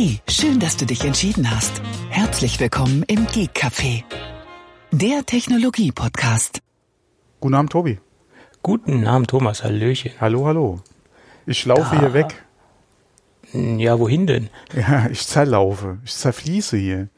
[0.00, 1.82] Hey, schön, dass du dich entschieden hast.
[2.08, 4.04] Herzlich willkommen im Geek Café,
[4.92, 6.60] der Technologie-Podcast.
[7.40, 7.98] Guten Abend, Tobi.
[8.62, 9.64] Guten Abend, Thomas.
[9.64, 10.12] Hallöchen.
[10.20, 10.82] Hallo, hallo.
[11.46, 11.98] Ich laufe Da.
[11.98, 12.44] hier weg.
[13.52, 14.50] Ja, wohin denn?
[14.72, 15.98] Ja, ich zerlaufe.
[16.04, 17.08] Ich zerfließe hier.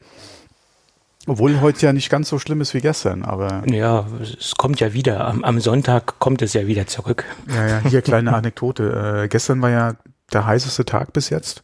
[1.27, 4.91] Obwohl heute ja nicht ganz so schlimm ist wie gestern, aber Ja, es kommt ja
[4.93, 5.27] wieder.
[5.27, 7.25] Am, am Sonntag kommt es ja wieder zurück.
[7.47, 9.21] ja, ja, hier kleine Anekdote.
[9.25, 9.93] Äh, gestern war ja
[10.33, 11.63] der heißeste Tag bis jetzt.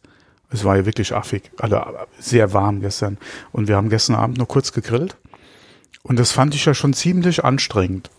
[0.50, 1.80] Es war ja wirklich affig, also
[2.18, 3.18] sehr warm gestern.
[3.52, 5.16] Und wir haben gestern Abend nur kurz gegrillt.
[6.02, 8.10] Und das fand ich ja schon ziemlich anstrengend,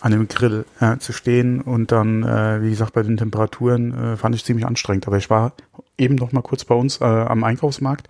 [0.00, 1.60] an dem Grill ja, zu stehen.
[1.60, 5.08] Und dann, äh, wie gesagt, bei den Temperaturen äh, fand ich ziemlich anstrengend.
[5.08, 5.52] Aber ich war
[5.96, 8.08] eben noch mal kurz bei uns äh, am Einkaufsmarkt,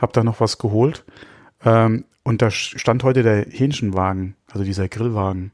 [0.00, 1.04] habe da noch was geholt.
[1.64, 5.52] Ähm, und da stand heute der Hähnchenwagen, also dieser Grillwagen.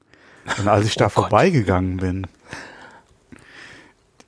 [0.59, 1.15] Und als ich da Oh Gott.
[1.25, 2.27] vorbeigegangen bin,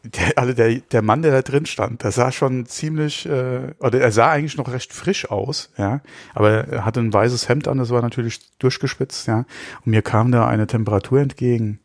[0.05, 4.01] der, also der, der Mann, der da drin stand, der sah schon ziemlich, äh, oder
[4.01, 6.01] er sah eigentlich noch recht frisch aus, ja,
[6.34, 9.39] aber er hatte ein weißes Hemd an, das war natürlich durchgespitzt, ja,
[9.84, 11.81] und mir kam da eine Temperatur entgegen.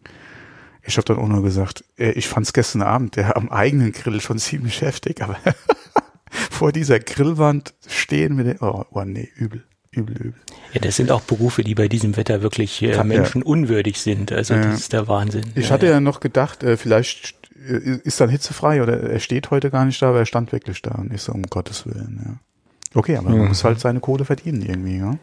[0.84, 4.22] Ich habe dann auch nur gesagt, äh, ich fand's gestern Abend, der am eigenen Grill
[4.22, 5.38] schon ziemlich heftig, aber
[6.52, 10.34] vor dieser Grillwand stehen mit dem, oh, oh nee, übel, übel, übel.
[10.74, 13.04] Ja, das sind auch Berufe, die bei diesem Wetter wirklich äh, Ja.
[13.04, 14.32] menschenunwürdig sind.
[14.32, 14.66] Also Ja.
[14.66, 15.46] das ist der Wahnsinn.
[15.56, 15.94] Ich Ja, hatte ja.
[15.94, 17.36] ja noch gedacht, äh, vielleicht
[17.68, 20.92] ist dann hitzefrei oder er steht heute gar nicht da, aber er stand wirklich da
[20.92, 22.34] und ich so, um Gottes Willen, ja.
[22.96, 25.16] Okay, aber man muss halt seine Kohle verdienen irgendwie, ja.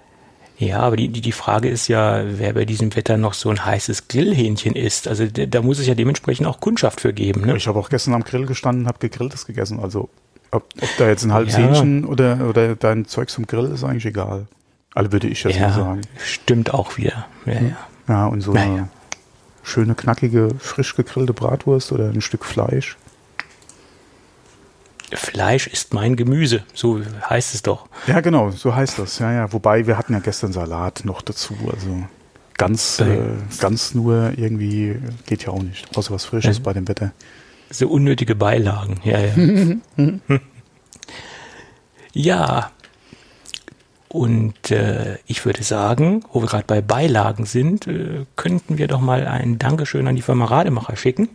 [0.59, 3.63] Ja, aber die, die, die Frage ist ja, wer bei diesem Wetter noch so ein
[3.63, 5.07] heißes Grillhähnchen isst.
[5.07, 7.43] Also da muss es ja dementsprechend auch Kundschaft für geben.
[7.43, 7.57] Ne?
[7.57, 9.81] Ich habe auch gestern am Grill gestanden und habe gegrilltes gegessen.
[9.81, 10.09] Also
[10.53, 11.61] ob, ob da jetzt ein halbes Ja.
[11.61, 14.47] Hähnchen oder, oder dein Zeug zum Grill ist eigentlich egal.
[14.95, 16.01] Also würde ich jetzt mal Ja, sagen.
[16.25, 17.27] stimmt auch wieder.
[17.45, 17.61] Ja, ja.
[18.09, 18.89] Ja, und so eine
[19.67, 22.97] schöne, knackige, frisch gegrillte Bratwurst oder ein Stück Fleisch.
[25.13, 27.87] Fleisch ist mein Gemüse, so heißt es doch.
[28.07, 29.19] Ja, genau, so heißt das.
[29.19, 29.53] Ja, ja.
[29.53, 31.55] Wobei wir hatten ja gestern Salat noch dazu.
[31.73, 32.05] Also
[32.57, 33.19] ganz, äh,
[33.61, 34.97] ganz nur irgendwie
[35.27, 35.97] geht ja auch nicht.
[35.97, 36.63] Außer was Frisches Mhm.
[36.65, 37.13] bei dem Wetter.
[37.71, 39.35] So unnötige Beilagen, ja, ja.
[42.13, 42.71] ja.
[44.17, 49.03] Und äh, ich würde sagen, wo wir gerade bei Beilagen sind, äh, könnten wir doch
[49.03, 51.29] mal ein Dankeschön an die Firma Rademacher schicken.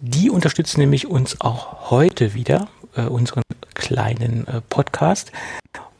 [0.00, 3.42] Die unterstützen nämlich uns auch heute wieder, äh, unseren
[3.74, 5.32] kleinen äh, Podcast.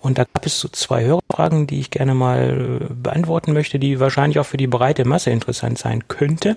[0.00, 4.00] Und da gab es so zwei Hörerfragen, die ich gerne mal äh, beantworten möchte, die
[4.00, 6.56] wahrscheinlich auch für die breite Masse interessant sein könnte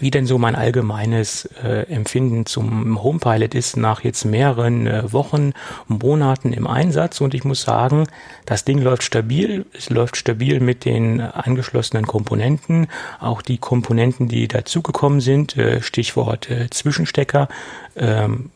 [0.00, 5.52] wie denn so mein allgemeines äh, Empfinden zum Homepilot ist nach jetzt mehreren äh, Wochen,
[5.86, 7.20] Monaten im Einsatz.
[7.20, 8.06] Und ich muss sagen,
[8.46, 9.66] das Ding läuft stabil.
[9.72, 12.88] Es läuft stabil mit den angeschlossenen Komponenten.
[13.20, 17.48] Auch die Komponenten, die dazugekommen sind, äh, Stichwort äh, Zwischenstecker.
[17.96, 18.50] Ähm,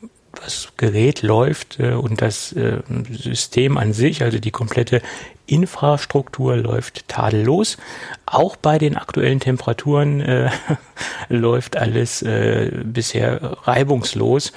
[0.44, 2.78] das Gerät läuft äh, und das äh,
[3.10, 5.02] System an sich, also die komplette
[5.46, 7.78] Infrastruktur läuft tadellos.
[8.26, 10.50] Auch bei den aktuellen Temperaturen äh,
[11.28, 14.52] läuft alles äh, bisher reibungslos.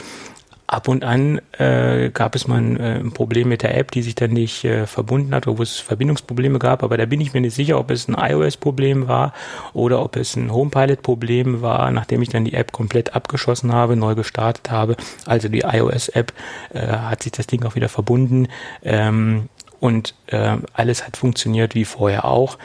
[0.72, 4.02] Ab und an äh, gab es mal ein, äh, ein Problem mit der App, die
[4.02, 6.82] sich dann nicht äh, verbunden hat, wo es Verbindungsprobleme gab.
[6.82, 9.34] Aber da bin ich mir nicht sicher, ob es ein iOS-Problem war
[9.74, 14.16] oder ob es ein HomePilot-Problem war, nachdem ich dann die App komplett abgeschossen habe, neu
[14.16, 14.96] gestartet habe.
[15.26, 16.31] Also die iOS-App
[16.74, 18.48] äh, hat sich das Ding auch wieder verbunden.
[18.81, 19.50] Ähm,
[19.81, 22.60] und äh, alles hat funktioniert wie vorher auch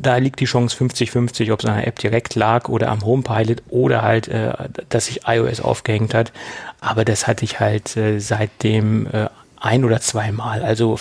[0.00, 3.62] da liegt die Chance 50-50, ob es an der App direkt lag oder am HomePilot
[3.68, 4.52] oder halt, äh,
[4.88, 6.32] dass sich iOS aufgehängt hat.
[6.80, 9.28] Aber das hatte ich halt äh, seitdem äh,
[9.60, 10.62] ein oder zweimal.
[10.62, 10.98] Also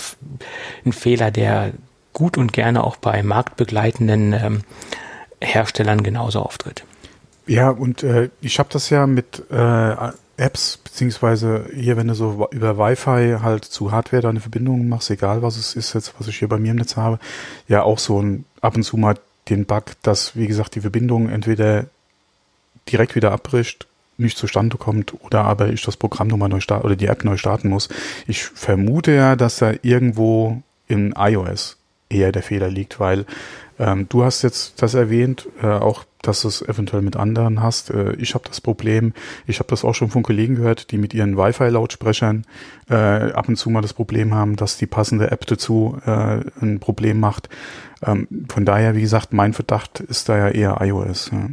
[0.85, 1.72] ein Fehler, der
[2.13, 4.61] gut und gerne auch bei marktbegleitenden ähm,
[5.39, 6.84] Herstellern genauso auftritt.
[7.45, 9.95] Ja, und äh, ich habe das ja mit äh,
[10.38, 15.41] Apps, beziehungsweise hier, wenn du so über Wi-Fi halt zu Hardware deine Verbindungen machst, egal
[15.41, 17.19] was es ist jetzt, was ich hier bei mir im Netz habe,
[17.67, 19.16] ja auch so ein ab und zu mal
[19.50, 21.85] den Bug, dass, wie gesagt, die Verbindung entweder
[22.91, 23.88] direkt wieder abbricht,
[24.18, 27.37] nicht zustande kommt oder aber ich das Programm nochmal neu starten oder die App neu
[27.37, 27.90] starten muss.
[28.26, 31.78] Ich vermute ja, dass da irgendwo in iOS
[32.09, 33.26] eher der Fehler liegt, weil
[33.79, 37.90] ähm, du hast jetzt das erwähnt, äh, auch dass du es eventuell mit anderen hast.
[37.90, 39.14] Äh, ich habe das Problem,
[39.46, 42.46] ich habe das auch schon von Kollegen gehört, die mit ihren Wi-Fi-Lautsprechern
[42.90, 46.79] äh, ab und zu mal das Problem haben, dass die passende App dazu äh, ein
[46.79, 47.50] Problem macht.
[48.03, 51.32] Ähm, von daher, wie gesagt, mein Verdacht ist da ja eher iOS.
[51.32, 51.50] Ja.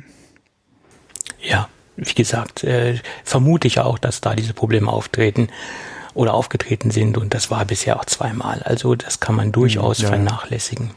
[1.40, 5.48] Ja, wie gesagt, äh, vermute ich auch, dass da diese Probleme auftreten
[6.14, 8.62] oder aufgetreten sind und das war bisher auch zweimal.
[8.62, 10.14] Also das kann man durchaus ja, ja.
[10.14, 10.90] vernachlässigen.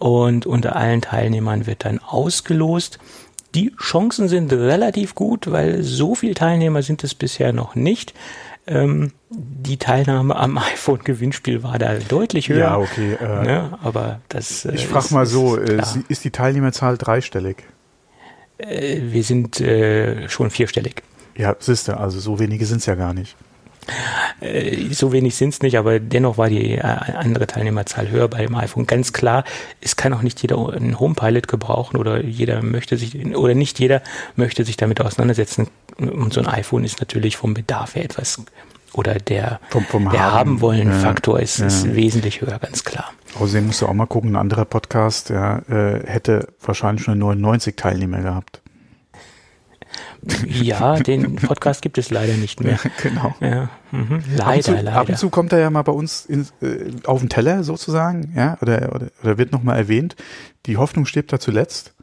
[0.00, 2.98] Und unter allen Teilnehmern wird dann ausgelost.
[3.54, 8.14] Die Chancen sind relativ gut, weil so viele Teilnehmer sind es bisher noch nicht.
[8.66, 12.58] Ähm, die Teilnahme am iPhone-Gewinnspiel war da deutlich höher.
[12.58, 13.14] Ja, okay.
[13.20, 13.78] Äh, ne?
[13.82, 14.64] Aber das.
[14.64, 17.58] Äh, ich frage mal so: ist, äh, ist, die Teilnehmerzahl dreistellig?
[18.58, 21.02] Äh, wir sind äh, schon vierstellig.
[21.36, 23.36] Ja, siehste, also so wenige sind es ja gar nicht.
[24.40, 28.54] Äh, so wenig sind es nicht, aber dennoch war die andere Teilnehmerzahl höher bei dem
[28.54, 28.86] iPhone.
[28.86, 29.44] Ganz klar,
[29.80, 34.02] es kann auch nicht jeder einen HomePilot gebrauchen oder jeder möchte sich oder nicht jeder
[34.36, 35.68] möchte sich damit auseinandersetzen.
[35.98, 38.44] Und so ein iPhone ist natürlich vom Bedarf her etwas
[38.94, 41.66] oder der, vom, vom der haben, wollen Faktor ist, ja.
[41.66, 43.12] ist wesentlich höher, ganz klar.
[43.38, 47.74] Außerdem musst du auch mal gucken, ein anderer Podcast, ja, äh, hätte wahrscheinlich schon 99
[47.76, 48.60] Teilnehmer gehabt.
[50.46, 52.78] Ja, den Podcast gibt es leider nicht mehr.
[53.02, 53.34] genau.
[53.40, 54.22] Ja, mhm.
[54.36, 54.92] Leider, ab zu, leider.
[54.94, 58.32] Ab und zu kommt er ja mal bei uns in, äh, auf den Teller sozusagen,
[58.36, 60.16] ja, oder, oder, oder wird nochmal erwähnt.
[60.66, 61.94] Die Hoffnung stirbt da zuletzt.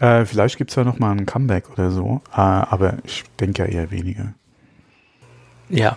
[0.00, 3.90] Äh, vielleicht gibt's ja nochmal ein Comeback oder so, äh, aber ich denke ja eher
[3.90, 4.34] weniger.
[5.68, 5.96] Ja,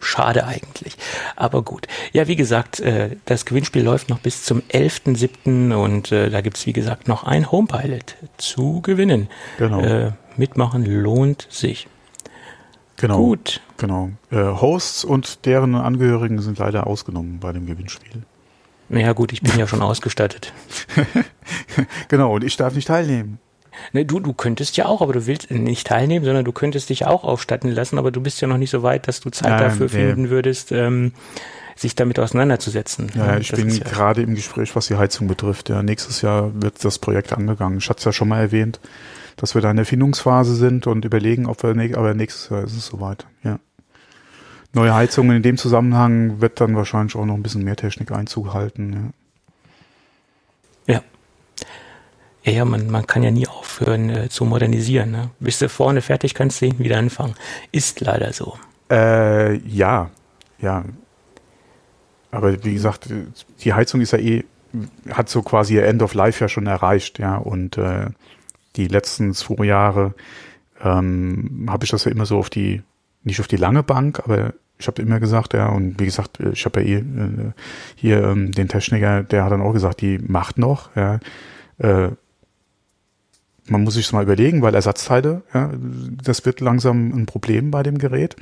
[0.00, 0.96] schade eigentlich.
[1.36, 1.86] Aber gut.
[2.12, 5.74] Ja, wie gesagt, äh, das Gewinnspiel läuft noch bis zum 11.07.
[5.74, 9.28] und äh, da gibt's wie gesagt, noch ein Homepilot zu gewinnen.
[9.58, 9.80] Genau.
[9.80, 11.88] Äh, mitmachen lohnt sich.
[12.96, 13.16] Genau.
[13.16, 13.60] Gut.
[13.78, 14.10] Genau.
[14.30, 18.22] Hosts und deren Angehörigen sind leider ausgenommen bei dem Gewinnspiel.
[18.90, 20.52] Ja gut, ich bin ja schon ausgestattet.
[22.08, 23.38] genau, und ich darf nicht teilnehmen.
[23.92, 27.06] Ne, du, du könntest ja auch, aber du willst nicht teilnehmen, sondern du könntest dich
[27.06, 29.60] auch ausstatten lassen, aber du bist ja noch nicht so weit, dass du Zeit Nein,
[29.60, 29.92] dafür nee.
[29.92, 31.12] finden würdest, ähm,
[31.74, 33.10] sich damit auseinanderzusetzen.
[33.16, 35.68] Ja, ich das bin ja gerade im Gespräch, was die Heizung betrifft.
[35.68, 37.78] Ja, nächstes Jahr wird das Projekt angegangen.
[37.78, 38.78] Ich hatte es ja schon mal erwähnt
[39.36, 42.76] dass wir da in der Findungsphase sind und überlegen, ob wir, aber nächstes Jahr ist
[42.76, 43.58] es soweit, ja.
[44.74, 48.54] Neue Heizungen in dem Zusammenhang wird dann wahrscheinlich auch noch ein bisschen mehr Technik Einzug
[48.54, 49.12] halten,
[50.86, 50.94] ja.
[50.94, 51.02] Ja.
[52.44, 55.10] Ja, ja man, man kann ja nie aufhören äh, zu modernisieren.
[55.10, 55.30] Ne?
[55.40, 57.34] Bist du vorne fertig, kannst du wieder anfangen.
[57.70, 58.56] Ist leider so.
[58.90, 60.10] Äh, ja,
[60.60, 60.84] ja.
[62.30, 63.08] Aber wie gesagt,
[63.60, 64.44] die Heizung ist ja eh,
[65.10, 67.36] hat so quasi ihr End of Life ja schon erreicht, ja.
[67.36, 68.06] Und äh,
[68.76, 70.14] die letzten zwei Jahre
[70.82, 72.82] ähm, habe ich das ja immer so auf die,
[73.22, 76.64] nicht auf die lange Bank, aber ich habe immer gesagt, ja, und wie gesagt, ich
[76.64, 77.52] habe ja eh äh,
[77.94, 81.20] hier ähm, den Techniker, der hat dann auch gesagt, die macht noch, ja.
[81.78, 82.10] Äh,
[83.66, 85.70] man muss sich mal überlegen, weil Ersatzteile, ja,
[86.22, 88.36] das wird langsam ein Problem bei dem Gerät.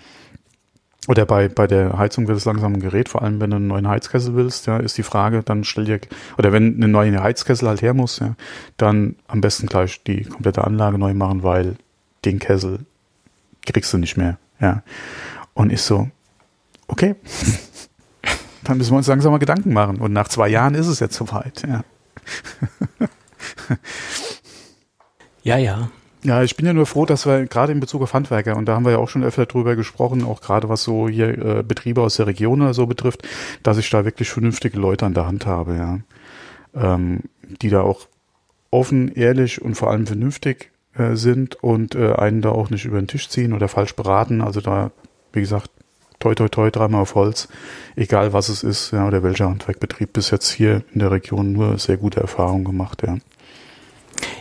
[1.09, 3.69] Oder bei, bei der Heizung wird es langsam ein Gerät, vor allem wenn du einen
[3.69, 5.99] neuen Heizkessel willst, ja, ist die Frage, dann stell dir,
[6.37, 8.37] oder wenn eine neue Heizkessel halt her muss, ja,
[8.77, 11.77] dann am besten gleich die komplette Anlage neu machen, weil
[12.27, 12.81] den Kessel
[13.65, 14.83] kriegst du nicht mehr, ja.
[15.55, 16.09] Und ist so,
[16.87, 17.17] okay,
[18.65, 19.97] dann müssen wir uns langsam mal Gedanken machen.
[19.97, 21.83] Und nach zwei Jahren ist es jetzt soweit, ja.
[25.43, 25.91] ja, ja.
[26.23, 28.75] Ja, ich bin ja nur froh, dass wir gerade in Bezug auf Handwerker, und da
[28.75, 32.03] haben wir ja auch schon öfter drüber gesprochen, auch gerade was so hier äh, Betriebe
[32.03, 33.27] aus der Region oder so betrifft,
[33.63, 35.99] dass ich da wirklich vernünftige Leute an der Hand habe, ja.
[36.75, 37.21] Ähm,
[37.63, 38.07] die da auch
[38.71, 43.01] offen, ehrlich und vor allem vernünftig äh, sind und äh, einen da auch nicht über
[43.01, 44.43] den Tisch ziehen oder falsch beraten.
[44.43, 44.91] Also da,
[45.33, 45.71] wie gesagt,
[46.19, 47.49] toi toi toi, dreimal auf Holz,
[47.97, 51.79] egal was es ist, ja, oder welcher Handwerkbetrieb bis jetzt hier in der Region nur
[51.79, 53.17] sehr gute Erfahrungen gemacht, ja.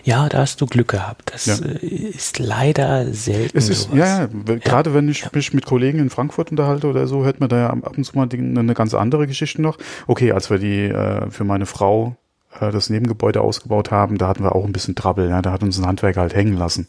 [0.04, 1.32] Ja, da hast du Glück gehabt.
[1.34, 1.56] Das ja.
[1.56, 3.58] Äh, ist leider selten.
[3.58, 7.24] Es ist, ja, ja, gerade wenn ich mich mit Kollegen in Frankfurt unterhalte oder so,
[7.24, 9.78] hört man da ja ab und zu mal eine ganz andere Geschichte noch.
[10.08, 12.16] Okay, als wir die äh, für meine Frau
[12.60, 15.30] äh, das Nebengebäude ausgebaut haben, da hatten wir auch ein bisschen Trouble.
[15.30, 16.88] Ja, da hat uns ein Handwerker halt hängen lassen.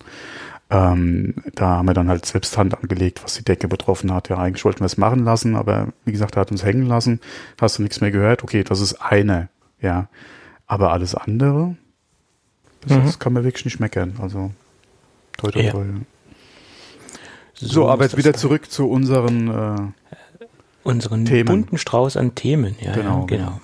[0.71, 4.29] Ähm, da haben wir dann halt selbst Hand angelegt, was die Decke betroffen hat.
[4.29, 7.21] Ja, eigentlich wollten wir es machen lassen, aber wie gesagt, er hat uns hängen lassen.
[7.61, 8.45] Hast du nichts mehr gehört?
[8.45, 9.49] Okay, das ist eine.
[9.81, 10.09] Ja,
[10.67, 11.75] aber alles andere,
[12.87, 13.19] das mhm.
[13.19, 14.15] kann man wirklich nicht meckern.
[14.21, 14.51] Also
[15.37, 15.71] toll, toll, ja.
[15.73, 15.87] toll.
[17.55, 20.47] So, so aber jetzt wieder zurück zu unseren äh,
[20.83, 21.47] unseren Themen.
[21.47, 22.77] bunten Strauß an Themen.
[22.81, 23.27] Ja, genau, ja, genau.
[23.27, 23.61] genau.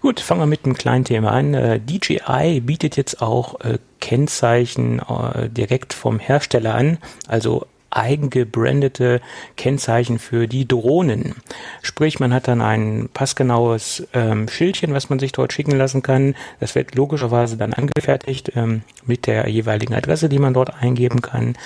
[0.00, 1.54] Gut, fangen wir mit einem kleinen Thema an.
[1.54, 9.20] Äh, DJI bietet jetzt auch äh, Kennzeichen äh, direkt vom Hersteller an, also eigengebrandete
[9.56, 11.36] Kennzeichen für die Drohnen.
[11.82, 16.34] Sprich, man hat dann ein passgenaues ähm, Schildchen, was man sich dort schicken lassen kann.
[16.60, 21.56] Das wird logischerweise dann angefertigt ähm, mit der jeweiligen Adresse, die man dort eingeben kann.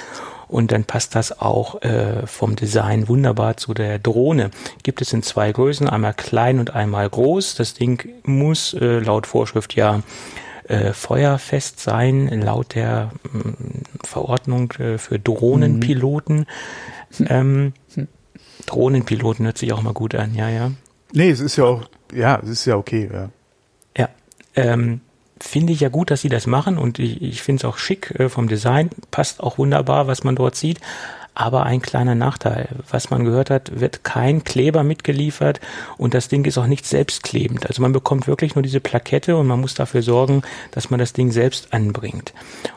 [0.48, 4.50] und dann passt das auch äh, vom Design wunderbar zu der Drohne.
[4.82, 7.56] Gibt es in zwei Größen, einmal klein und einmal groß.
[7.56, 10.02] Das Ding muss äh, laut Vorschrift ja
[10.68, 13.75] äh, feuerfest sein, laut der mm,
[14.06, 16.46] Verordnung äh, für Drohnenpiloten.
[17.18, 17.26] Mhm.
[17.28, 17.72] Ähm,
[18.66, 20.72] Drohnenpiloten hört sich auch mal gut an, ja, ja.
[21.12, 21.84] Nee, es ist ja auch,
[22.14, 23.30] ja, es ist ja okay, ja.
[23.96, 24.08] Ja.
[24.54, 25.00] Ähm,
[25.40, 28.18] finde ich ja gut, dass sie das machen und ich, ich finde es auch schick
[28.18, 30.80] äh, vom Design, passt auch wunderbar, was man dort sieht
[31.36, 32.68] aber ein kleiner Nachteil.
[32.90, 35.60] Was man gehört hat, wird kein Kleber mitgeliefert
[35.98, 37.66] und das Ding ist auch nicht selbstklebend.
[37.66, 41.12] Also man bekommt wirklich nur diese Plakette und man muss dafür sorgen, dass man das
[41.12, 42.32] Ding selbst anbringt.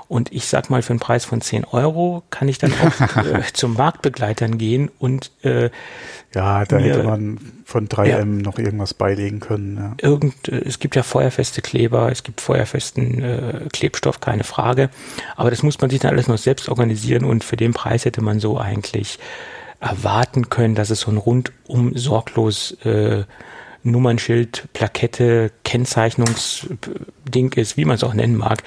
[0.10, 3.44] Und ich sag mal, für einen Preis von 10 Euro kann ich dann auch äh,
[3.54, 5.70] zum Marktbegleitern gehen und äh,
[6.36, 7.40] ja, da hätte man
[7.70, 9.78] von 3M ja, noch irgendwas beilegen können.
[9.78, 10.10] Ja.
[10.10, 14.90] Irgend, äh, es gibt ja feuerfeste Kleber, es gibt feuerfesten äh, Klebstoff, keine Frage.
[15.36, 18.22] Aber das muss man sich dann alles noch selbst organisieren und für den Preis hätte
[18.22, 19.20] man so eigentlich
[19.80, 23.24] erwarten können, dass es so ein rundum sorglos äh,
[23.84, 28.62] Nummernschild, Plakette, Kennzeichnungsding ist, wie man es auch nennen mag.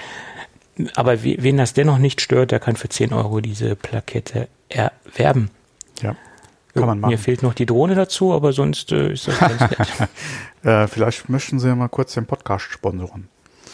[0.95, 5.51] Aber wen das dennoch nicht stört, der kann für 10 Euro diese Plakette erwerben.
[6.01, 6.15] Ja.
[6.73, 7.11] Kann man machen.
[7.11, 10.09] Mir fehlt noch die Drohne dazu, aber sonst äh, ist das ganz nett.
[10.63, 13.27] äh, vielleicht möchten Sie ja mal kurz den Podcast sponsoren.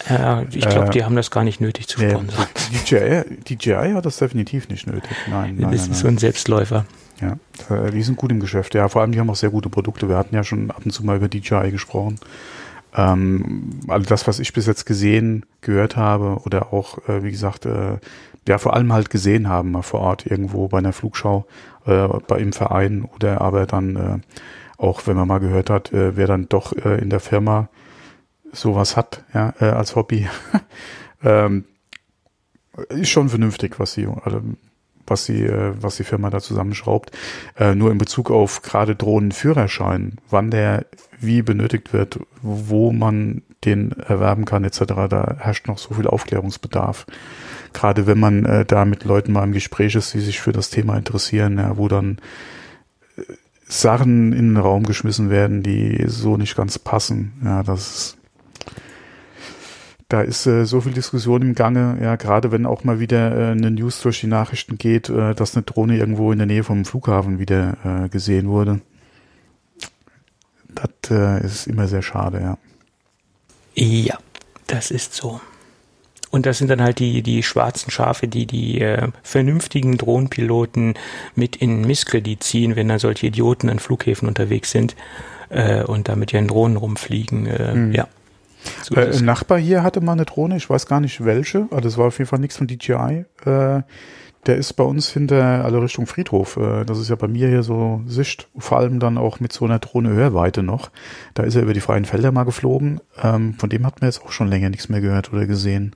[0.09, 2.45] Äh, ich glaube, die haben das gar nicht nötig zu sponsern.
[2.71, 5.11] DJI, DJI hat das definitiv nicht nötig.
[5.29, 6.85] Nein, nein, das nein, ist so ein Selbstläufer.
[7.21, 7.37] Ja,
[7.69, 8.75] äh, die sind gut im Geschäft.
[8.75, 10.07] Ja, vor allem, die haben auch sehr gute Produkte.
[10.07, 12.19] Wir hatten ja schon ab und zu mal über DJI gesprochen.
[12.95, 17.65] Ähm, also das, was ich bis jetzt gesehen, gehört habe oder auch, äh, wie gesagt,
[17.65, 17.97] äh,
[18.47, 21.45] ja, vor allem halt gesehen haben, mal vor Ort irgendwo bei einer Flugschau,
[21.85, 24.17] äh, bei im Verein oder aber dann äh,
[24.77, 27.69] auch, wenn man mal gehört hat, äh, wer dann doch äh, in der Firma
[28.51, 30.27] sowas hat, ja, äh, als Hobby,
[31.23, 31.65] ähm,
[32.89, 34.41] ist schon vernünftig, was sie, also,
[35.05, 37.11] was sie, äh, was die Firma da zusammenschraubt.
[37.57, 40.85] Äh, nur in Bezug auf gerade Drohnenführerschein, wann der
[41.19, 47.05] wie benötigt wird, wo man den erwerben kann, etc., da herrscht noch so viel Aufklärungsbedarf
[47.73, 50.69] gerade wenn man äh, da mit Leuten mal im Gespräch ist, die sich für das
[50.69, 52.17] Thema interessieren, ja, wo dann
[53.17, 53.21] äh,
[53.67, 57.33] Sachen in den Raum geschmissen werden, die so nicht ganz passen.
[57.43, 58.17] Ja, das ist,
[60.09, 63.51] da ist äh, so viel Diskussion im Gange, ja, gerade wenn auch mal wieder äh,
[63.51, 66.83] eine News durch die Nachrichten geht, äh, dass eine Drohne irgendwo in der Nähe vom
[66.83, 68.81] Flughafen wieder äh, gesehen wurde.
[70.69, 72.57] Das äh, ist immer sehr schade, ja.
[73.75, 74.17] Ja,
[74.65, 75.39] das ist so.
[76.31, 80.93] Und das sind dann halt die, die schwarzen Schafe, die die äh, vernünftigen Drohnenpiloten
[81.35, 84.95] mit in Misskredit ziehen, wenn dann solche Idioten an Flughäfen unterwegs sind
[85.49, 87.47] äh, und da mit ihren Drohnen rumfliegen.
[87.47, 87.93] Äh, mhm.
[87.93, 88.07] Ja.
[88.83, 91.81] So äh, ein Nachbar hier hatte mal eine Drohne, ich weiß gar nicht welche, aber
[91.81, 93.25] das war auf jeden Fall nichts von DJI.
[93.45, 93.81] Äh,
[94.45, 96.57] der ist bei uns hinter alle Richtung Friedhof.
[96.57, 99.65] Äh, das ist ja bei mir hier so Sicht, vor allem dann auch mit so
[99.65, 100.91] einer Drohne Hörweite noch.
[101.33, 103.01] Da ist er über die freien Felder mal geflogen.
[103.21, 105.95] Ähm, von dem hat man jetzt auch schon länger nichts mehr gehört oder gesehen.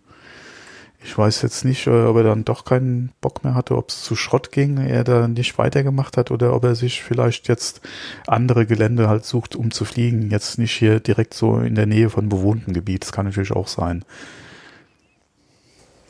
[1.06, 4.04] Ich weiß jetzt nicht, äh, ob er dann doch keinen Bock mehr hatte, ob es
[4.04, 7.82] zu Schrott ging, er da nicht weitergemacht hat oder ob er sich vielleicht jetzt
[8.26, 10.32] andere Gelände halt sucht, um zu fliegen.
[10.32, 13.04] Jetzt nicht hier direkt so in der Nähe von bewohnten Gebiet.
[13.04, 14.06] Das kann natürlich auch sein.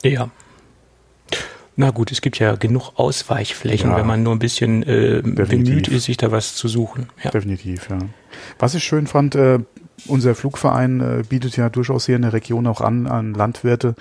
[0.04, 0.30] Ja.
[1.76, 5.88] Na gut, es gibt ja genug Ausweichflächen, ja, wenn man nur ein bisschen äh, bemüht
[5.88, 7.08] ist, sich da was zu suchen.
[7.24, 7.32] Ja.
[7.32, 7.98] Definitiv, ja.
[8.60, 9.58] Was ich schön fand, äh,
[10.06, 13.94] unser Flugverein äh, bietet ja durchaus hier in der Region auch an, an Landwirte,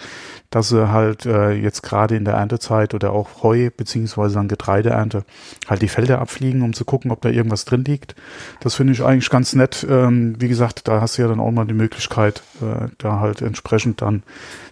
[0.49, 5.25] dass sie halt äh, jetzt gerade in der Erntezeit oder auch Heu beziehungsweise an Getreideernte
[5.67, 8.15] halt die Felder abfliegen, um zu gucken, ob da irgendwas drin liegt.
[8.59, 9.85] Das finde ich eigentlich ganz nett.
[9.89, 13.41] Ähm, wie gesagt, da hast du ja dann auch mal die Möglichkeit, äh, da halt
[13.41, 14.23] entsprechend dann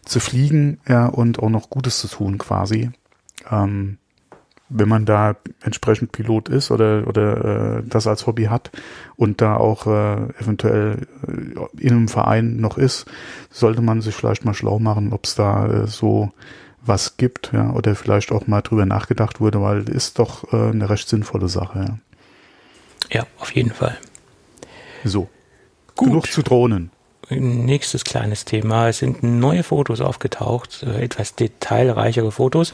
[0.06, 2.92] zu fliegen ja, und auch noch Gutes zu tun quasi.
[3.50, 3.98] Ähm,
[4.74, 8.72] wenn man da entsprechend Pilot ist oder oder äh, das als Hobby hat
[9.16, 13.06] und da auch äh, eventuell äh, in einem Verein noch ist,
[13.50, 16.32] sollte man sich vielleicht mal schlau machen, ob es da äh, so
[16.84, 20.90] was gibt, ja, oder vielleicht auch mal drüber nachgedacht wurde, weil ist doch äh, eine
[20.90, 22.00] recht sinnvolle Sache.
[23.10, 23.98] Ja, ja auf jeden Fall.
[25.04, 25.30] So.
[25.96, 26.08] Gut.
[26.08, 26.90] Genug zu Drohnen.
[27.30, 28.90] Nächstes kleines Thema.
[28.90, 32.74] Es sind neue Fotos aufgetaucht, äh, etwas detailreichere Fotos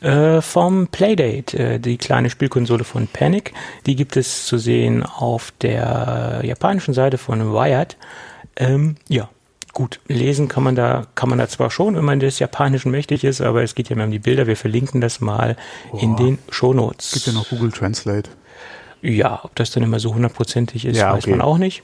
[0.00, 3.52] äh, vom Playdate, äh, die kleine Spielkonsole von Panic.
[3.86, 7.96] Die gibt es zu sehen auf der japanischen Seite von Wired.
[8.56, 9.28] Ähm, ja,
[9.72, 13.24] gut, lesen kann man da, kann man da zwar schon, wenn man des Japanischen mächtig
[13.24, 14.46] ist, aber es geht ja mehr um die Bilder.
[14.46, 15.56] Wir verlinken das mal
[15.90, 16.02] Boah.
[16.02, 17.12] in den Shownotes.
[17.12, 18.30] Gibt ja noch Google Translate.
[19.02, 21.30] Ja, ob das dann immer so hundertprozentig ist, ja, weiß okay.
[21.30, 21.82] man auch nicht.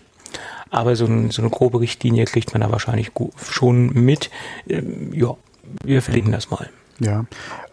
[0.70, 3.12] Aber so, ein, so, eine grobe Richtlinie kriegt man da wahrscheinlich
[3.50, 4.30] schon mit.
[4.68, 5.36] Ähm, ja,
[5.84, 6.68] wir verlinken das mal.
[6.98, 7.26] Ja,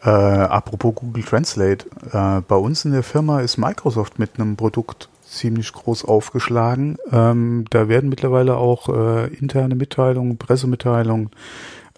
[0.03, 5.07] äh, apropos Google Translate, äh, bei uns in der Firma ist Microsoft mit einem Produkt
[5.25, 6.97] ziemlich groß aufgeschlagen.
[7.11, 11.31] Ähm, da werden mittlerweile auch äh, interne Mitteilungen, Pressemitteilungen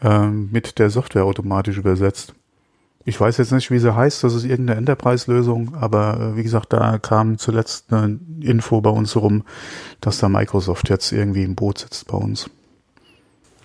[0.02, 2.34] ähm, mit der Software automatisch übersetzt.
[3.08, 6.74] Ich weiß jetzt nicht, wie sie heißt, das ist irgendeine Enterprise-Lösung, aber äh, wie gesagt,
[6.74, 9.44] da kam zuletzt eine Info bei uns rum,
[10.02, 12.50] dass da Microsoft jetzt irgendwie im Boot sitzt bei uns.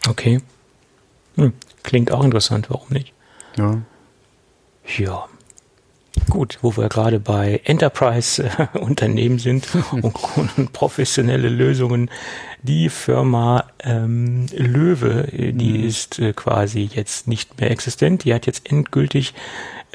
[0.08, 0.40] Okay.
[1.36, 1.52] Hm.
[1.82, 3.14] Klingt auch interessant, warum nicht?
[3.56, 3.80] Ja.
[4.98, 5.28] Ja.
[6.28, 10.14] Gut, wo wir gerade bei Enterprise-Unternehmen sind und,
[10.56, 12.10] und, professionelle Lösungen.
[12.62, 15.84] Die Firma ähm, Löwe, die mhm.
[15.84, 18.24] ist äh, quasi jetzt nicht mehr existent.
[18.24, 19.34] Die hat jetzt endgültig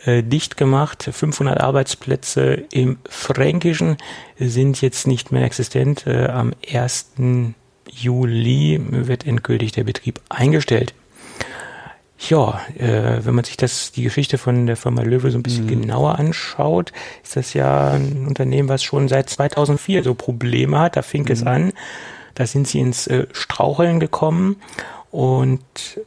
[0.04, 1.08] äh, dicht gemacht.
[1.12, 3.98] 500 Arbeitsplätze im Fränkischen
[4.40, 6.08] sind jetzt nicht mehr existent.
[6.08, 7.14] Äh, am 1.
[7.92, 10.94] Juli wird endgültig der Betrieb eingestellt.
[12.18, 15.66] Ja, äh, wenn man sich das, die Geschichte von der Firma Löwe so ein bisschen
[15.66, 15.82] mhm.
[15.82, 16.94] genauer anschaut,
[17.24, 20.96] ist das ja ein Unternehmen, was schon seit 2004 so Probleme hat.
[20.96, 21.32] Da fing mhm.
[21.32, 21.74] es an.
[22.34, 24.58] Da sind sie ins äh, Straucheln gekommen.
[25.12, 25.62] Und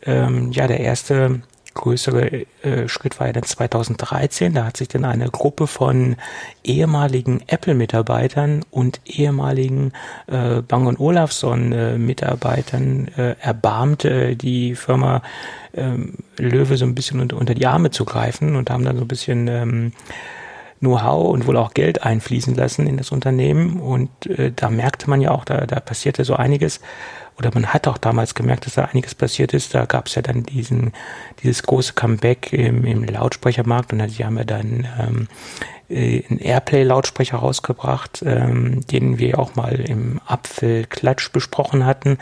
[0.04, 1.40] ähm, ja, der erste
[1.78, 4.52] größere äh, Schritt war ja dann 2013.
[4.52, 6.16] Da hat sich dann eine Gruppe von
[6.62, 9.92] ehemaligen Apple-Mitarbeitern und ehemaligen
[10.26, 15.22] äh, Bang Olufsen-Mitarbeitern äh, erbarmt, äh, die Firma
[15.74, 19.02] ähm, Löwe so ein bisschen unter, unter die Arme zu greifen und haben dann so
[19.02, 19.92] ein bisschen ähm,
[20.80, 23.80] Know-how und wohl auch Geld einfließen lassen in das Unternehmen.
[23.80, 26.80] Und äh, da merkte man ja auch, da, da passierte so einiges.
[27.38, 29.74] Oder man hat auch damals gemerkt, dass da einiges passiert ist.
[29.74, 30.92] Da gab es ja dann diesen,
[31.42, 35.28] dieses große Comeback im, im Lautsprechermarkt und sie haben ja dann ähm,
[35.88, 42.18] äh, einen Airplay-Lautsprecher rausgebracht, ähm, den wir auch mal im Apfelklatsch besprochen hatten.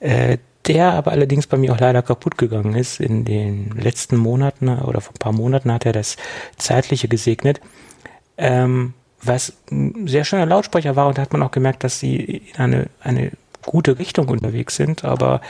[0.00, 3.00] Äh, der aber allerdings bei mir auch leider kaputt gegangen ist.
[3.00, 6.16] In den letzten Monaten oder vor ein paar Monaten hat er das
[6.56, 7.60] Zeitliche gesegnet.
[8.38, 12.16] Ähm, was ein sehr schöner Lautsprecher war und da hat man auch gemerkt, dass sie
[12.16, 13.32] in eine, eine
[13.64, 15.40] gute Richtung unterwegs sind, aber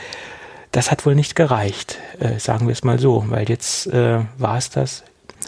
[0.71, 4.57] das hat wohl nicht gereicht, äh, sagen wir es mal so, weil jetzt äh, war
[4.57, 5.03] es das.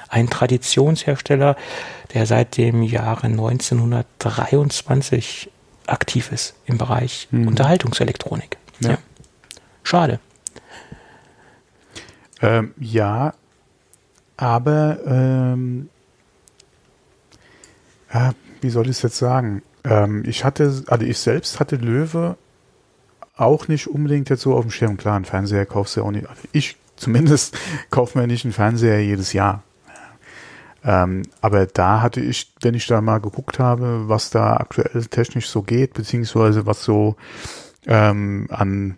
[0.07, 1.57] Ein Traditionshersteller,
[2.13, 5.49] der seit dem Jahre 1923
[5.87, 7.47] aktiv ist im Bereich mhm.
[7.47, 8.57] Unterhaltungselektronik.
[8.81, 8.91] Ja.
[8.91, 8.97] ja.
[9.83, 10.19] Schade.
[12.41, 13.33] Ähm, ja,
[14.37, 15.89] aber ähm,
[18.13, 19.63] ja, wie soll ich es jetzt sagen?
[19.83, 22.37] Ähm, ich hatte, also ich selbst hatte Löwe
[23.35, 24.97] auch nicht unbedingt jetzt so auf dem Schirm.
[24.97, 26.29] Klar, einen Fernseher kaufst du ja auch nicht.
[26.29, 27.57] Also ich zumindest
[27.89, 29.63] kaufe mir nicht einen Fernseher jedes Jahr.
[30.83, 35.49] Ähm, aber da hatte ich, wenn ich da mal geguckt habe, was da aktuell technisch
[35.49, 37.15] so geht, beziehungsweise was so
[37.87, 38.95] ähm, an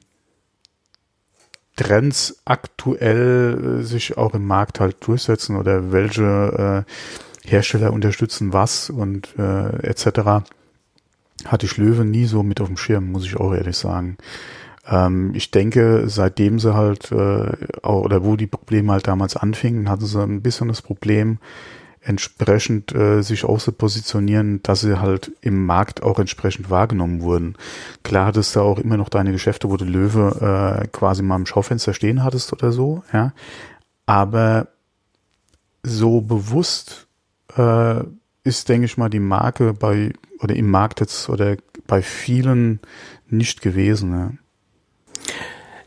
[1.78, 8.90] Trends aktuell äh, sich auch im Markt halt durchsetzen oder welche äh, Hersteller unterstützen was
[8.90, 10.46] und äh, etc.
[11.46, 14.18] hatte ich Löwe nie so mit auf dem Schirm, muss ich auch ehrlich sagen.
[14.88, 17.52] Ähm, ich denke, seitdem sie halt, äh,
[17.86, 21.40] oder wo die Probleme halt damals anfingen, hatten sie ein bisschen das Problem,
[22.02, 27.56] entsprechend äh, sich auch so positionieren, dass sie halt im Markt auch entsprechend wahrgenommen wurden.
[28.04, 31.46] Klar hattest du auch immer noch deine Geschäfte, wo du Löwe äh, quasi mal im
[31.46, 33.34] Schaufenster stehen hattest oder so, ja.
[34.06, 34.70] Aber
[35.84, 37.08] so bewusst
[37.58, 38.04] äh,
[38.46, 42.80] ist, denke ich mal, die Marke bei oder im Markt jetzt oder bei vielen
[43.30, 44.12] nicht gewesen.
[44.12, 44.32] Ja.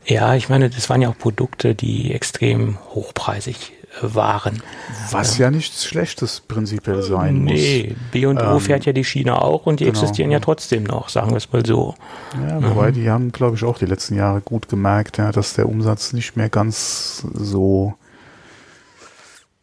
[0.07, 4.63] Ja, ich meine, das waren ja auch Produkte, die extrem hochpreisig waren.
[5.11, 7.53] Was ja nichts Schlechtes prinzipiell sein muss.
[7.53, 11.09] Nee, B&O ähm, fährt ja die Schiene auch und die genau, existieren ja trotzdem noch,
[11.09, 11.95] sagen wir es mal so.
[12.35, 12.95] Ja, wobei mhm.
[12.95, 16.37] die haben, glaube ich, auch die letzten Jahre gut gemerkt, ja, dass der Umsatz nicht
[16.37, 17.95] mehr ganz so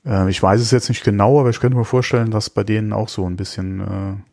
[0.06, 2.94] äh, ich weiß es jetzt nicht genau, aber ich könnte mir vorstellen, dass bei denen
[2.94, 4.24] auch so ein bisschen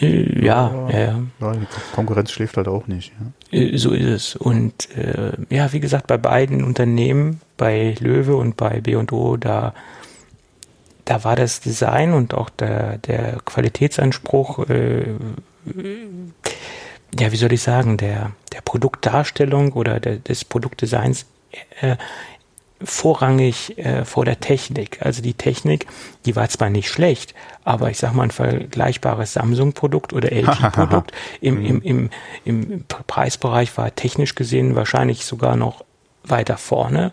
[0.00, 1.22] äh, ja, ja, ja.
[1.40, 1.52] ja.
[1.52, 3.12] Die Konkurrenz schläft halt auch nicht.
[3.50, 3.58] Ja.
[3.58, 4.36] Äh, so ist es.
[4.36, 9.74] Und äh, ja, wie gesagt, bei beiden Unternehmen, bei Löwe und bei B&O, da,
[11.04, 15.14] da war das Design und auch der, der Qualitätsanspruch, äh,
[17.18, 21.26] ja, wie soll ich sagen, der, der Produktdarstellung oder der, des Produktdesigns
[21.80, 21.96] äh,
[22.82, 24.98] vorrangig äh, vor der Technik.
[25.04, 25.86] Also die Technik,
[26.24, 31.64] die war zwar nicht schlecht, aber ich sag mal ein vergleichbares Samsung-Produkt oder LG-Produkt im,
[31.64, 32.10] im, im,
[32.44, 35.84] im Preisbereich war technisch gesehen wahrscheinlich sogar noch
[36.22, 37.12] weiter vorne,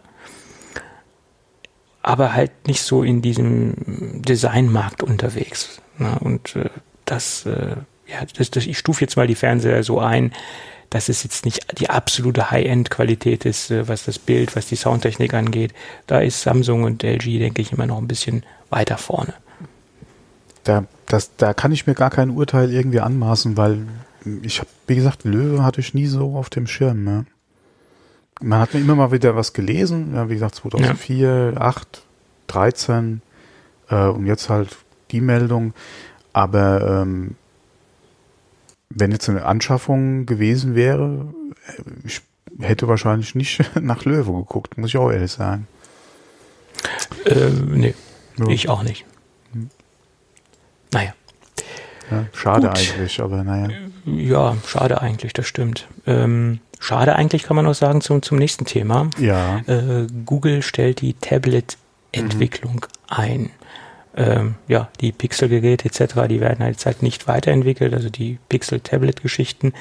[2.01, 5.81] aber halt nicht so in diesem Designmarkt unterwegs.
[5.97, 6.17] Ne?
[6.19, 6.69] Und äh,
[7.05, 7.75] das, äh,
[8.07, 10.31] ja, das, das, ich stufe jetzt mal die Fernseher so ein,
[10.89, 15.33] dass es jetzt nicht die absolute High-End-Qualität ist, äh, was das Bild, was die Soundtechnik
[15.33, 15.73] angeht.
[16.07, 19.33] Da ist Samsung und LG, denke ich, immer noch ein bisschen weiter vorne.
[20.63, 23.87] Da, das, da kann ich mir gar kein Urteil irgendwie anmaßen, weil
[24.41, 27.03] ich habe, wie gesagt, Löwe hatte ich nie so auf dem Schirm.
[27.03, 27.25] Ne?
[28.41, 31.61] Man hat mir immer mal wieder was gelesen, ja, wie gesagt, 2004, ja.
[31.61, 32.03] 8,
[32.47, 33.21] 13
[33.89, 34.77] äh, und jetzt halt
[35.11, 35.73] die Meldung.
[36.33, 37.35] Aber ähm,
[38.89, 41.33] wenn jetzt eine Anschaffung gewesen wäre,
[42.05, 42.21] ich
[42.59, 45.67] hätte wahrscheinlich nicht nach Löwe geguckt, muss ich auch ehrlich sagen.
[47.25, 47.93] Äh, nee,
[48.37, 48.47] ja.
[48.47, 49.05] ich auch nicht.
[50.93, 51.13] Naja.
[52.09, 52.77] Ja, schade Gut.
[52.77, 53.67] eigentlich, aber naja.
[54.05, 55.87] Ja, schade eigentlich, das stimmt.
[56.05, 59.09] Ähm, schade eigentlich kann man auch sagen zum, zum nächsten Thema.
[59.19, 59.57] Ja.
[59.67, 62.81] Äh, Google stellt die Tablet-Entwicklung mhm.
[63.09, 63.49] ein
[64.17, 69.73] ähm, ja, die Pixel-Geräte etc., die werden halt, halt nicht weiterentwickelt, also die Pixel-Tablet-Geschichten.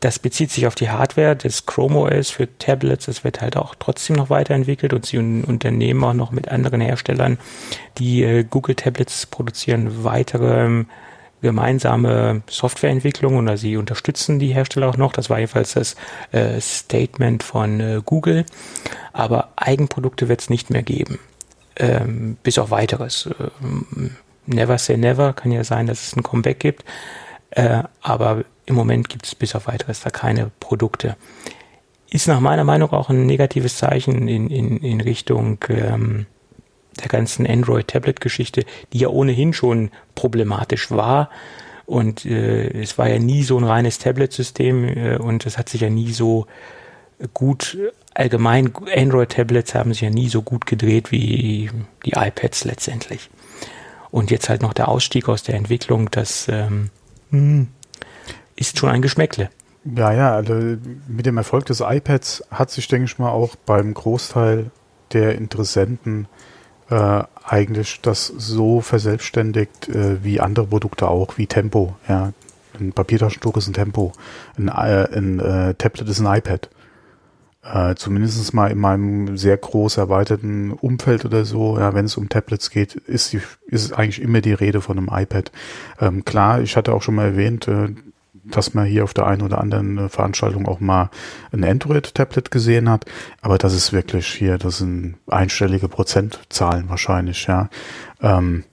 [0.00, 3.06] Das bezieht sich auf die Hardware des Chrome OS für Tablets.
[3.06, 7.38] Das wird halt auch trotzdem noch weiterentwickelt und sie unternehmen auch noch mit anderen Herstellern,
[7.98, 10.86] die äh, Google Tablets produzieren, weitere ähm,
[11.42, 15.12] gemeinsame Softwareentwicklung oder sie unterstützen die Hersteller auch noch.
[15.12, 15.96] Das war jedenfalls das
[16.30, 18.44] äh, Statement von äh, Google.
[19.12, 21.18] Aber Eigenprodukte wird es nicht mehr geben
[21.76, 23.28] ähm, bis auf weiteres.
[23.62, 26.84] Ähm, never say never, kann ja sein, dass es ein Comeback gibt,
[27.50, 31.16] äh, aber im Moment gibt es bis auf weiteres da keine Produkte.
[32.10, 36.26] Ist nach meiner Meinung auch ein negatives Zeichen in, in, in Richtung ähm,
[37.00, 41.30] der ganzen Android-Tablet-Geschichte, die ja ohnehin schon problematisch war.
[41.84, 45.82] Und äh, es war ja nie so ein reines Tablet-System äh, und es hat sich
[45.82, 46.46] ja nie so
[47.34, 47.76] gut
[48.14, 51.70] allgemein Android-Tablets haben sich ja nie so gut gedreht wie
[52.04, 53.30] die iPads letztendlich.
[54.10, 56.90] Und jetzt halt noch der Ausstieg aus der Entwicklung, das ähm,
[57.30, 57.68] hm,
[58.54, 59.50] ist schon ein Geschmäckle.
[59.84, 60.54] Ja, ja, also
[61.06, 64.70] mit dem Erfolg des iPads hat sich, denke ich mal, auch beim Großteil
[65.12, 66.26] der Interessenten
[66.90, 71.94] äh, eigentlich das so verselbstständigt äh, wie andere Produkte auch, wie Tempo.
[72.08, 72.32] Ja,
[72.78, 74.12] ein Papiertaschentuch ist ein Tempo,
[74.58, 76.68] ein, äh, ein äh, Tablet ist ein iPad
[77.72, 82.28] äh, zumindest mal in meinem sehr groß erweiterten Umfeld oder so, ja, wenn es um
[82.28, 85.50] Tablets geht, ist, die, ist eigentlich immer die Rede von einem iPad.
[86.00, 87.88] Ähm, klar, ich hatte auch schon mal erwähnt, äh,
[88.44, 91.10] dass man hier auf der einen oder anderen äh, Veranstaltung auch mal
[91.52, 93.04] ein Android-Tablet gesehen hat,
[93.40, 97.68] aber das ist wirklich hier, das sind einstellige Prozentzahlen wahrscheinlich, ja.
[98.20, 98.64] Ähm,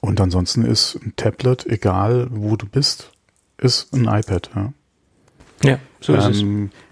[0.00, 3.12] und ansonsten ist ein Tablet, egal wo du bist,
[3.58, 4.72] ist ein iPad, ja.
[5.64, 6.87] Ja, so ist ähm, es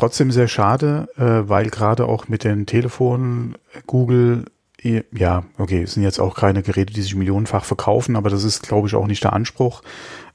[0.00, 4.46] trotzdem sehr schade, äh, weil gerade auch mit den Telefonen Google,
[4.82, 8.62] ja, okay, es sind jetzt auch keine Geräte, die sich millionenfach verkaufen, aber das ist,
[8.62, 9.82] glaube ich, auch nicht der Anspruch,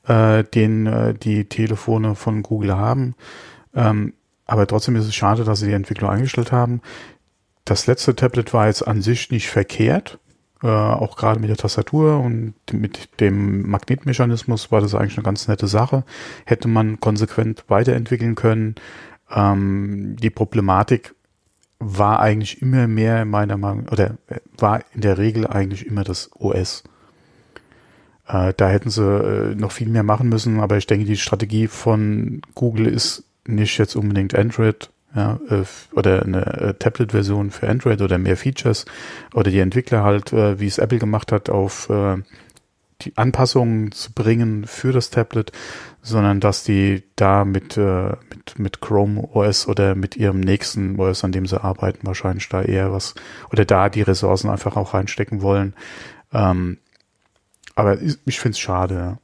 [0.08, 3.16] äh, den äh, die Telefone von Google haben.
[3.74, 4.14] Ähm,
[4.46, 6.82] aber trotzdem ist es schade, dass sie die Entwicklung eingestellt haben.
[7.66, 10.20] Das letzte Tablet war jetzt an sich nicht verkehrt.
[10.64, 15.48] Äh, auch gerade mit der Tastatur und mit dem Magnetmechanismus war das eigentlich eine ganz
[15.48, 16.04] nette Sache.
[16.46, 18.76] Hätte man konsequent weiterentwickeln können.
[19.36, 21.14] Ähm, die Problematik
[21.80, 26.32] war eigentlich immer mehr meiner Meinung oder äh, war in der Regel eigentlich immer das
[26.34, 26.84] OS.
[28.28, 31.68] Äh, da hätten sie äh, noch viel mehr machen müssen, aber ich denke, die Strategie
[31.68, 38.02] von Google ist nicht jetzt unbedingt Android ja, äh, oder eine äh, Tablet-Version für Android
[38.02, 38.86] oder mehr Features
[39.34, 41.90] oder die Entwickler halt, wie es Apple gemacht hat, auf
[43.02, 45.52] die Anpassungen zu bringen für das Tablet,
[46.06, 51.24] sondern dass die da mit, äh, mit, mit Chrome OS oder mit ihrem nächsten OS,
[51.24, 53.16] an dem sie arbeiten, wahrscheinlich da eher was
[53.52, 55.74] oder da die Ressourcen einfach auch reinstecken wollen.
[56.32, 56.78] Ähm,
[57.74, 59.18] aber ich finde es schade,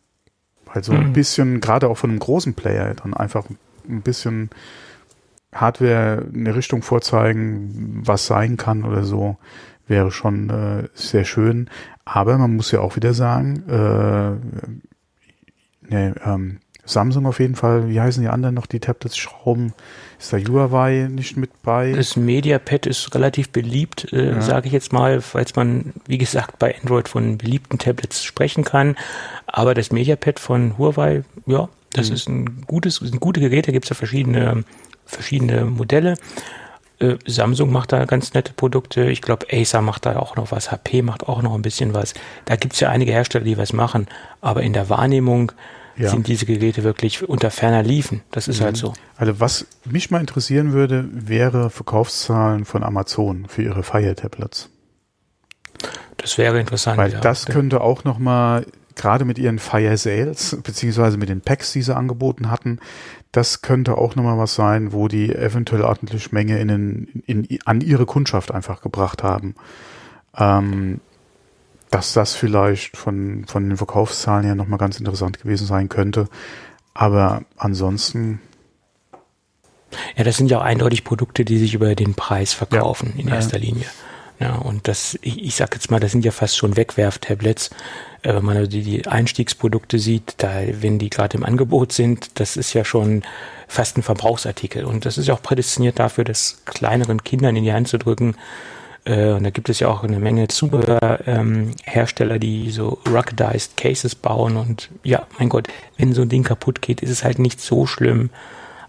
[0.65, 0.99] weil so mhm.
[0.99, 3.45] ein bisschen, gerade auch von einem großen Player, dann einfach
[3.87, 4.49] ein bisschen
[5.53, 9.37] Hardware eine Richtung vorzeigen, was sein kann oder so,
[9.87, 11.69] wäre schon äh, sehr schön.
[12.05, 14.31] Aber man muss ja auch wieder sagen, äh,
[15.91, 16.59] ne, ähm,
[16.91, 17.89] Samsung auf jeden Fall.
[17.89, 19.73] Wie heißen die anderen noch, die Tablets schrauben?
[20.19, 21.93] Ist da Huawei nicht mit bei?
[21.93, 24.41] Das MediaPad ist relativ beliebt, äh, ja.
[24.41, 28.95] sage ich jetzt mal, falls man, wie gesagt, bei Android von beliebten Tablets sprechen kann.
[29.47, 32.15] Aber das MediaPad von Huawei, ja, das mhm.
[32.15, 33.67] ist ein gutes, ein gute Gerät.
[33.67, 34.63] Da gibt es ja verschiedene,
[35.05, 36.15] verschiedene Modelle.
[36.99, 39.09] Äh, Samsung macht da ganz nette Produkte.
[39.09, 40.71] Ich glaube, Acer macht da auch noch was.
[40.71, 42.13] HP macht auch noch ein bisschen was.
[42.45, 44.07] Da gibt es ja einige Hersteller, die was machen.
[44.39, 45.51] Aber in der Wahrnehmung
[45.97, 46.09] ja.
[46.09, 48.21] sind diese Geräte wirklich unter ferner liefen.
[48.31, 48.87] Das ist halt mhm.
[48.87, 49.01] halt so.
[49.17, 54.69] Also was mich mal interessieren würde, wäre Verkaufszahlen von Amazon für ihre Fire Tablets.
[56.17, 56.97] Das wäre interessant.
[56.97, 57.19] Weil ja.
[57.19, 61.81] das könnte auch noch mal gerade mit ihren Fire Sales, beziehungsweise mit den Packs, die
[61.81, 62.79] sie angeboten hatten,
[63.31, 67.81] das könnte auch nochmal was sein, wo die eventuell ordentlich Menge in, den, in, an
[67.81, 69.55] ihre Kundschaft einfach gebracht haben.
[70.37, 70.99] Ähm,
[71.91, 76.27] dass das vielleicht von, von den Verkaufszahlen her nochmal ganz interessant gewesen sein könnte.
[76.93, 78.41] Aber ansonsten.
[80.15, 83.27] Ja, das sind ja auch eindeutig Produkte, die sich über den Preis verkaufen ja, in
[83.27, 83.65] erster ja.
[83.65, 83.85] Linie.
[84.39, 87.69] Ja, und das, ich, ich sag jetzt mal, das sind ja fast schon Wegwerftablets.
[88.23, 92.39] Äh, wenn man also die, die Einstiegsprodukte sieht, da, wenn die gerade im Angebot sind,
[92.39, 93.23] das ist ja schon
[93.67, 94.85] fast ein Verbrauchsartikel.
[94.85, 98.35] Und das ist ja auch prädestiniert dafür, das kleineren Kindern in die Hand zu drücken,
[99.05, 104.13] äh, und da gibt es ja auch eine Menge Zubehörhersteller, ähm, die so ruggedized Cases
[104.15, 104.57] bauen.
[104.57, 107.87] Und ja, mein Gott, wenn so ein Ding kaputt geht, ist es halt nicht so
[107.87, 108.29] schlimm,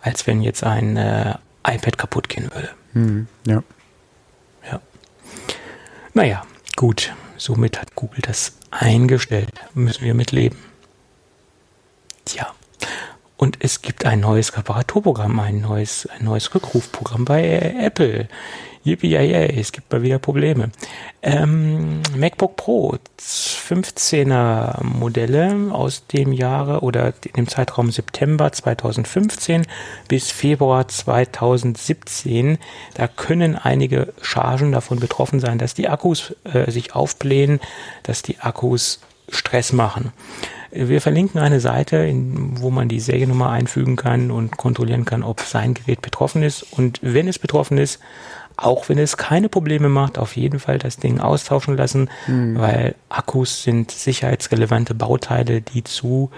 [0.02, 1.34] als wenn jetzt ein äh,
[1.66, 2.70] iPad kaputt gehen würde.
[2.92, 3.62] Hm, ja.
[4.70, 4.80] Ja.
[6.14, 6.42] Naja,
[6.76, 7.14] gut.
[7.38, 9.50] Somit hat Google das eingestellt.
[9.74, 10.58] Müssen wir mitleben.
[12.24, 12.54] Tja.
[13.36, 18.28] Und es gibt ein neues Reparaturprogramm, ein neues, ein neues Rückrufprogramm bei Apple.
[18.84, 20.70] Yippie, es gibt mal wieder Probleme.
[21.22, 29.66] Ähm, MacBook Pro 15er Modelle aus dem Jahre oder dem Zeitraum September 2015
[30.08, 32.58] bis Februar 2017.
[32.94, 37.60] Da können einige Chargen davon betroffen sein, dass die Akkus äh, sich aufblähen,
[38.02, 40.12] dass die Akkus Stress machen.
[40.74, 45.40] Wir verlinken eine Seite, in, wo man die Seriennummer einfügen kann und kontrollieren kann, ob
[45.40, 46.62] sein Gerät betroffen ist.
[46.62, 48.00] Und wenn es betroffen ist,
[48.62, 52.58] auch wenn es keine Probleme macht, auf jeden Fall das Ding austauschen lassen, mhm.
[52.58, 56.30] weil Akkus sind sicherheitsrelevante Bauteile, die zu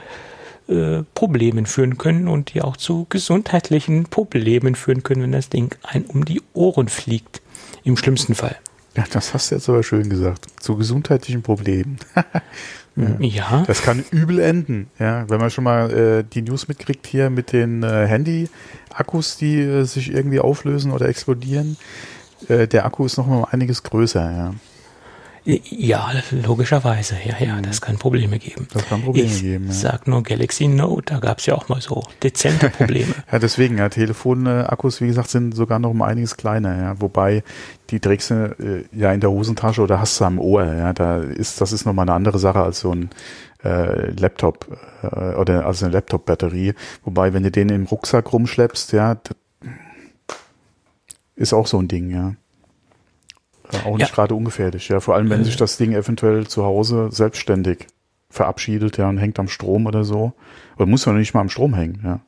[0.69, 5.75] äh, Problemen führen können und die auch zu gesundheitlichen Problemen führen können, wenn das Ding
[5.83, 7.43] ein um die Ohren fliegt.
[7.85, 8.57] Im schlimmsten Fall.
[8.97, 10.47] Ja, das hast du jetzt aber schön gesagt.
[10.61, 11.99] Zu gesundheitlichen Problemen.
[12.97, 13.17] ja.
[13.19, 13.65] ja.
[13.67, 14.89] Das kann übel enden.
[14.99, 19.61] Ja, wenn man schon mal äh, die News mitkriegt hier mit den äh, Handy-Akkus, die
[19.61, 21.77] äh, sich irgendwie auflösen oder explodieren.
[22.48, 24.30] Äh, der Akku ist noch mal einiges größer.
[24.30, 24.54] Ja.
[25.44, 27.16] Ja, logischerweise.
[27.22, 28.66] Ja, ja, das kann Probleme geben.
[28.72, 29.66] Das kann Probleme ich geben.
[29.66, 29.72] Ja.
[29.74, 33.12] Sag nur Galaxy Note, da gab es ja auch mal so dezente Probleme.
[33.30, 37.00] ja, deswegen, ja, Telefonakkus, wie gesagt, sind sogar noch um einiges kleiner, ja.
[37.00, 37.44] Wobei
[37.90, 40.94] die trägst du äh, ja in der Hosentasche oder hast du am Ohr, ja.
[40.94, 43.11] Da ist, das ist nochmal eine andere Sache als so ein
[43.62, 44.66] äh, Laptop
[45.02, 46.72] äh, oder also eine Laptop-Batterie.
[47.04, 49.16] Wobei, wenn du den im Rucksack rumschleppst, ja,
[51.37, 52.35] ist auch so ein Ding, ja.
[53.85, 54.14] Auch nicht ja.
[54.14, 55.01] gerade ungefährlich, ja.
[55.01, 55.44] Vor allem, wenn äh.
[55.44, 57.87] sich das Ding eventuell zu Hause selbstständig
[58.31, 60.33] verabschiedet, ja, und hängt am Strom oder so.
[60.77, 62.20] Oder muss ja nicht mal am Strom hängen, ja.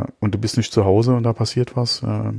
[0.00, 2.02] Äh, und du bist nicht zu Hause und da passiert was.
[2.02, 2.32] Äh,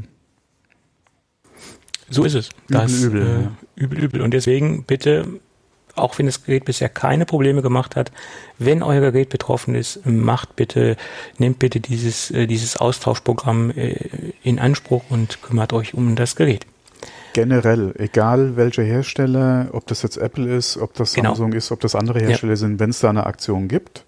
[2.10, 2.50] so ist es.
[2.70, 3.52] Das, übel, übel, äh, ja.
[3.76, 4.22] übel, übel.
[4.22, 5.28] Und deswegen bitte,
[5.98, 8.12] auch wenn das Gerät bisher keine Probleme gemacht hat,
[8.58, 10.98] wenn euer Gerät betroffen ist, macht bitte,
[11.38, 13.96] nehmt bitte dieses, äh, dieses Austauschprogramm äh,
[14.44, 16.66] in Anspruch und kümmert euch um das Gerät
[17.38, 21.36] generell, egal welcher Hersteller, ob das jetzt Apple ist, ob das genau.
[21.36, 22.58] Samsung ist, ob das andere Hersteller ja.
[22.58, 24.06] sind, wenn es da eine Aktion gibt,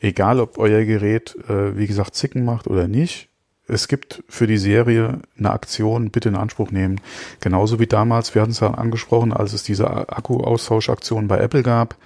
[0.00, 3.28] egal ob euer Gerät, äh, wie gesagt, Zicken macht oder nicht,
[3.68, 7.00] es gibt für die Serie eine Aktion, bitte in Anspruch nehmen.
[7.40, 11.96] Genauso wie damals, wir hatten es ja angesprochen, als es diese Akku-Austauschaktion bei Apple gab,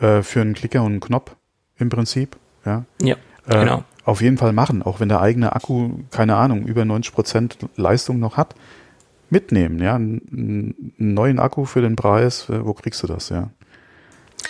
[0.00, 1.36] äh, für einen Klicker und einen Knopf
[1.78, 2.36] im Prinzip.
[2.64, 3.84] Ja, ja äh, genau.
[4.04, 8.18] Auf jeden Fall machen, auch wenn der eigene Akku, keine Ahnung, über 90 Prozent Leistung
[8.18, 8.54] noch hat
[9.30, 9.94] mitnehmen, ja.
[9.94, 13.50] Einen, neuen Akku für den Preis, äh, wo kriegst du das, ja?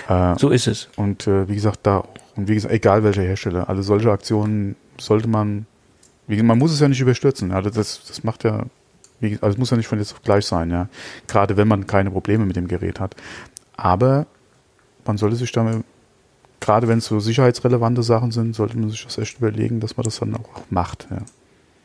[0.09, 0.88] Äh, so ist es.
[0.96, 2.05] Und äh, wie gesagt, da,
[2.37, 5.66] und wie gesagt, egal welcher Hersteller, alle solche Aktionen sollte man,
[6.27, 7.73] man muss es ja nicht überstürzen, ja, das,
[8.07, 8.65] das macht ja,
[9.21, 10.89] also es muss ja nicht von jetzt auf gleich sein, ja.
[11.27, 13.15] Gerade wenn man keine Probleme mit dem Gerät hat.
[13.77, 14.27] Aber
[15.07, 15.85] man sollte sich damit,
[16.61, 20.05] gerade wenn es so sicherheitsrelevante Sachen sind, sollte man sich das echt überlegen, dass man
[20.05, 21.19] das dann auch macht, ja.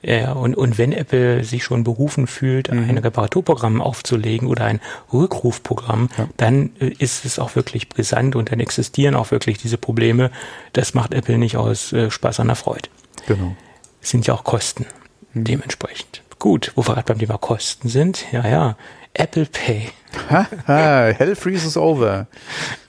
[0.02, 2.89] Ja, und, und wenn Apple sich schon berufen fühlt, mhm.
[2.89, 4.80] ein Reparaturprogramm aufzulegen oder ein
[5.12, 6.30] Rückrufprogramm, ja.
[6.38, 10.32] dann äh, ist es auch wirklich brisant und dann existieren auch wirklich diese Probleme.
[10.71, 12.89] Das macht Apple nicht aus äh, Spaß an der Freude.
[13.28, 13.56] Genau.
[14.01, 14.85] Sind ja auch Kosten
[15.33, 15.43] mhm.
[15.43, 16.23] dementsprechend.
[16.39, 18.77] Gut, wo wir gerade beim Thema Kosten sind, ja, ja,
[19.13, 19.89] Apple Pay.
[20.65, 22.28] Hell freezes over.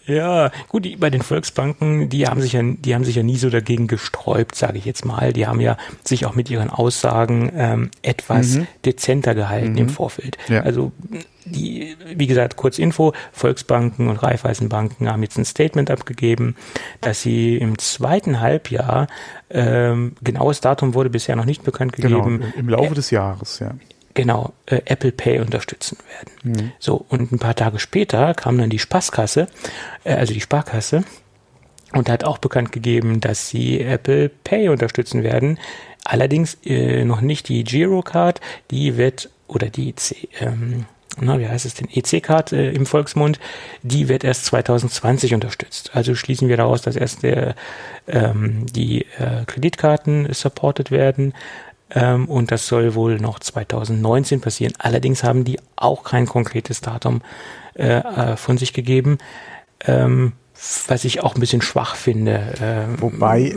[0.06, 3.36] Ja, gut, die, bei den Volksbanken, die haben sich ja, die haben sich ja nie
[3.36, 5.32] so dagegen gesträubt, sage ich jetzt mal.
[5.32, 8.66] Die haben ja sich auch mit ihren Aussagen ähm, etwas mhm.
[8.84, 9.78] dezenter gehalten mhm.
[9.78, 10.36] im Vorfeld.
[10.48, 10.62] Ja.
[10.62, 10.90] Also
[11.44, 16.56] die, wie gesagt, kurz Info, Volksbanken und Raiffeisenbanken haben jetzt ein Statement abgegeben,
[17.00, 19.06] dass sie im zweiten Halbjahr,
[19.50, 22.40] ähm, genaues Datum wurde bisher noch nicht bekannt genau, gegeben.
[22.40, 23.74] Genau, im Laufe des Jahres, ja
[24.14, 26.54] genau äh, Apple Pay unterstützen werden.
[26.56, 26.72] Mhm.
[26.78, 29.48] So, und ein paar Tage später kam dann die Spaßkasse,
[30.04, 31.04] äh, also die Sparkasse,
[31.92, 35.58] und hat auch bekannt gegeben, dass sie Apple Pay unterstützen werden.
[36.04, 40.86] Allerdings äh, noch nicht die Girocard, die wird oder die C, ähm,
[41.18, 43.40] na, wie heißt es denn, EC-Card äh, im Volksmund,
[43.82, 45.90] die wird erst 2020 unterstützt.
[45.92, 47.56] Also schließen wir daraus, dass erst der,
[48.06, 51.34] ähm, die äh, Kreditkarten supported werden
[51.90, 54.72] ähm, und das soll wohl noch 2019 passieren.
[54.78, 57.22] Allerdings haben die auch kein konkretes Datum
[57.74, 59.18] äh, äh, von sich gegeben.
[59.86, 60.32] Ähm,
[60.88, 62.54] was ich auch ein bisschen schwach finde.
[62.60, 63.56] Ähm, wobei,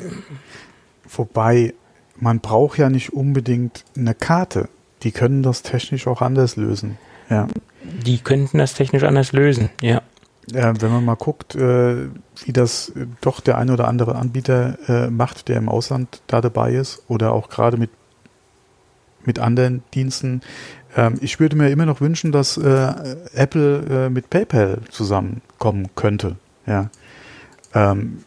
[1.10, 1.74] wobei,
[2.16, 4.70] man braucht ja nicht unbedingt eine Karte.
[5.04, 6.98] Die können das technisch auch anders lösen.
[7.30, 7.48] Ja.
[7.84, 10.02] Die könnten das technisch anders lösen, ja.
[10.52, 12.10] Ja, wenn man mal guckt, äh,
[12.46, 12.92] wie das
[13.22, 17.32] doch der eine oder andere Anbieter äh, macht, der im Ausland da dabei ist oder
[17.32, 17.90] auch gerade mit,
[19.26, 20.42] mit anderen Diensten.
[20.96, 22.94] Ähm, ich würde mir immer noch wünschen, dass äh,
[23.34, 26.36] Apple äh, mit PayPal zusammenkommen könnte.
[26.66, 26.90] Ja.
[27.74, 28.24] Ähm,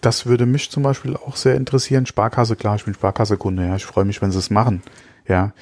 [0.00, 2.06] das würde mich zum Beispiel auch sehr interessieren.
[2.06, 3.76] Sparkasse, klar, ich bin Sparkasse-Kunde, ja.
[3.76, 4.82] Ich freue mich, wenn sie es machen.
[5.26, 5.52] Ja.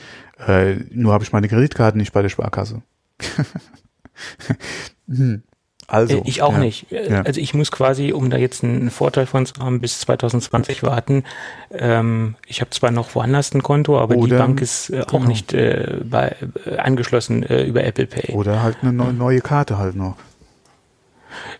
[0.46, 2.82] Äh, nur habe ich meine Kreditkarte nicht bei der Sparkasse.
[5.08, 5.42] hm.
[5.86, 6.18] Also.
[6.18, 6.58] Äh, ich auch ja.
[6.58, 6.92] nicht.
[6.92, 7.22] Äh, ja.
[7.22, 11.24] Also ich muss quasi, um da jetzt einen Vorteil von zu haben, bis 2020 warten.
[11.72, 15.06] Ähm, ich habe zwar noch woanders ein Konto, aber oder, die Bank ist äh, auch
[15.06, 15.26] genau.
[15.26, 18.34] nicht äh, bei, äh, angeschlossen äh, über Apple Pay.
[18.34, 20.16] Oder halt eine neue Karte halt noch.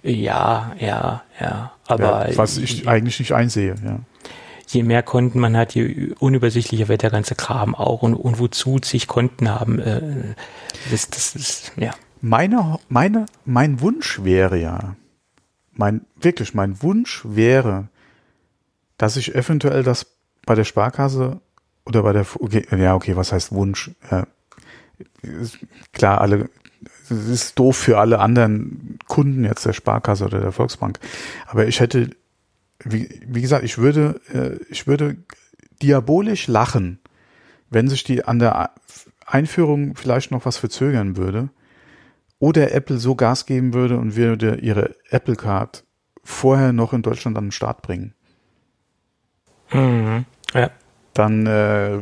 [0.03, 1.73] Ja, ja, ja.
[1.87, 3.99] Aber ja, was ich eigentlich nicht einsehe, ja.
[4.67, 8.79] Je mehr Konten man hat, je unübersichtlicher wird der ganze Kram auch und, und wozu
[8.83, 9.79] sich Konten haben.
[9.79, 10.01] Äh,
[10.91, 11.91] das, das ist, ja.
[12.27, 14.97] Meine, meine, mein Wunsch wäre ja,
[15.73, 17.89] mein, wirklich, mein Wunsch wäre,
[18.97, 20.07] dass ich eventuell das
[20.47, 21.43] bei der Sparkasse
[21.85, 23.91] oder bei der, okay, ja, okay, was heißt Wunsch?
[24.09, 24.23] Äh,
[25.93, 26.49] klar, alle
[27.11, 30.99] das ist doof für alle anderen Kunden jetzt der Sparkasse oder der Volksbank.
[31.45, 32.09] Aber ich hätte,
[32.83, 35.19] wie, wie gesagt, ich würde, äh, ich würde
[35.83, 37.01] diabolisch lachen,
[37.69, 38.71] wenn sich die an der
[39.27, 41.51] Einführung vielleicht noch was verzögern würde
[42.39, 45.85] oder Apple so Gas geben würde und würde ihre Apple Card
[46.23, 48.15] vorher noch in Deutschland an den Start bringen.
[49.73, 50.25] Mhm.
[50.53, 50.71] Ja.
[51.13, 52.01] Dann äh,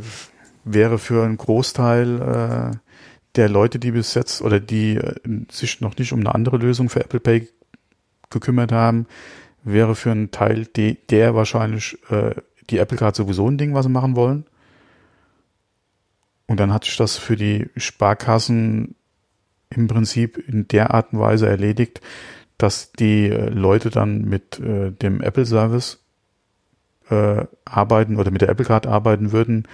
[0.65, 2.77] wäre für einen Großteil äh,
[3.37, 5.15] der Leute, die bis jetzt oder die äh,
[5.51, 7.49] sich noch nicht um eine andere Lösung für Apple Pay
[8.31, 9.07] gekümmert haben,
[9.65, 12.35] wäre für einen Teil de, der wahrscheinlich äh,
[12.71, 14.45] die Apple Card sowieso ein Ding, was sie machen wollen.
[16.47, 18.95] Und dann hat sich das für die Sparkassen
[19.75, 22.01] im Prinzip in der Art und Weise erledigt,
[22.59, 25.99] dass die äh, Leute dann mit äh, dem Apple Service
[27.11, 29.67] äh, arbeiten oder mit der Apple Card arbeiten würden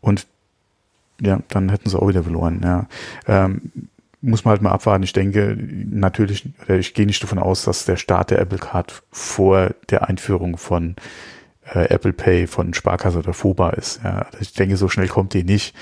[0.00, 0.26] und
[1.20, 2.86] ja, dann hätten sie auch wieder verloren, ja.
[3.26, 3.88] Ähm,
[4.20, 5.02] muss man halt mal abwarten.
[5.02, 9.74] Ich denke natürlich, ich gehe nicht davon aus, dass der Start der Apple Card vor
[9.90, 10.96] der Einführung von
[11.72, 14.00] äh, Apple Pay von Sparkasse oder FOBA ist.
[14.04, 14.26] Ja.
[14.40, 15.74] Ich denke, so schnell kommt die nicht.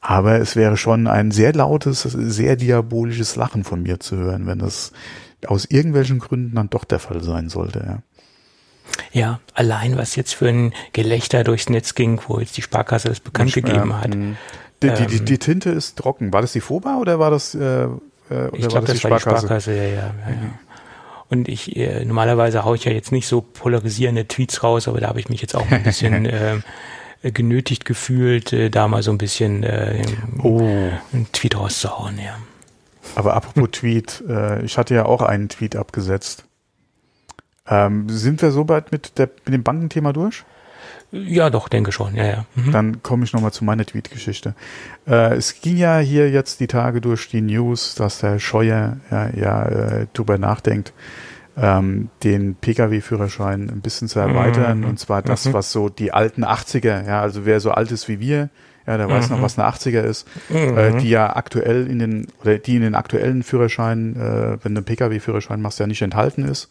[0.00, 4.58] Aber es wäre schon ein sehr lautes, sehr diabolisches Lachen von mir zu hören, wenn
[4.58, 4.92] das
[5.46, 7.84] aus irgendwelchen Gründen dann doch der Fall sein sollte.
[7.86, 7.98] Ja.
[9.12, 13.20] Ja, allein was jetzt für ein Gelächter durchs Netz ging, wo jetzt die Sparkasse das
[13.20, 14.14] bekannt gegeben ja, hat.
[14.14, 14.36] Mh.
[14.82, 16.32] Die, die, die, ähm, die, Tinte ist trocken.
[16.32, 17.86] War das die FOBA oder war das, äh, äh
[18.30, 19.90] oder ich glaube, das, das, war die Sparkasse, ja, ja.
[19.90, 20.58] ja, ja.
[21.30, 25.08] Und ich, äh, normalerweise haue ich ja jetzt nicht so polarisierende Tweets raus, aber da
[25.08, 26.60] habe ich mich jetzt auch ein bisschen äh,
[27.22, 30.02] genötigt gefühlt, äh, da mal so ein bisschen äh,
[30.42, 30.60] oh.
[31.12, 32.36] einen Tweet rauszuhauen, ja.
[33.14, 36.44] Aber apropos Tweet, äh, ich hatte ja auch einen Tweet abgesetzt.
[37.68, 40.44] Ähm, sind wir so bald mit, der, mit dem Bankenthema durch?
[41.12, 42.44] Ja, doch, denke schon, ja, ja.
[42.54, 42.72] Mhm.
[42.72, 44.54] Dann komme ich nochmal zu meiner Tweet-Geschichte.
[45.08, 49.30] Äh, es ging ja hier jetzt die Tage durch die News, dass der Scheuer ja,
[49.34, 50.92] ja äh, drüber nachdenkt,
[51.56, 54.80] ähm, den Pkw-Führerschein ein bisschen zu erweitern.
[54.80, 54.84] Mhm.
[54.84, 55.52] Und zwar das, mhm.
[55.52, 58.48] was so die alten 80er, ja, also wer so alt ist wie wir,
[58.86, 59.42] ja, der weiß noch, mhm.
[59.42, 60.98] was eine 80er ist, äh, mhm.
[60.98, 64.84] die ja aktuell in den, oder die in den aktuellen Führerscheinen, äh, wenn du einen
[64.84, 66.70] Pkw-Führerschein machst, ja nicht enthalten ist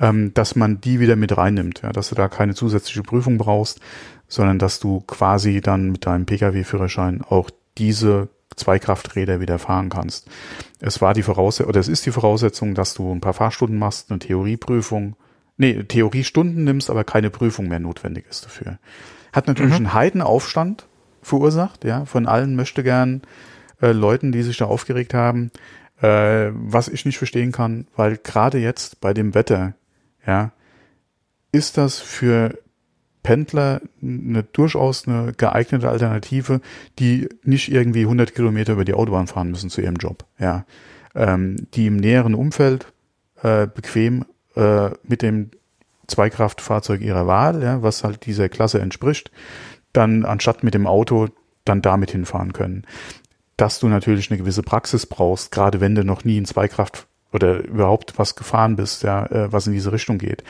[0.00, 3.80] ähm, dass man die wieder mit reinnimmt, ja, dass du da keine zusätzliche Prüfung brauchst,
[4.28, 10.28] sondern dass du quasi dann mit deinem Pkw-Führerschein auch diese Zweikrafträder wieder fahren kannst.
[10.80, 14.10] Es war die Voraussetzung, oder es ist die Voraussetzung, dass du ein paar Fahrstunden machst,
[14.10, 15.16] eine Theorieprüfung,
[15.56, 18.78] nee, Theoriestunden nimmst, aber keine Prüfung mehr notwendig ist dafür.
[19.32, 19.86] Hat natürlich mhm.
[19.86, 20.86] einen Heidenaufstand
[21.22, 23.22] verursacht, ja, von allen möchte gern
[23.80, 25.50] äh, Leuten, die sich da aufgeregt haben,
[26.00, 29.74] äh, was ich nicht verstehen kann, weil gerade jetzt bei dem Wetter
[30.26, 30.52] ja,
[31.52, 32.58] ist das für
[33.22, 36.60] Pendler eine durchaus eine geeignete Alternative,
[36.98, 40.66] die nicht irgendwie 100 Kilometer über die Autobahn fahren müssen zu ihrem Job, ja,
[41.14, 42.92] ähm, die im näheren Umfeld
[43.42, 45.50] äh, bequem äh, mit dem
[46.06, 49.30] Zweikraftfahrzeug ihrer Wahl, ja, was halt dieser Klasse entspricht,
[49.92, 51.28] dann anstatt mit dem Auto
[51.64, 52.84] dann damit hinfahren können.
[53.56, 57.64] Dass du natürlich eine gewisse Praxis brauchst, gerade wenn du noch nie in Zweikraft oder
[57.64, 60.44] überhaupt was gefahren bist, ja, äh, was in diese Richtung geht.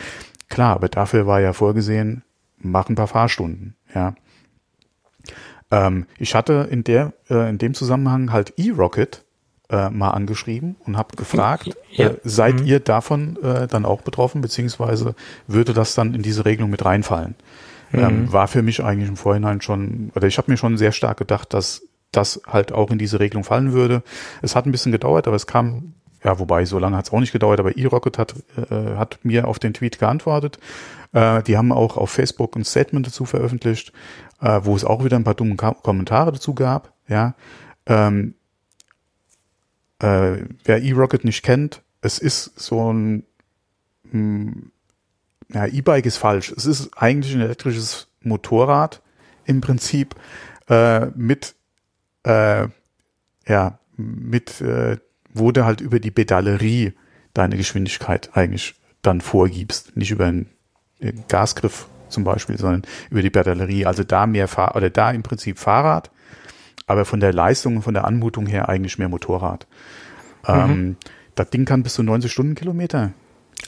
[0.48, 2.22] Klar, aber dafür war ja vorgesehen,
[2.58, 4.14] mach ein paar Fahrstunden, ja.
[5.70, 9.24] Ähm, ich hatte in der, äh, in dem Zusammenhang halt E-Rocket
[9.70, 12.08] äh, mal angeschrieben und habe gefragt, ja.
[12.08, 12.66] äh, seid mhm.
[12.66, 15.14] ihr davon äh, dann auch betroffen, beziehungsweise
[15.46, 17.34] würde das dann in diese Regelung mit reinfallen?
[17.92, 17.98] Mhm.
[17.98, 21.16] Ähm, war für mich eigentlich im Vorhinein schon, oder ich habe mir schon sehr stark
[21.16, 21.82] gedacht, dass
[22.12, 24.02] das halt auch in diese Regelung fallen würde.
[24.42, 25.94] Es hat ein bisschen gedauert, aber es kam,
[26.24, 29.46] ja, wobei so lange hat es auch nicht gedauert, aber E-Rocket hat, äh, hat mir
[29.46, 30.58] auf den Tweet geantwortet.
[31.12, 33.92] Äh, die haben auch auf Facebook ein Statement dazu veröffentlicht,
[34.40, 36.94] äh, wo es auch wieder ein paar dumme Kommentare dazu gab.
[37.08, 37.34] Ja,
[37.86, 38.34] ähm,
[39.98, 43.24] äh, wer E-Rocket nicht kennt, es ist so ein
[44.04, 44.70] mh, hm,
[45.52, 46.52] ja, E-Bike ist falsch.
[46.56, 49.02] Es ist eigentlich ein elektrisches Motorrad
[49.44, 50.14] im Prinzip
[50.68, 51.54] äh, mit
[52.24, 52.68] äh,
[53.46, 54.62] ja mit
[55.34, 56.92] äh, wo du halt über die Pedalerie
[57.32, 60.48] deine Geschwindigkeit eigentlich dann vorgibst, nicht über einen
[61.28, 63.86] Gasgriff zum Beispiel, sondern über die Pedalerie.
[63.86, 66.10] Also da mehr Fahr oder da im Prinzip Fahrrad,
[66.86, 69.66] aber von der Leistung und von der Anmutung her eigentlich mehr Motorrad.
[70.46, 70.54] Mhm.
[70.54, 70.96] Ähm,
[71.34, 73.12] das Ding kann bis zu 90 Stundenkilometer.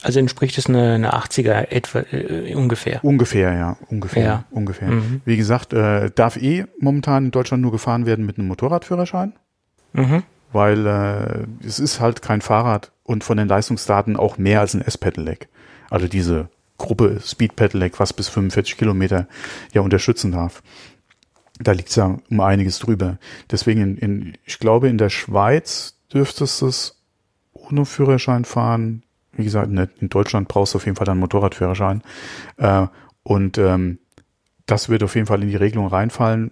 [0.03, 3.03] Also entspricht es eine, eine 80er etwa äh, ungefähr.
[3.03, 4.43] Ungefähr, ja, ungefähr, ja.
[4.51, 4.89] ungefähr.
[4.89, 5.21] Mhm.
[5.25, 9.33] Wie gesagt, äh, darf eh momentan in Deutschland nur gefahren werden mit einem Motorradführerschein,
[9.93, 10.23] mhm.
[10.51, 14.81] Weil äh, es ist halt kein Fahrrad und von den Leistungsdaten auch mehr als ein
[14.81, 15.47] S-Pedelec.
[15.89, 19.27] Also diese Gruppe Speed Pedelec, was bis 45 Kilometer
[19.73, 20.61] ja unterstützen darf.
[21.59, 23.17] Da liegt es ja um einiges drüber.
[23.49, 27.01] Deswegen, in, in, ich glaube, in der Schweiz dürftest du es
[27.53, 29.03] ohne Führerschein fahren.
[29.33, 32.03] Wie gesagt, in Deutschland brauchst du auf jeden Fall dann Motorradführerschein.
[32.57, 32.87] Äh,
[33.23, 33.99] und ähm,
[34.67, 36.51] das wird auf jeden Fall in die Regelung reinfallen.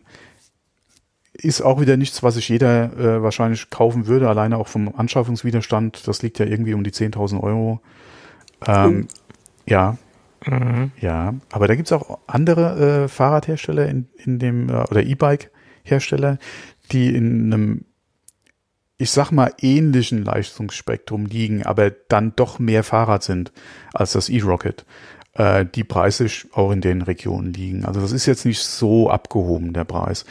[1.37, 6.07] Ist auch wieder nichts, was sich jeder äh, wahrscheinlich kaufen würde, alleine auch vom Anschaffungswiderstand.
[6.07, 7.81] Das liegt ja irgendwie um die 10.000 Euro.
[8.65, 9.31] Ähm, oh.
[9.67, 9.97] Ja,
[10.47, 10.91] Mhm.
[10.99, 16.37] Ja, aber da gibt's auch andere äh, Fahrradhersteller in, in dem, äh, oder E-Bike-Hersteller,
[16.91, 17.85] die in einem,
[18.97, 23.51] ich sag mal, ähnlichen Leistungsspektrum liegen, aber dann doch mehr Fahrrad sind
[23.93, 24.85] als das E-Rocket,
[25.33, 27.85] äh, die preislich auch in den Regionen liegen.
[27.85, 30.25] Also das ist jetzt nicht so abgehoben, der Preis.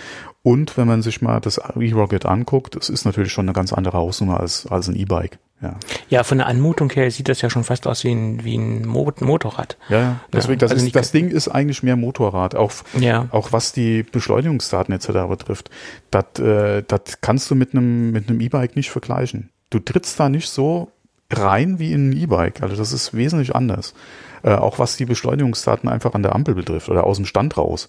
[0.44, 3.96] Und wenn man sich mal das E-Rocket anguckt, es ist natürlich schon eine ganz andere
[3.96, 5.38] Hausnummer als, als ein E-Bike.
[5.62, 5.76] Ja.
[6.10, 8.86] ja, von der Anmutung her sieht das ja schon fast aus wie ein, wie ein
[8.86, 9.78] Motorrad.
[9.88, 10.20] Ja, ja.
[10.30, 13.28] deswegen, das, also ist, das Ding ist eigentlich mehr Motorrad, auch, ja.
[13.30, 15.26] auch was die Beschleunigungsdaten etc.
[15.30, 15.70] betrifft.
[16.10, 19.48] Das, äh, das kannst du mit einem mit einem E-Bike nicht vergleichen.
[19.70, 20.92] Du trittst da nicht so
[21.30, 22.62] rein wie in ein E-Bike.
[22.62, 23.94] Also das ist wesentlich anders.
[24.42, 27.88] Äh, auch was die Beschleunigungsdaten einfach an der Ampel betrifft oder aus dem Stand raus.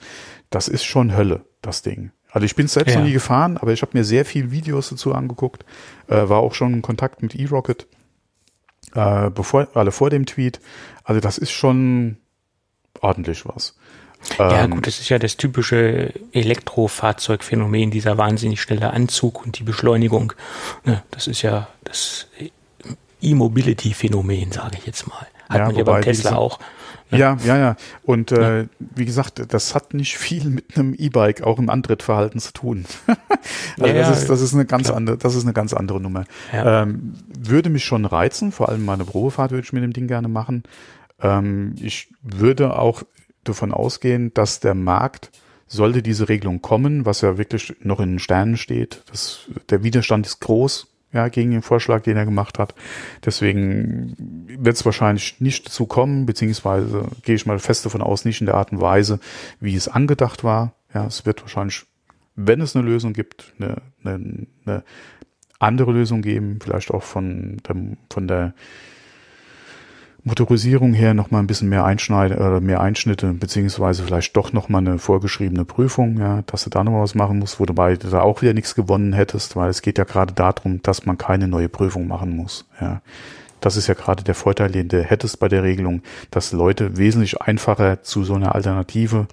[0.50, 2.12] Das ist schon Hölle, das Ding.
[2.36, 3.00] Also ich bin selbst ja.
[3.00, 5.64] noch nie gefahren, aber ich habe mir sehr viel Videos dazu angeguckt,
[6.10, 7.88] äh, war auch schon in Kontakt mit E-Rocket,
[8.94, 10.60] äh, bevor, alle vor dem Tweet.
[11.06, 12.18] Also das ist schon
[13.00, 13.78] ordentlich was.
[14.38, 19.64] Ja ähm, gut, das ist ja das typische Elektrofahrzeugphänomen, dieser wahnsinnig schnelle Anzug und die
[19.64, 20.34] Beschleunigung.
[20.84, 22.28] Ne, das ist ja das
[23.22, 25.26] E-Mobility-Phänomen, sage ich jetzt mal.
[25.48, 26.60] Hat ja, man ja beim Tesla auch.
[27.12, 27.76] Ja, ja, ja.
[28.04, 28.68] Und äh, ja.
[28.80, 32.86] wie gesagt, das hat nicht viel mit einem E-Bike auch im Antrittverhalten zu tun.
[33.80, 34.98] also ja, das, ist, das ist eine ganz klar.
[34.98, 36.26] andere, das ist eine ganz andere Nummer.
[36.52, 36.84] Ja.
[36.84, 40.28] Ähm, würde mich schon reizen, vor allem meine Probefahrt würde ich mit dem Ding gerne
[40.28, 40.64] machen.
[41.22, 43.04] Ähm, ich würde auch
[43.44, 45.32] davon ausgehen, dass der Markt
[45.68, 49.04] sollte diese Regelung kommen, was ja wirklich noch in den Sternen steht.
[49.12, 52.76] Das, der Widerstand ist groß ja, gegen den Vorschlag, den er gemacht hat.
[53.26, 58.42] Deswegen wird es wahrscheinlich nicht dazu kommen, beziehungsweise gehe ich mal fest davon aus, nicht
[58.42, 59.20] in der Art und Weise,
[59.62, 60.74] wie es angedacht war.
[60.94, 61.86] Ja, es wird wahrscheinlich,
[62.36, 64.84] wenn es eine Lösung gibt, eine, eine, eine
[65.58, 67.76] andere Lösung geben, vielleicht auch von der,
[68.12, 68.54] von der
[70.28, 74.70] Motorisierung her noch mal ein bisschen mehr Einschneide oder mehr Einschnitte, beziehungsweise vielleicht doch noch
[74.70, 77.96] mal eine vorgeschriebene Prüfung, ja, dass du da noch was machen musst, wo du bei
[77.96, 81.48] da auch wieder nichts gewonnen hättest, weil es geht ja gerade darum, dass man keine
[81.48, 83.02] neue Prüfung machen muss, ja.
[83.62, 87.42] Das ist ja gerade der Vorteil, den du hättest bei der Regelung, dass Leute wesentlich
[87.42, 89.28] einfacher zu so einer Alternative,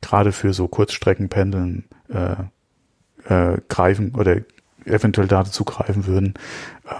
[0.00, 2.36] gerade für so Kurzstreckenpendeln, äh,
[3.28, 4.36] äh, greifen oder
[4.84, 6.34] eventuell dazu greifen würden,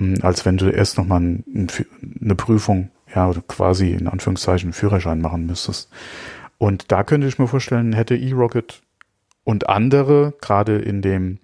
[0.00, 1.68] ähm, als wenn du erst nochmal ein,
[2.22, 5.90] eine Prüfung ja, quasi in Anführungszeichen Führerschein machen müsstest.
[6.58, 8.82] Und da könnte ich mir vorstellen, hätte E-Rocket
[9.44, 11.38] und andere, gerade in dem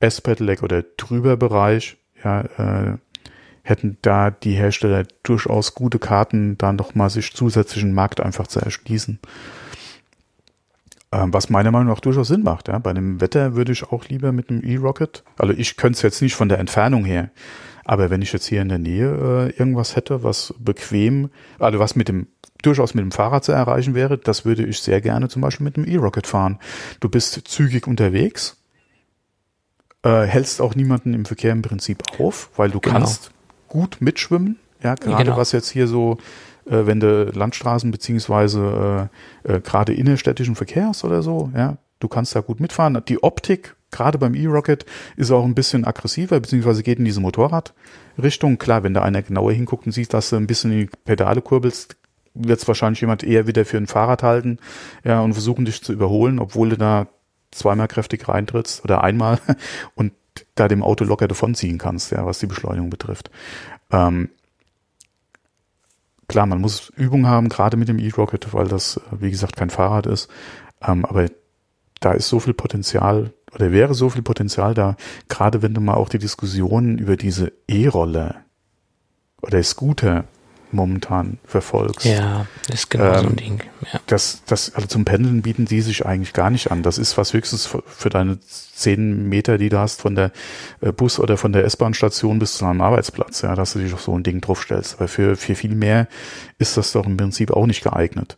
[0.00, 2.98] S-Pedelec oder drüber Bereich, ja, äh,
[3.62, 9.18] hätten da die Hersteller durchaus gute Karten, da nochmal sich zusätzlichen Markt einfach zu erschließen.
[11.10, 12.68] Ähm, was meiner Meinung nach durchaus Sinn macht.
[12.68, 12.78] Ja.
[12.78, 16.22] Bei dem Wetter würde ich auch lieber mit einem E-Rocket, also ich könnte es jetzt
[16.22, 17.30] nicht von der Entfernung her,
[17.88, 21.96] aber wenn ich jetzt hier in der Nähe äh, irgendwas hätte, was bequem, also was
[21.96, 22.26] mit dem
[22.60, 25.78] durchaus mit dem Fahrrad zu erreichen wäre, das würde ich sehr gerne zum Beispiel mit
[25.78, 26.58] dem E-Rocket fahren.
[27.00, 28.58] Du bist zügig unterwegs,
[30.02, 32.98] äh, hältst auch niemanden im Verkehr im Prinzip auf, weil du genau.
[32.98, 33.30] kannst
[33.68, 34.58] gut mitschwimmen.
[34.82, 35.36] Ja, gerade genau.
[35.38, 36.18] was jetzt hier so,
[36.66, 39.08] äh, wenn du Landstraßen beziehungsweise
[39.46, 43.02] äh, äh, gerade innerstädtischen Verkehrs oder so, ja, du kannst da gut mitfahren.
[43.08, 44.84] Die Optik, gerade beim E-Rocket,
[45.16, 48.58] ist auch ein bisschen aggressiver, beziehungsweise geht in diese Motorradrichtung.
[48.58, 51.42] Klar, wenn da einer genauer hinguckt und sieht, dass du ein bisschen in die Pedale
[51.42, 51.96] kurbelst,
[52.34, 54.58] wird es wahrscheinlich jemand eher wieder für ein Fahrrad halten,
[55.04, 57.08] ja, und versuchen dich zu überholen, obwohl du da
[57.50, 59.40] zweimal kräftig reintrittst oder einmal
[59.94, 60.12] und
[60.54, 63.30] da dem Auto locker davonziehen kannst, ja, was die Beschleunigung betrifft.
[63.90, 64.30] Ähm,
[66.28, 70.06] klar, man muss Übung haben, gerade mit dem E-Rocket, weil das, wie gesagt, kein Fahrrad
[70.06, 70.30] ist.
[70.82, 71.28] Ähm, aber
[72.00, 74.96] da ist so viel Potenzial oder wäre so viel Potenzial da,
[75.28, 78.36] gerade wenn du mal auch die Diskussionen über diese E-Rolle
[79.42, 80.24] oder Scooter
[80.70, 82.04] momentan verfolgst.
[82.04, 83.62] Ja, das ist genau ähm, so ein ähm, Ding.
[83.92, 84.00] Ja.
[84.06, 86.82] Das, das, also zum Pendeln bieten die sich eigentlich gar nicht an.
[86.82, 90.30] Das ist was höchstens für deine zehn Meter, die du hast von der
[90.80, 94.02] äh, Bus- oder von der S-Bahn-Station bis zu einem Arbeitsplatz, ja, dass du dich auf
[94.02, 94.96] so ein Ding draufstellst.
[94.98, 96.06] Aber für, für viel mehr
[96.58, 98.36] ist das doch im Prinzip auch nicht geeignet.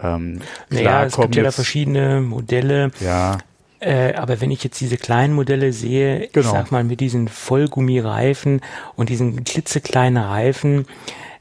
[0.00, 0.40] Ähm,
[0.70, 2.92] naja, es gibt ja da verschiedene Modelle.
[3.00, 3.38] Ja.
[3.80, 6.46] Äh, aber wenn ich jetzt diese kleinen Modelle sehe, genau.
[6.46, 8.60] ich sag mal mit diesen Vollgummireifen
[8.96, 10.86] und diesen klitzekleinen Reifen,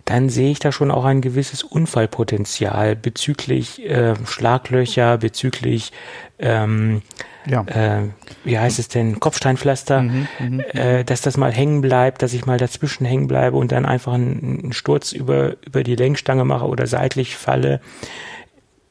[0.05, 5.91] dann sehe ich da schon auch ein gewisses Unfallpotenzial bezüglich äh, Schlaglöcher, bezüglich
[6.39, 7.01] ähm,
[7.45, 7.63] ja.
[7.63, 8.09] äh,
[8.43, 12.45] wie heißt es denn, Kopfsteinpflaster, mhm, mhm, äh, dass das mal hängen bleibt, dass ich
[12.45, 16.67] mal dazwischen hängen bleibe und dann einfach einen, einen Sturz über, über die Lenkstange mache
[16.67, 17.81] oder seitlich falle.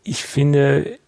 [0.03, 0.99] Ich finde,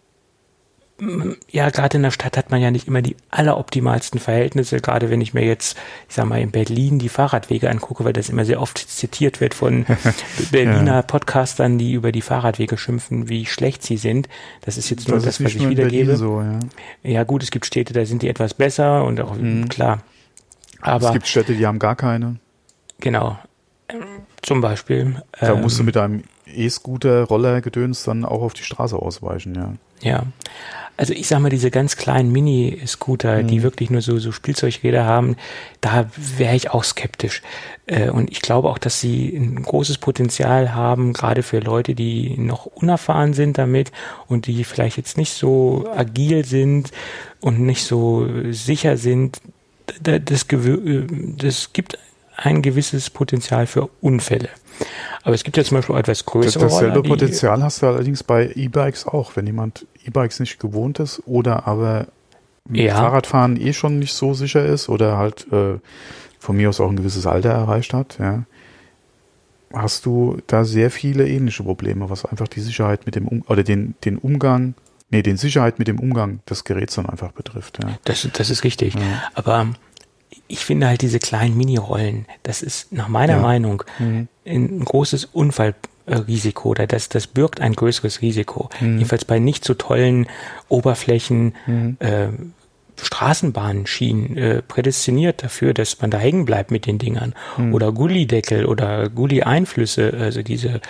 [1.49, 5.21] ja, gerade in der Stadt hat man ja nicht immer die alleroptimalsten Verhältnisse, gerade wenn
[5.21, 5.77] ich mir jetzt,
[6.09, 9.55] ich sag mal, in Berlin die Fahrradwege angucke, weil das immer sehr oft zitiert wird
[9.55, 9.87] von
[10.51, 11.03] Berliner ja.
[11.03, 14.29] Podcastern, die über die Fahrradwege schimpfen, wie schlecht sie sind.
[14.63, 16.17] Das ist jetzt nur das, das was ich wiedergebe.
[16.17, 16.59] So, ja.
[17.05, 17.25] ja.
[17.25, 19.69] gut, es gibt Städte, da sind die etwas besser und auch mhm.
[19.69, 20.03] klar.
[20.81, 22.37] Aber es gibt Städte, die haben gar keine.
[23.01, 23.39] Genau.
[24.43, 25.23] Zum Beispiel.
[25.41, 26.25] Da musst du ähm, mit deinem
[26.55, 29.73] E-Scooter, Roller, Gedöns dann auch auf die Straße ausweichen, ja.
[30.01, 30.25] Ja.
[30.97, 33.47] Also ich sag mal, diese ganz kleinen Mini-Scooter, mhm.
[33.47, 35.37] die wirklich nur so, so Spielzeugräder haben,
[35.81, 37.41] da wäre ich auch skeptisch.
[37.87, 42.37] Äh, und ich glaube auch, dass sie ein großes Potenzial haben, gerade für Leute, die
[42.37, 43.93] noch unerfahren sind damit
[44.27, 46.91] und die vielleicht jetzt nicht so agil sind
[47.41, 49.41] und nicht so sicher sind.
[50.03, 51.97] Das, das gibt
[52.37, 54.49] ein gewisses Potenzial für Unfälle.
[55.23, 58.23] Aber es gibt ja zum Beispiel etwas größere das, Dasselbe Roller, Potenzial hast du allerdings
[58.23, 59.37] bei E-Bikes auch.
[59.37, 62.07] Wenn jemand E-Bikes nicht gewohnt ist oder aber
[62.69, 62.95] mit ja.
[62.95, 65.79] Fahrradfahren eh schon nicht so sicher ist oder halt äh,
[66.39, 68.45] von mir aus auch ein gewisses Alter erreicht hat, ja,
[69.73, 73.63] hast du da sehr viele ähnliche Probleme, was einfach die Sicherheit mit dem um oder
[73.63, 74.75] den, den Umgang,
[75.11, 77.79] nee, den Sicherheit mit dem Umgang des Geräts dann einfach betrifft.
[77.83, 77.99] Ja.
[78.05, 78.95] Das, das ist richtig.
[78.95, 79.01] Ja.
[79.35, 79.69] Aber
[80.47, 83.43] ich finde halt diese kleinen Mini-Rollen, das ist nach meiner ja.
[83.43, 84.29] Meinung mhm.
[84.49, 88.71] Ein großes Unfallrisiko oder das, das birgt ein größeres Risiko.
[88.81, 88.95] Mhm.
[88.99, 90.27] Jedenfalls bei nicht so tollen
[90.69, 91.97] Oberflächen, mhm.
[92.01, 92.29] äh,
[93.01, 97.35] Straßenbahnschienen äh, prädestiniert dafür, dass man da hängen bleibt mit den Dingern.
[97.57, 97.75] Mhm.
[97.75, 100.81] Oder Gullideckel oder Gulli-Einflüsse, also diese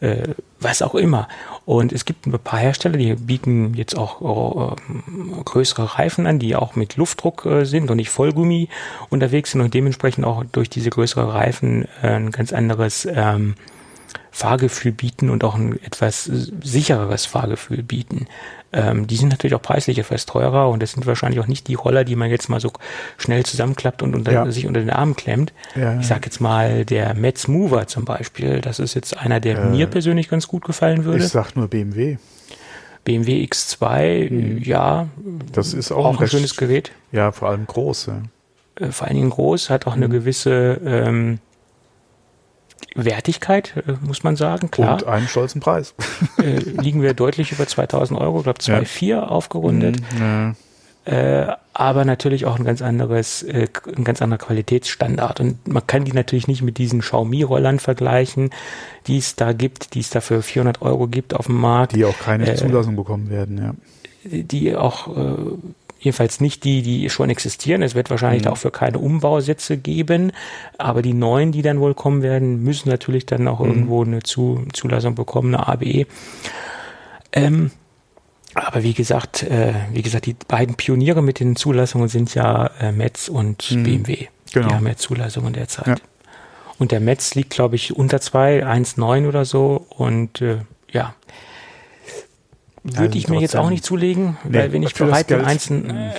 [0.00, 1.28] äh, was auch immer.
[1.64, 6.56] Und es gibt ein paar Hersteller, die bieten jetzt auch äh, größere Reifen an, die
[6.56, 8.68] auch mit Luftdruck äh, sind und nicht Vollgummi
[9.10, 13.54] unterwegs sind und dementsprechend auch durch diese größeren Reifen äh, ein ganz anderes ähm,
[14.30, 18.26] Fahrgefühl bieten und auch ein etwas sichereres Fahrgefühl bieten.
[18.72, 21.74] Ähm, die sind natürlich auch preislich etwas teurer und das sind wahrscheinlich auch nicht die
[21.74, 22.70] Roller, die man jetzt mal so
[23.16, 24.50] schnell zusammenklappt und unter, ja.
[24.50, 25.54] sich unter den Arm klemmt.
[25.74, 29.58] Ja, ich sag jetzt mal, der Metz Mover zum Beispiel, das ist jetzt einer, der
[29.58, 31.24] äh, mir persönlich ganz gut gefallen würde.
[31.24, 32.18] Ich sag nur BMW.
[33.04, 34.58] BMW X2, mhm.
[34.62, 35.08] ja.
[35.50, 36.92] Das ist auch, auch ein, schönes Gerät.
[37.10, 38.06] Ja, vor allem groß.
[38.06, 38.22] Ja.
[38.86, 40.02] Äh, vor allen Dingen groß, hat auch mhm.
[40.02, 41.38] eine gewisse ähm,
[42.94, 44.94] Wertigkeit, äh, muss man sagen, klar.
[44.94, 45.94] Und einen stolzen Preis.
[46.38, 49.26] äh, liegen wir deutlich über 2000 Euro, ich glaube 2,4 ja.
[49.26, 49.96] aufgerundet.
[50.14, 50.56] Mhm,
[51.06, 51.52] ja.
[51.52, 55.40] äh, aber natürlich auch ein ganz anderes, äh, ein ganz anderer Qualitätsstandard.
[55.40, 58.50] Und man kann die natürlich nicht mit diesen Xiaomi-Rollern vergleichen,
[59.06, 61.94] die es da gibt, die es da für 400 Euro gibt auf dem Markt.
[61.94, 63.74] Die auch keine äh, Zulassung bekommen werden, ja.
[64.24, 65.36] Die auch äh,
[65.98, 67.82] Jedenfalls nicht die, die schon existieren.
[67.82, 68.52] Es wird wahrscheinlich mhm.
[68.52, 70.32] auch für keine Umbausätze geben.
[70.78, 73.66] Aber die neuen, die dann wohl kommen werden, müssen natürlich dann auch mhm.
[73.66, 76.06] irgendwo eine Zu Zulassung bekommen, eine ABE.
[77.32, 77.70] Ähm,
[78.54, 82.92] aber wie gesagt, äh, wie gesagt, die beiden Pioniere mit den Zulassungen sind ja äh,
[82.92, 83.82] Metz und mhm.
[83.82, 84.26] BMW.
[84.52, 84.68] Genau.
[84.68, 85.86] Die haben ja Zulassungen derzeit.
[85.86, 85.96] Ja.
[86.78, 89.86] Und der Metz liegt, glaube ich, unter 2, 1,9 oder so.
[89.90, 90.58] Und äh,
[92.96, 96.12] würde ich mir jetzt auch nicht zulegen, nee, weil wenn ich bereit bin, 1, äh,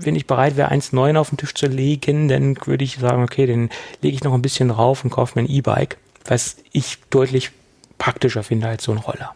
[0.00, 3.46] wenn ich bereit wäre, 1,9 auf den Tisch zu legen, dann würde ich sagen, okay,
[3.46, 3.70] dann
[4.02, 7.50] lege ich noch ein bisschen drauf und kaufe mir ein E-Bike, was ich deutlich
[7.98, 9.34] praktischer finde als so ein Roller.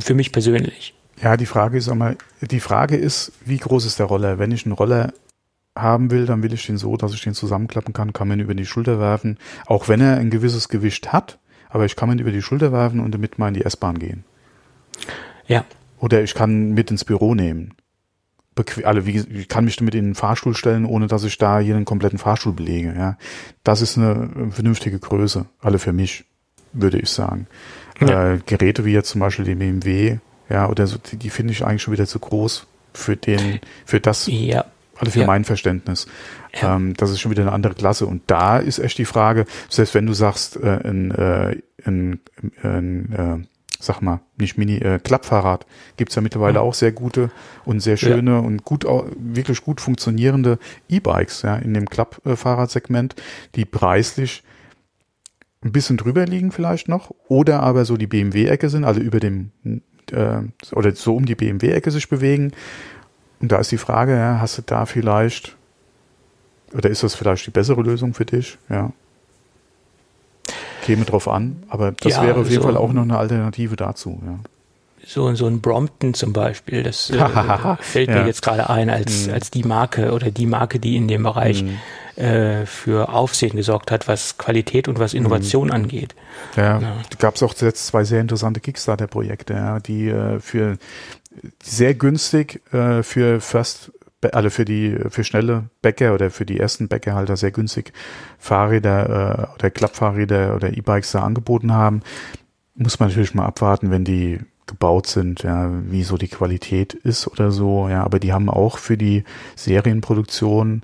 [0.00, 0.94] Für mich persönlich.
[1.22, 4.38] Ja, die Frage ist einmal, die Frage ist, wie groß ist der Roller?
[4.38, 5.12] Wenn ich einen Roller
[5.74, 8.44] haben will, dann will ich den so, dass ich den zusammenklappen kann, kann man ihn
[8.44, 12.18] über die Schulter werfen, auch wenn er ein gewisses Gewicht hat, aber ich kann ihn
[12.18, 14.24] über die Schulter werfen und damit mal in die S-Bahn gehen.
[15.48, 15.64] Ja.
[15.98, 17.74] Oder ich kann mit ins Büro nehmen.
[18.54, 21.58] Bequ also wie, ich kann mich damit in den Fahrstuhl stellen, ohne dass ich da
[21.58, 22.94] hier einen kompletten Fahrstuhl belege.
[22.96, 23.18] Ja,
[23.64, 26.24] das ist eine vernünftige Größe, alle für mich,
[26.72, 27.46] würde ich sagen.
[28.00, 28.34] Ja.
[28.34, 30.18] Äh, Geräte wie jetzt zum Beispiel die BMW,
[30.48, 34.00] ja, oder so, die, die finde ich eigentlich schon wieder zu groß für den, für
[34.00, 34.64] das, ja.
[34.96, 35.26] also für ja.
[35.26, 36.06] mein Verständnis.
[36.54, 36.76] Ja.
[36.76, 38.06] Ähm, das ist schon wieder eine andere Klasse.
[38.06, 42.20] Und da ist echt die Frage, selbst wenn du sagst, äh, ein, äh, ein,
[42.62, 45.66] ein äh, sag mal, nicht Mini, äh, Klappfahrrad
[45.96, 46.66] gibt's ja mittlerweile mhm.
[46.66, 47.30] auch sehr gute
[47.64, 48.38] und sehr schöne ja.
[48.38, 50.58] und gut, wirklich gut funktionierende
[50.88, 53.14] E-Bikes, ja, in dem Klappfahrradsegment,
[53.54, 54.42] die preislich
[55.62, 59.50] ein bisschen drüber liegen vielleicht noch oder aber so die BMW-Ecke sind, also über dem,
[60.12, 62.52] äh, oder so um die BMW-Ecke sich bewegen.
[63.40, 65.56] Und da ist die Frage, ja, hast du da vielleicht,
[66.72, 68.58] oder ist das vielleicht die bessere Lösung für dich?
[68.68, 68.92] Ja
[70.86, 73.76] käme drauf an, aber das ja, wäre auf jeden so Fall auch noch eine Alternative
[73.76, 74.38] dazu, ja.
[75.08, 77.16] So, so ein Brompton zum Beispiel, das äh,
[77.80, 78.16] fällt ja.
[78.16, 79.34] mir jetzt gerade ein als, mhm.
[79.34, 82.20] als die Marke oder die Marke, die in dem Bereich mhm.
[82.20, 85.20] äh, für Aufsehen gesorgt hat, was Qualität und was mhm.
[85.20, 85.74] Innovation mhm.
[85.74, 86.16] angeht.
[86.56, 86.96] Ja, ja.
[87.20, 90.76] gab es auch jetzt zwei sehr interessante Kickstarter-Projekte, die äh, für
[91.62, 93.92] sehr günstig äh, für First
[94.32, 97.92] alle für die für schnelle Bäcker oder für die ersten Bäckerhalter sehr günstig
[98.38, 102.02] Fahrräder äh, oder Klappfahrräder oder E-Bikes da angeboten haben.
[102.74, 107.28] Muss man natürlich mal abwarten, wenn die gebaut sind, ja, wie so die Qualität ist
[107.28, 110.82] oder so, ja, aber die haben auch für die Serienproduktion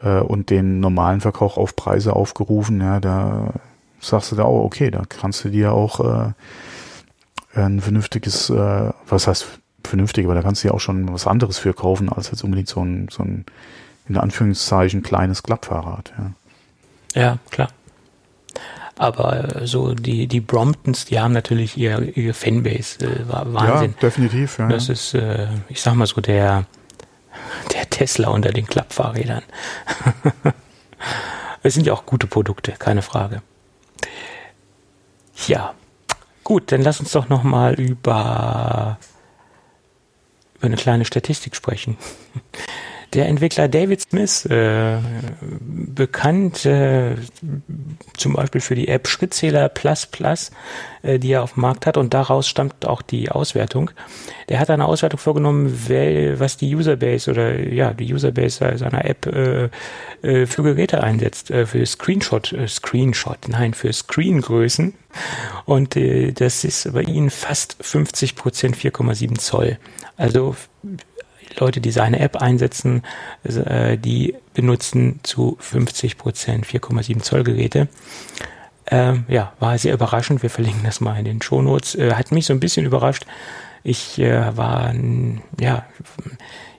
[0.00, 3.54] äh, und den normalen Verkauf auf Preise aufgerufen, ja, da
[4.00, 6.32] sagst du da auch, okay, da kannst du dir auch äh,
[7.54, 11.58] ein vernünftiges, äh, was heißt vernünftig, aber da kannst du ja auch schon was anderes
[11.58, 13.44] für kaufen, als jetzt unbedingt so ein, so ein
[14.08, 16.12] in Anführungszeichen kleines Klappfahrrad.
[17.14, 17.68] Ja, ja klar.
[18.96, 23.04] Aber äh, so die, die Bromptons, die haben natürlich ihr, ihr Fanbase.
[23.04, 23.92] Äh, Wahnsinn.
[23.92, 24.58] Ja, definitiv.
[24.58, 26.66] Ja, das ist, äh, ich sag mal so, der,
[27.72, 29.42] der Tesla unter den Klappfahrrädern.
[31.64, 33.40] Es sind ja auch gute Produkte, keine Frage.
[35.46, 35.72] Ja,
[36.44, 38.98] gut, dann lass uns doch noch mal über
[40.64, 41.96] über eine kleine Statistik sprechen.
[43.12, 44.98] Der Entwickler David Smith, äh,
[45.60, 47.14] bekannt äh,
[48.16, 50.50] zum Beispiel für die App Schrittzähler Plus Plus,
[51.02, 53.90] äh, die er auf dem Markt hat und daraus stammt auch die Auswertung.
[54.48, 59.26] Der hat eine Auswertung vorgenommen, wel, was die Userbase oder ja die Userbase seiner App
[59.26, 59.68] äh,
[60.22, 64.94] äh, für Geräte einsetzt, äh, für Screenshot, äh, Screenshot, nein, für Screengrößen.
[65.64, 69.78] Und äh, das ist bei ihnen fast 50 Prozent 4,7 Zoll.
[70.16, 70.56] Also
[71.58, 73.02] Leute, die seine App einsetzen,
[73.44, 77.88] äh, die benutzen zu 50 Prozent 4,7 Zoll Geräte.
[78.86, 80.42] Ähm, ja, war sehr überraschend.
[80.42, 81.94] Wir verlinken das mal in den Shownotes.
[81.94, 83.24] Äh, hat mich so ein bisschen überrascht.
[83.82, 84.94] Ich äh, war,
[85.60, 85.84] ja,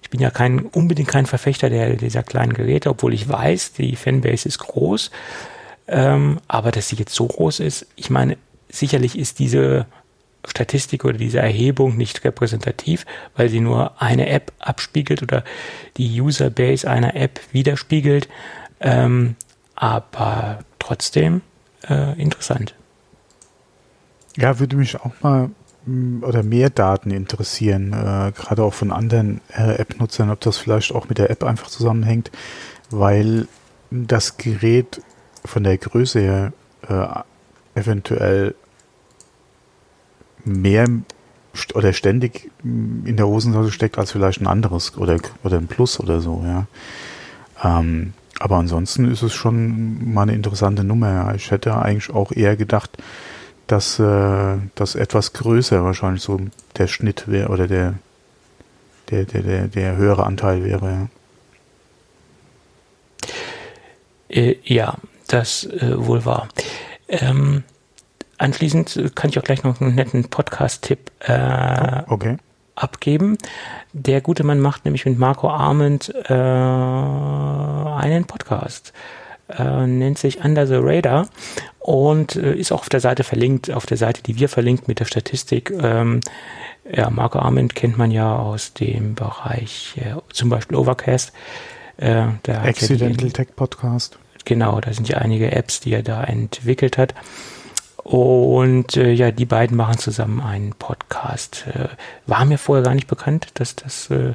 [0.01, 3.95] ich bin ja kein, unbedingt kein Verfechter der, dieser kleinen Geräte, obwohl ich weiß, die
[3.95, 5.11] Fanbase ist groß.
[5.87, 8.37] Ähm, aber dass sie jetzt so groß ist, ich meine,
[8.69, 9.85] sicherlich ist diese
[10.49, 15.43] Statistik oder diese Erhebung nicht repräsentativ, weil sie nur eine App abspiegelt oder
[15.97, 18.27] die Userbase einer App widerspiegelt.
[18.79, 19.35] Ähm,
[19.75, 21.41] aber trotzdem
[21.89, 22.75] äh, interessant.
[24.37, 25.49] Ja, würde mich auch mal
[25.85, 30.93] mm, oder mehr Daten interessieren, äh, gerade auch von anderen äh, App-Nutzern, ob das vielleicht
[30.93, 32.31] auch mit der App einfach zusammenhängt,
[32.89, 33.47] weil
[33.91, 35.01] das Gerät
[35.43, 36.53] von der Größe her
[36.87, 38.55] äh, eventuell
[40.45, 40.87] mehr
[41.73, 46.19] oder ständig in der Hosentasche steckt als vielleicht ein anderes oder, oder ein Plus oder
[46.19, 46.67] so, ja.
[47.63, 51.11] Ähm, aber ansonsten ist es schon mal eine interessante Nummer.
[51.11, 51.35] Ja.
[51.35, 52.97] Ich hätte eigentlich auch eher gedacht,
[53.67, 56.39] dass äh, das etwas größer wahrscheinlich so
[56.77, 57.95] der Schnitt wäre oder der
[59.09, 61.09] der, der, der, der höhere Anteil wäre.
[64.29, 64.95] Äh, ja,
[65.27, 66.49] das äh, wohl wahr.
[67.07, 67.63] Ähm,
[68.37, 72.37] anschließend kann ich auch gleich noch einen netten Podcast-Tipp äh, okay.
[72.75, 73.37] abgeben.
[73.93, 78.93] Der gute Mann macht nämlich mit Marco Arment äh, einen Podcast.
[79.47, 81.27] Äh, nennt sich Under the Radar
[81.79, 84.99] und äh, ist auch auf der Seite verlinkt, auf der Seite, die wir verlinkt mit
[84.99, 85.71] der Statistik.
[85.71, 86.21] Ähm,
[86.91, 91.31] ja, Marco Arment kennt man ja aus dem Bereich äh, zum Beispiel Overcast.
[91.97, 94.17] Äh, Accidental Tech Podcast.
[94.45, 97.13] Genau, da sind ja einige Apps, die er da entwickelt hat.
[98.05, 101.65] Und äh, ja, die beiden machen zusammen einen Podcast.
[101.73, 101.87] Äh,
[102.27, 104.33] war mir vorher gar nicht bekannt, dass das, äh,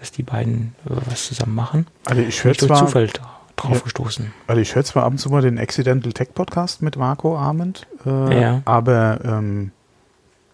[0.00, 1.86] dass die beiden äh, was zusammen machen.
[2.06, 3.08] Also ich höre zwar Zufall
[3.54, 4.32] drauf ja, gestoßen.
[4.46, 7.86] Also ich höre zwar ab und zu mal den Accidental Tech Podcast mit Marco Arment,
[8.06, 8.62] äh, ja.
[8.64, 9.72] aber ähm,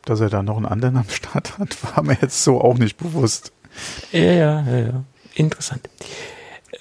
[0.04, 2.96] dass er da noch einen anderen am Start hat, war mir jetzt so auch nicht
[2.96, 3.52] bewusst.
[4.10, 5.04] Ja, ja, ja, ja.
[5.36, 5.88] Interessant.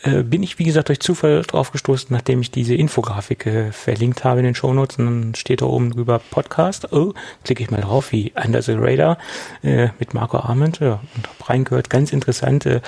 [0.08, 4.24] Äh, bin ich, wie gesagt, durch Zufall drauf gestoßen, nachdem ich diese Infografik äh, verlinkt
[4.24, 6.93] habe in den Shownotes und dann steht da oben drüber Podcast.
[6.93, 9.18] Oh, klicke ich mal drauf, wie Under the Radar
[9.64, 10.80] äh, mit Marco Arment.
[10.80, 12.66] Ja, und hab reingehört, ganz interessant.
[12.66, 12.82] Äh,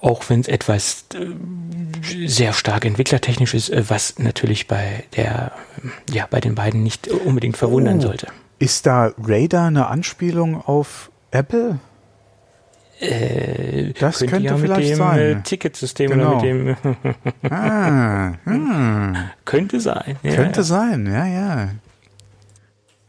[0.00, 5.52] auch wenn es etwas äh, sehr stark entwicklertechnisch ist, äh, was natürlich bei der,
[6.10, 8.02] ja, bei den beiden nicht unbedingt verwundern oh.
[8.02, 8.28] sollte.
[8.58, 11.78] Ist da Radar eine Anspielung auf Apple?
[13.00, 15.18] Äh, das könnte, ja vielleicht mit dem sein.
[15.18, 16.38] Äh, Ticketsystem genau.
[16.38, 16.94] oder mit dem.
[17.50, 19.16] ah, hm.
[19.44, 20.16] Könnte sein.
[20.22, 20.64] Ja, könnte ja.
[20.64, 21.68] sein, ja, ja.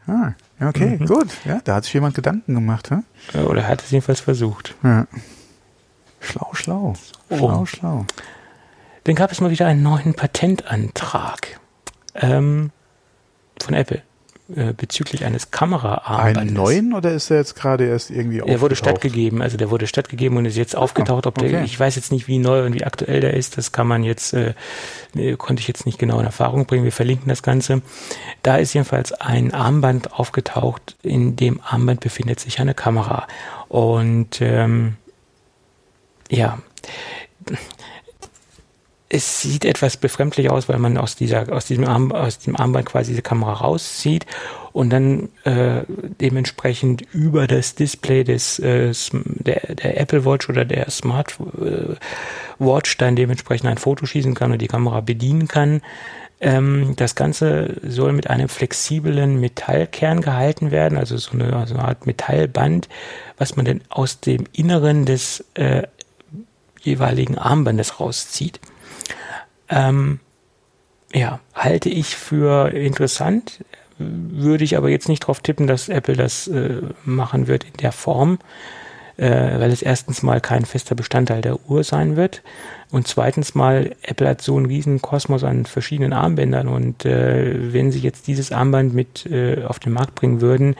[0.06, 0.32] Ah,
[0.68, 1.06] okay, mhm.
[1.06, 1.28] gut.
[1.44, 3.04] Ja, da hat sich jemand Gedanken gemacht, hm?
[3.46, 4.74] Oder hat es jedenfalls versucht.
[4.82, 5.06] Ja.
[6.20, 6.94] Schlau, schlau.
[7.28, 7.36] Oh.
[7.36, 8.06] Schlau, schlau.
[9.04, 11.58] Dann gab es mal wieder einen neuen Patentantrag
[12.14, 12.70] ähm,
[13.60, 14.02] von Apple.
[14.56, 16.40] Äh, bezüglich eines Kameraarmbandes.
[16.40, 18.50] Einen neuen oder ist er jetzt gerade erst irgendwie aufgetaucht?
[18.50, 21.26] Der wurde stattgegeben, also der wurde stattgegeben und ist jetzt aufgetaucht.
[21.26, 21.50] Ob okay.
[21.50, 23.58] der, ich weiß jetzt nicht, wie neu und wie aktuell der ist.
[23.58, 24.54] Das kann man jetzt, äh,
[25.38, 26.82] konnte ich jetzt nicht genau in Erfahrung bringen.
[26.82, 27.82] Wir verlinken das Ganze.
[28.42, 30.96] Da ist jedenfalls ein Armband aufgetaucht.
[31.02, 33.28] In dem Armband befindet sich eine Kamera.
[33.68, 34.96] Und ähm,
[36.28, 36.58] ja,
[39.12, 42.86] es sieht etwas befremdlich aus, weil man aus dieser, aus diesem Arm, aus dem Armband
[42.86, 44.24] quasi diese Kamera rauszieht
[44.72, 45.82] und dann äh,
[46.20, 51.96] dementsprechend über das Display des äh, der, der Apple Watch oder der Smart äh,
[52.60, 55.82] Watch dann dementsprechend ein Foto schießen kann und die Kamera bedienen kann.
[56.40, 61.84] Ähm, das Ganze soll mit einem flexiblen Metallkern gehalten werden, also so eine, also eine
[61.84, 62.88] Art Metallband,
[63.38, 65.82] was man denn aus dem Inneren des äh,
[66.80, 68.60] jeweiligen Armbandes rauszieht.
[69.70, 70.20] Ähm,
[71.12, 73.64] ja, halte ich für interessant,
[73.98, 77.92] würde ich aber jetzt nicht darauf tippen, dass Apple das äh, machen wird in der
[77.92, 78.38] Form,
[79.16, 82.42] äh, weil es erstens mal kein fester Bestandteil der Uhr sein wird
[82.90, 87.92] und zweitens mal, Apple hat so einen riesen Kosmos an verschiedenen Armbändern und äh, wenn
[87.92, 90.76] sie jetzt dieses Armband mit äh, auf den Markt bringen würden,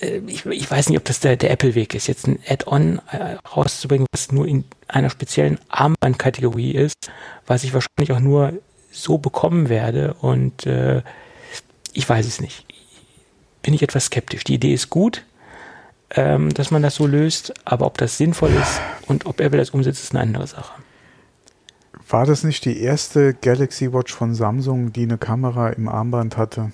[0.00, 4.06] ich, ich, weiß nicht, ob das der, der Apple-Weg ist, jetzt ein Add-on äh, rauszubringen,
[4.12, 7.10] was nur in einer speziellen Armbandkategorie ist,
[7.46, 8.54] was ich wahrscheinlich auch nur
[8.90, 11.02] so bekommen werde und äh,
[11.92, 12.66] ich weiß es nicht.
[13.62, 14.44] Bin ich etwas skeptisch.
[14.44, 15.24] Die Idee ist gut,
[16.10, 19.70] ähm, dass man das so löst, aber ob das sinnvoll ist und ob Apple das
[19.70, 20.72] umsetzt, ist eine andere Sache.
[22.08, 26.72] War das nicht die erste Galaxy Watch von Samsung, die eine Kamera im Armband hatte?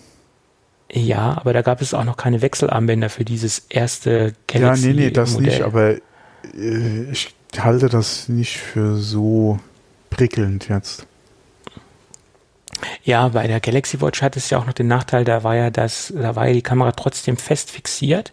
[0.92, 4.88] Ja, aber da gab es auch noch keine Wechselarmbänder für dieses erste Galaxy.
[4.88, 5.48] Ja, nee, nee, das Modell.
[5.48, 5.96] nicht, aber
[6.54, 9.58] äh, ich halte das nicht für so
[10.10, 11.06] prickelnd jetzt.
[13.02, 15.70] Ja, bei der Galaxy Watch hat es ja auch noch den Nachteil, da war ja
[15.70, 18.32] das, da war ja die Kamera trotzdem fest fixiert.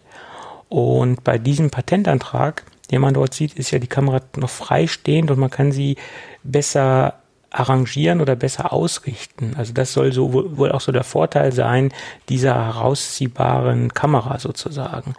[0.68, 5.38] Und bei diesem Patentantrag, den man dort sieht, ist ja die Kamera noch freistehend und
[5.38, 5.96] man kann sie
[6.42, 7.20] besser
[7.54, 9.54] arrangieren oder besser ausrichten.
[9.56, 11.92] Also das soll so wohl auch so der Vorteil sein
[12.28, 15.14] dieser herausziehbaren Kamera sozusagen.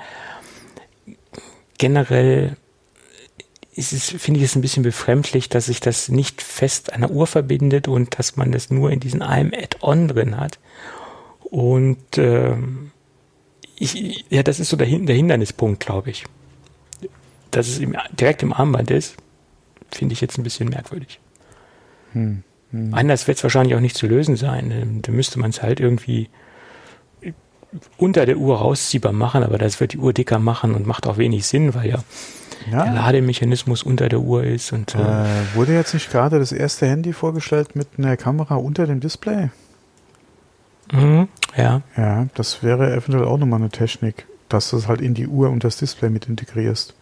[1.77, 2.57] Generell
[3.73, 7.11] ist es, finde ich es ein bisschen befremdlich, dass sich das nicht fest an der
[7.11, 10.59] Uhr verbindet und dass man das nur in diesem einem Add-on drin hat.
[11.43, 12.91] Und ähm,
[13.77, 16.25] ich, ja, das ist so der, der Hindernispunkt, glaube ich.
[17.51, 19.15] Dass es im, direkt im Armband ist,
[19.89, 21.19] finde ich jetzt ein bisschen merkwürdig.
[22.15, 22.93] Hm, hm.
[22.93, 24.71] Anders wird es wahrscheinlich auch nicht zu lösen sein.
[24.71, 26.29] Ähm, da müsste man es halt irgendwie
[27.97, 31.17] unter der Uhr rausziehbar machen, aber das wird die Uhr dicker machen und macht auch
[31.17, 32.03] wenig Sinn, weil ja,
[32.71, 32.83] ja.
[32.85, 34.71] der Lademechanismus unter der Uhr ist.
[34.71, 38.87] Und, äh, äh, wurde jetzt nicht gerade das erste Handy vorgestellt mit einer Kamera unter
[38.87, 39.49] dem Display?
[40.91, 41.81] Mhm, ja.
[41.97, 45.49] Ja, das wäre eventuell auch nochmal eine Technik, dass du es halt in die Uhr
[45.49, 46.93] und das Display mit integrierst.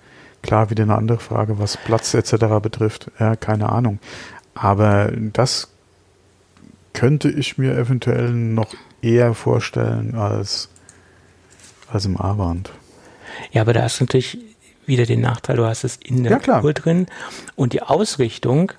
[0.42, 2.62] Klar, wieder eine andere Frage, was Platz etc.
[2.62, 3.12] betrifft.
[3.20, 4.00] Ja, keine Ahnung.
[4.56, 5.70] Aber das
[6.94, 10.70] könnte ich mir eventuell noch eher vorstellen als,
[11.92, 12.72] als im Armband.
[13.52, 14.38] Ja, aber da hast du natürlich
[14.86, 17.08] wieder den Nachteil, du hast es in der Ja, Uhr drin
[17.56, 18.74] und die Ausrichtung,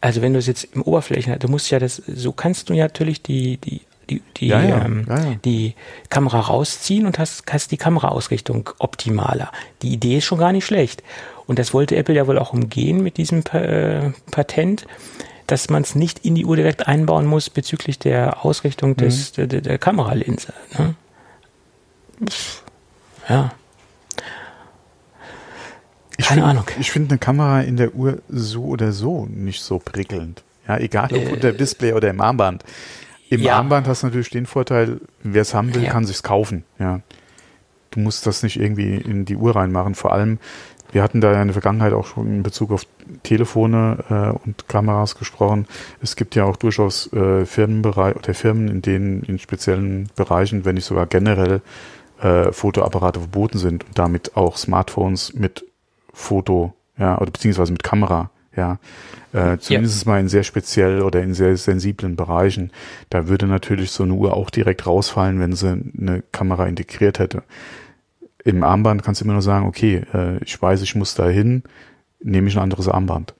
[0.00, 2.84] also wenn du es jetzt im Oberflächen, du musst ja das, so kannst du ja
[2.84, 5.74] natürlich die, die, die, die, Ja, ja, ähm, ja, die
[6.08, 9.50] Kamera rausziehen und hast, hast die Kameraausrichtung optimaler.
[9.82, 11.02] Die Idee ist schon gar nicht schlecht.
[11.46, 14.86] Und das wollte Apple ja wohl auch umgehen mit diesem äh, Patent,
[15.46, 19.48] dass man es nicht in die Uhr direkt einbauen muss bezüglich der Ausrichtung des, Mhm.
[19.48, 20.52] der, der Kameralinse.
[20.78, 20.94] Ne?
[23.28, 23.52] Ja.
[26.16, 26.64] Ich Keine find, Ahnung.
[26.80, 30.42] Ich finde eine Kamera in der Uhr so oder so nicht so prickelnd.
[30.66, 32.64] Ja, egal ob Äh, unter Display oder im Armband.
[33.30, 33.56] Im ja.
[33.56, 35.90] Armband hast du natürlich den Vorteil, wer es haben will, Ja.
[35.90, 36.64] kann sich's kaufen.
[36.78, 37.00] Ja.
[37.90, 39.94] Du musst das nicht irgendwie in die Uhr reinmachen.
[39.94, 40.38] Vor allem,
[40.92, 42.86] wir hatten da ja in der Vergangenheit auch schon in Bezug auf
[43.22, 45.66] Telefone äh, und Kameras gesprochen.
[46.00, 50.74] Es gibt ja auch durchaus äh, Firmenbereich oder Firmen, in denen in speziellen Bereichen, wenn
[50.76, 51.60] nicht sogar generell,
[52.20, 55.64] äh, Fotoapparate verboten sind und damit auch Smartphones mit
[56.12, 58.78] Foto, ja, oder beziehungsweise mit Kamera, ja.
[59.32, 62.70] Äh, zumindest mal in sehr speziell oder in sehr sensiblen Bereichen.
[63.10, 67.42] Da würde natürlich so eine Uhr auch direkt rausfallen, wenn sie eine Kamera integriert hätte.
[68.44, 71.62] Im Armband kannst du immer nur sagen, okay, äh, ich weiß, ich muss da hin,
[72.20, 73.34] nehme ich ein anderes Armband.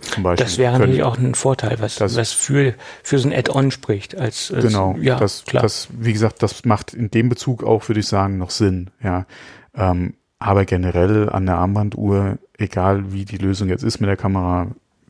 [0.00, 0.44] Zum Beispiel.
[0.44, 4.16] Das wäre natürlich auch ein Vorteil, was, Das- was für, für so ein Add-on spricht.
[4.16, 5.62] Als, als, Genau, ja, das, klar.
[5.62, 9.26] das, wie gesagt, das macht in dem Bezug auch, würde ich sagen, noch Sinn, ja.
[9.74, 14.68] Ähm, aber generell an der Armbanduhr, egal wie die Lösung jetzt ist mit der Kamera,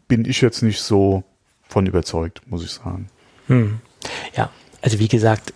[0.09, 1.25] bin ich jetzt nicht so
[1.69, 3.09] von überzeugt, muss ich sagen.
[3.49, 3.79] Hm.
[4.37, 4.51] Ja,
[4.83, 5.53] also wie gesagt,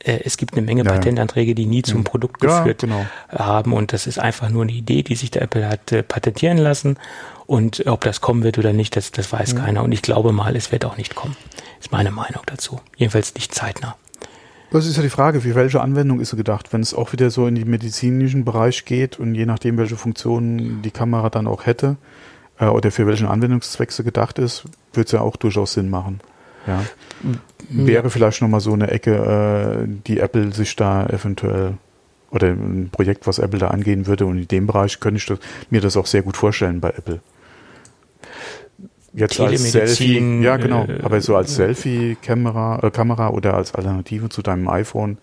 [0.00, 0.96] äh, es gibt eine Menge Ja, ja.
[0.96, 2.04] Patentanträge, die nie zum Hm.
[2.04, 3.06] Produkt Ja, geführt genau.
[3.30, 6.58] haben und das ist einfach nur eine Idee, die sich der Apple hat äh, patentieren
[6.58, 6.98] lassen
[7.46, 9.58] und ob das kommen wird oder nicht, das, das weiß Hm.
[9.58, 11.36] keiner und ich glaube mal, es wird auch nicht kommen.
[11.80, 12.80] Ist meine Meinung dazu.
[12.96, 13.96] Jedenfalls nicht zeitnah.
[14.74, 16.72] Das ist ja die Frage, für welche Anwendung ist sie gedacht?
[16.72, 20.82] Wenn es auch wieder so in den medizinischen Bereich geht und je nachdem, welche Funktionen
[20.82, 21.96] die Kamera dann auch hätte
[22.58, 26.18] äh, oder für welchen Anwendungszweck sie gedacht ist, wird es ja auch durchaus Sinn machen.
[26.66, 26.82] Ja.
[27.68, 31.74] Wäre vielleicht nochmal so eine Ecke, äh, die Apple sich da eventuell
[32.32, 35.38] oder ein Projekt, was Apple da angehen würde und in dem Bereich könnte ich das,
[35.70, 37.20] mir das auch sehr gut vorstellen bei Apple.
[39.14, 44.28] Jetzt als Selfie, ja genau, äh, aber so als Selfie-Kamera äh, Kamera oder als Alternative
[44.28, 45.18] zu deinem iPhone,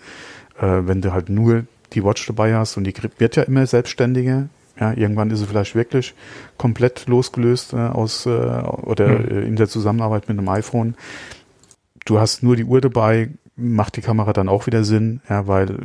[0.60, 3.66] äh, wenn du halt nur die Watch dabei hast und die Grip wird ja immer
[3.68, 4.48] selbstständiger,
[4.80, 6.14] ja, irgendwann ist sie vielleicht wirklich
[6.58, 9.28] komplett losgelöst äh, aus äh, oder Hm.
[9.28, 10.96] äh, in der Zusammenarbeit mit einem iPhone.
[12.06, 15.78] Du hast nur die Uhr dabei, macht die Kamera dann auch wieder Sinn, ja, weil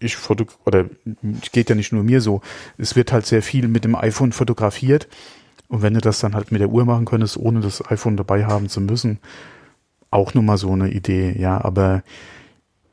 [0.00, 0.86] ich foto oder
[1.52, 2.40] geht ja nicht nur mir so,
[2.78, 5.06] es wird halt sehr viel mit dem iPhone fotografiert
[5.68, 8.46] und wenn du das dann halt mit der Uhr machen könntest, ohne das iPhone dabei
[8.46, 9.18] haben zu müssen,
[10.10, 12.02] auch nur mal so eine Idee, ja, aber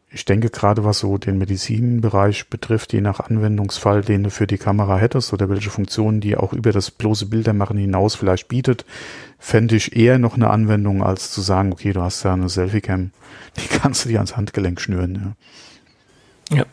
[0.09, 4.57] ich denke gerade, was so den Medizinbereich betrifft, je nach Anwendungsfall, den du für die
[4.57, 8.85] Kamera hättest oder welche Funktionen die auch über das bloße Bildermachen hinaus vielleicht bietet,
[9.39, 13.11] fände ich eher noch eine Anwendung, als zu sagen, okay, du hast da eine Selfie-Cam,
[13.57, 15.35] die kannst du dir ans Handgelenk schnüren.
[16.49, 16.57] Ja.
[16.57, 16.65] Ja.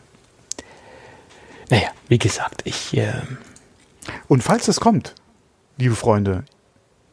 [1.69, 3.13] Naja, wie gesagt, ich, äh,
[4.27, 5.15] Und falls es kommt,
[5.77, 6.43] liebe Freunde,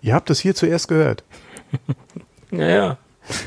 [0.03, 1.25] ihr habt es hier zuerst gehört.
[2.51, 2.99] naja.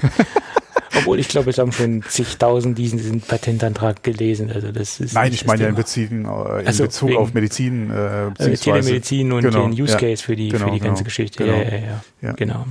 [0.95, 4.51] Obwohl, ich glaube, es haben schon zigtausend diesen, diesen Patentantrag gelesen.
[4.51, 7.34] Also das ist Nein, ich meine ja in, Beziehung, äh, in so, Bezug wegen- auf
[7.34, 9.99] Medizin, äh, beziehungsweise Telemedizin und Genau, den Use ja.
[9.99, 11.43] Case für die, Genau, für die ganze genau, Geschichte.
[11.43, 11.57] genau.
[11.57, 12.32] Ja, ja, ja, Ja.
[12.34, 12.66] Genau.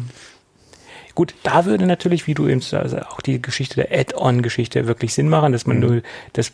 [1.15, 5.29] Gut, da würde natürlich, wie du eben also auch die Geschichte der Add-on-Geschichte wirklich Sinn
[5.29, 5.83] machen, dass man Mhm.
[5.87, 6.53] nur das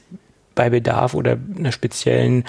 [0.55, 2.45] bei Bedarf oder einer speziellen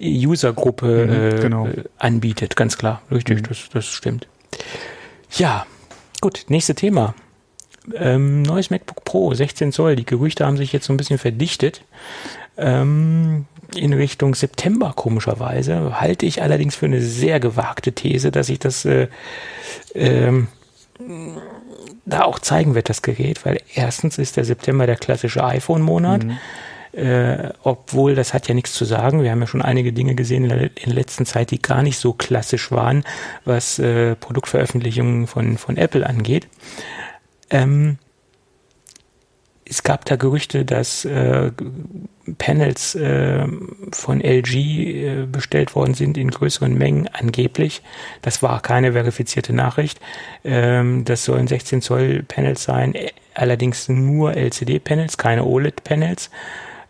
[0.00, 1.68] Usergruppe Mhm, äh, genau.
[1.98, 2.56] anbietet.
[2.56, 3.46] Ganz klar, richtig, Mhm.
[3.48, 4.26] das, das stimmt.
[5.36, 5.66] Ja,
[6.20, 7.14] gut, nächstes Thema.
[7.94, 9.96] Ähm, neues MacBook Pro, 16 Zoll.
[9.96, 11.82] Die Gerüchte haben sich jetzt so ein bisschen verdichtet.
[12.56, 16.00] Ähm, in Richtung September komischerweise.
[16.00, 19.08] Halte ich allerdings für eine sehr gewagte These, dass sich das äh,
[19.94, 20.48] ähm,
[22.04, 26.26] da auch zeigen wird, das Gerät, weil erstens ist der September der klassische iPhone-Monat.
[26.92, 29.22] Äh, obwohl das hat ja nichts zu sagen.
[29.22, 32.12] Wir haben ja schon einige Dinge gesehen in der, letzten Zeit, die gar nicht so
[32.12, 33.04] klassisch waren,
[33.44, 36.48] was äh, Produktveröffentlichungen von, von Apple angeht.
[37.50, 37.98] Ähm,
[39.70, 41.52] es gab da Gerüchte, dass äh,
[42.38, 43.46] Panels äh,
[43.92, 47.82] von LG äh, bestellt worden sind in größeren Mengen angeblich.
[48.20, 50.00] Das war keine verifizierte Nachricht.
[50.42, 56.30] Ähm, das sollen 16 Zoll Panels sein, äh, allerdings nur LCD-Panels, keine OLED-Panels.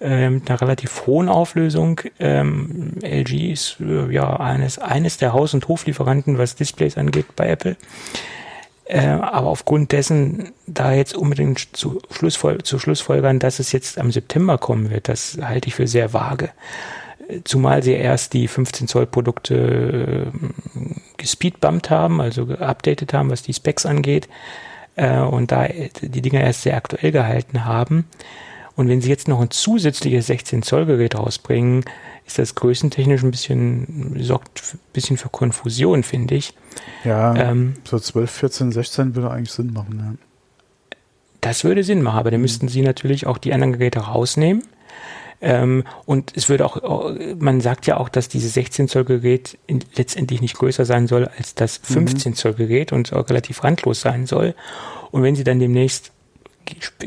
[0.01, 2.01] Mit einer relativ hohen Auflösung.
[2.18, 7.48] Ähm, LG ist äh, ja eines, eines der Haus- und Hoflieferanten, was Displays angeht bei
[7.48, 7.76] Apple.
[8.90, 14.11] Äh, aber aufgrund dessen, da jetzt unbedingt zu, Schlussfol zu Schlussfolgern, dass es jetzt am
[14.11, 16.51] September kommen wird, das halte ich für sehr vage.
[17.44, 20.72] Zumal sie erst die 15 Zoll Produkte äh,
[21.18, 24.28] gespeedbumpt haben, also geupdatet haben, was die Specs angeht,
[24.96, 28.07] äh, und da die Dinger erst sehr aktuell gehalten haben.
[28.80, 31.84] Und wenn sie jetzt noch ein zusätzliches 16 Zoll Gerät rausbringen,
[32.26, 36.54] ist das größentechnisch ein bisschen, sorgt ein bisschen für Konfusion, finde ich.
[37.04, 40.14] Ja, ähm, so 12, 14, 16 würde eigentlich Sinn machen, ja.
[41.42, 44.62] Das würde Sinn machen, aber dann müssten sie natürlich auch die anderen Geräte rausnehmen.
[45.42, 49.58] Ähm, und es würde auch, man sagt ja auch, dass dieses 16 Zoll Gerät
[49.94, 52.86] letztendlich nicht größer sein soll als das 15 mhm.
[52.92, 54.54] Und auch relativ randlos sein soll.
[55.10, 56.12] Und wenn sie dann demnächst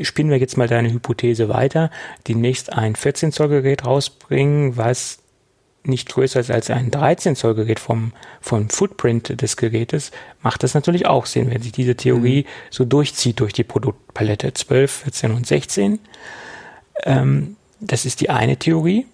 [0.02, 1.90] spinnen wir jetzt mal deine Hypothese weiter,
[2.28, 5.18] demnächst ein 14 Zoll Gerät rausbringen, was
[5.86, 10.74] nicht größer ist als ein 13 Zoll Gerät vom, vom Footprint des Gerätes, macht das
[10.74, 12.48] natürlich auch Sinn, wenn sich diese Theorie mhm.
[12.70, 15.98] so durchzieht durch die Produktpalette 12, 14 und 16.
[17.04, 19.06] Ähm, das ist die eine Theorie,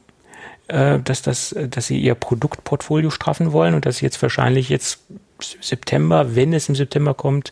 [0.68, 5.00] äh, dass, das, dass sie ihr Produktportfolio straffen wollen und dass sie jetzt wahrscheinlich jetzt
[5.60, 7.50] September, wenn es im September kommt,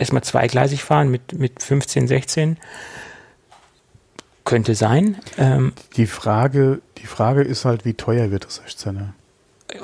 [0.00, 2.56] erstmal zweigleisig fahren mit, mit 15, 16.
[4.44, 5.16] Könnte sein.
[5.38, 9.10] Ähm, die, Frage, die Frage ist halt, wie teuer wird das 16er?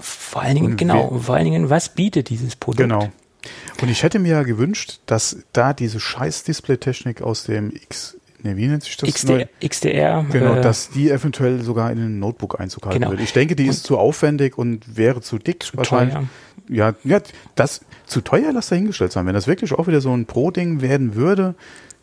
[0.00, 2.88] Vor allen Dingen, Und genau, vor allen Dingen, was bietet dieses Produkt?
[2.88, 3.12] Genau.
[3.80, 8.56] Und ich hätte mir ja gewünscht, dass da diese scheiß Display-Technik aus dem X, ne,
[8.56, 9.12] wie nennt sich das?
[9.12, 10.24] XD, XDR.
[10.30, 13.10] Genau, äh, dass die eventuell sogar in ein Notebook Einzug halten genau.
[13.10, 13.22] würde.
[13.22, 16.14] Ich denke, die und ist zu aufwendig und wäre zu dick zu wahrscheinlich.
[16.14, 16.28] Teuer.
[16.68, 17.20] Ja, ja,
[17.54, 19.26] das, zu teuer, lass dahingestellt sein.
[19.26, 21.54] Wenn das wirklich auch wieder so ein Pro-Ding werden würde,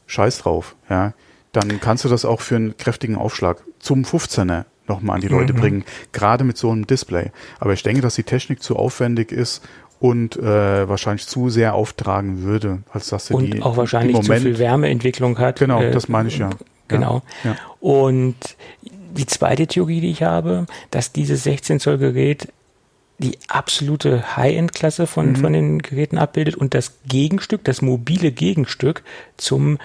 [0.07, 1.13] scheiß drauf, ja.
[1.51, 5.53] Dann kannst du das auch für einen kräftigen Aufschlag zum 15er nochmal an die Leute
[5.53, 5.57] mhm.
[5.57, 7.31] bringen, gerade mit so einem Display.
[7.59, 9.61] Aber ich denke, dass die Technik zu aufwendig ist
[10.04, 14.41] und äh, wahrscheinlich zu sehr auftragen würde, als dass sie und die auch wahrscheinlich Moment,
[14.41, 15.60] zu viel Wärmeentwicklung hat.
[15.60, 16.49] Genau, äh, das meine ich ja.
[16.89, 17.22] Genau.
[17.45, 17.56] Ja.
[17.80, 18.36] Und
[18.82, 22.49] die zweite Theorie, die ich habe, dass dieses 16 Zoll Gerät
[23.20, 25.36] die absolute High-End-Klasse von, mhm.
[25.38, 29.04] von den Geräten abbildet und das Gegenstück, das mobile Gegenstück
[29.38, 29.78] zum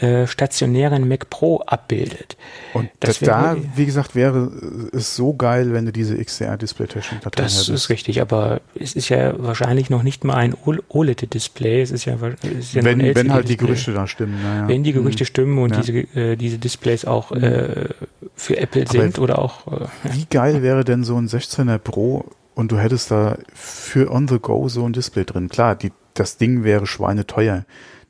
[0.00, 2.36] äh, stationären Mac Pro abbildet.
[2.74, 4.50] Und das da, wie gesagt, wäre
[4.92, 7.68] es so geil, wenn du diese XDR-Display-Technik da drin Das hättest.
[7.70, 10.54] ist richtig, aber es ist ja wahrscheinlich noch nicht mal ein
[10.88, 11.82] OLED-Display.
[11.82, 14.40] Es ist ja, es ist ja wenn, wenn halt die Gerüchte da stimmen.
[14.42, 14.68] Naja.
[14.68, 15.26] Wenn die Gerüchte mhm.
[15.26, 15.80] stimmen und ja.
[15.80, 17.88] diese, äh, diese Displays auch äh,
[18.34, 19.66] für Apple aber sind oder auch.
[19.66, 22.24] Äh, wie geil wäre denn so ein 16er Pro
[22.54, 25.48] und du hättest da für on the go so ein Display drin.
[25.48, 27.64] Klar, die, das Ding wäre schweineteuer.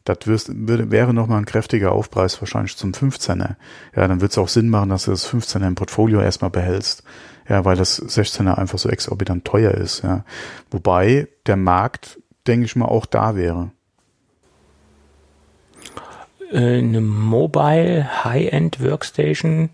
[0.09, 3.57] Das wirst, würde, wäre nochmal ein kräftiger Aufpreis wahrscheinlich zum 15er.
[3.95, 7.03] Ja, dann wird es auch Sinn machen, dass du das 15er im Portfolio erstmal behältst.
[7.49, 10.03] Ja, weil das 16er einfach so exorbitant teuer ist.
[10.03, 10.25] Ja.
[10.71, 13.71] Wobei der Markt, denke ich mal, auch da wäre.
[16.51, 19.71] Äh, eine Mobile High-End Workstation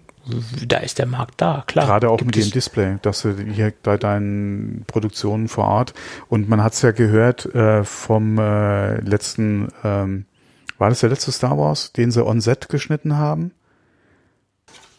[0.66, 1.86] da ist der Markt da, klar.
[1.86, 5.94] Gerade auch Gibt mit dem Display, dass du hier bei deinen Produktionen vor Ort
[6.28, 10.26] und man hat es ja gehört äh, vom äh, letzten, ähm,
[10.78, 13.52] war das der letzte Star Wars, den sie on Set geschnitten haben?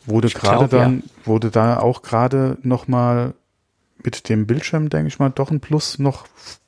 [0.05, 1.25] Wurde gerade dann, ja.
[1.25, 3.33] wurde da auch gerade nochmal
[4.03, 6.25] mit dem Bildschirm, denke ich mal, doch ein Plus noch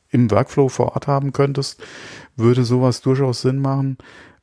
[0.10, 1.82] im Workflow vor Ort haben könntest,
[2.36, 3.98] würde sowas durchaus Sinn machen.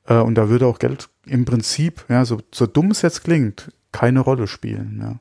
[0.06, 3.72] Äh, und da würde auch Geld im Prinzip, ja, so, so dumm es jetzt klingt,
[3.94, 5.00] keine Rolle spielen.
[5.00, 5.18] Ja.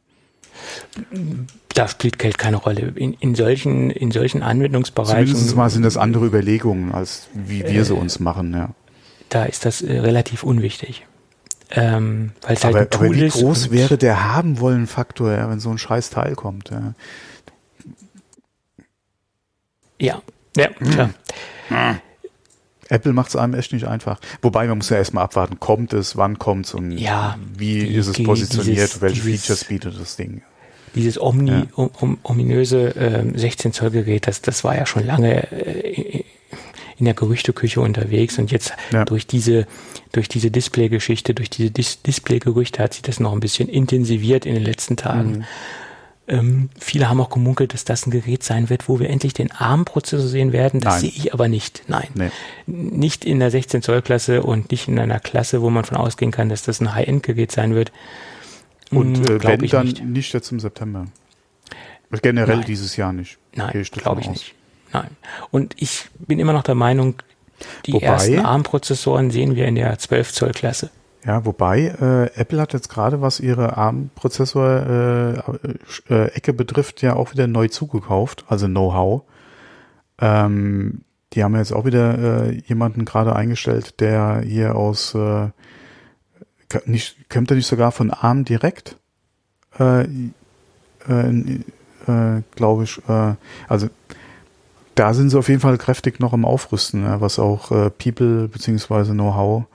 [1.74, 2.92] Da spielt Geld keine Rolle.
[2.96, 5.28] In, in, solchen, in solchen Anwendungsbereichen.
[5.28, 8.54] Zumindest mal sind das andere Überlegungen, als wie wir äh, sie uns machen.
[8.54, 8.70] Ja.
[9.30, 11.06] Da ist das äh, relativ unwichtig.
[11.72, 15.50] Ähm, weil es halt ein Tool aber wie groß wäre der haben wollen Faktor, ja,
[15.50, 16.70] wenn so ein scheiß Teil kommt.
[16.70, 16.94] Ja,
[20.00, 20.22] ja,
[20.58, 21.10] ja klar.
[21.70, 22.00] Hm.
[22.94, 24.20] Apple macht es einem echt nicht einfach.
[24.42, 27.96] Wobei man muss ja erstmal abwarten, kommt es, wann kommt es und ja, wie die,
[27.96, 30.44] ist es positioniert, dieses, welche dieses, Features bietet das Ding.
[30.96, 31.66] Dieses omni, ja.
[31.76, 36.24] um, um, ominöse äh, 16 Zoll Gerät, das, das war ja schon lange äh,
[37.00, 39.04] in der Gerüchteküche unterwegs und jetzt ja.
[39.06, 39.66] durch diese
[40.12, 44.54] durch diese Display-Geschichte, durch diese Dis Display-Gerüchte hat sich das noch ein bisschen intensiviert in
[44.54, 45.38] den letzten Tagen.
[45.38, 45.44] Mhm.
[46.34, 49.52] Ähm, viele haben auch gemunkelt, dass das ein Gerät sein wird, wo wir endlich den
[49.52, 50.80] ARM-Prozessor sehen werden.
[50.80, 51.02] Das Nein.
[51.02, 51.84] sehe ich aber nicht.
[51.88, 52.08] Nein.
[52.16, 52.32] Nee.
[52.66, 56.32] Nicht in der 16 Zoll Klasse und nicht in einer Klasse, wo man von ausgehen
[56.32, 57.92] kann, dass das ein High-End-Gerät sein wird.
[58.90, 60.04] Und hm, äh, wenn dann nicht.
[60.04, 61.06] nicht jetzt im September.
[62.22, 62.66] Generell Nein.
[62.66, 63.38] dieses Jahr nicht.
[63.54, 64.34] Nein, glaube ich aus.
[64.34, 64.56] nicht.
[64.92, 65.10] Nein.
[65.52, 67.16] Und ich bin immer noch der Meinung,
[67.86, 70.90] die Wobei, ersten ARM-Prozessoren sehen wir in der 12 Zoll Klasse.
[71.26, 75.72] Ja, wobei äh, Apple hat jetzt gerade, was ihre ARM-Prozessor-Ecke
[76.10, 79.22] äh, äh, betrifft, ja auch wieder neu zugekauft, also Know-how.
[80.20, 81.02] Ähm,
[81.32, 85.48] die haben jetzt auch wieder äh, jemanden gerade eingestellt, der hier aus, äh,
[86.86, 88.98] nicht, kommt er nicht sogar von ARM direkt?
[89.80, 90.02] Äh,
[91.08, 91.62] äh,
[92.08, 92.98] äh, Glaube ich.
[93.08, 93.36] Äh,
[93.70, 93.88] also
[94.96, 98.50] da sind sie auf jeden Fall kräftig noch im Aufrüsten, ja, was auch äh, People
[98.50, 99.66] beziehungsweise Know-how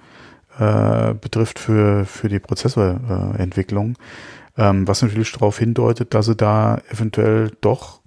[0.58, 3.96] äh, betrifft für, für die Prozessorentwicklung.
[4.56, 8.00] Ähm, was natürlich darauf hindeutet, dass sie da eventuell doch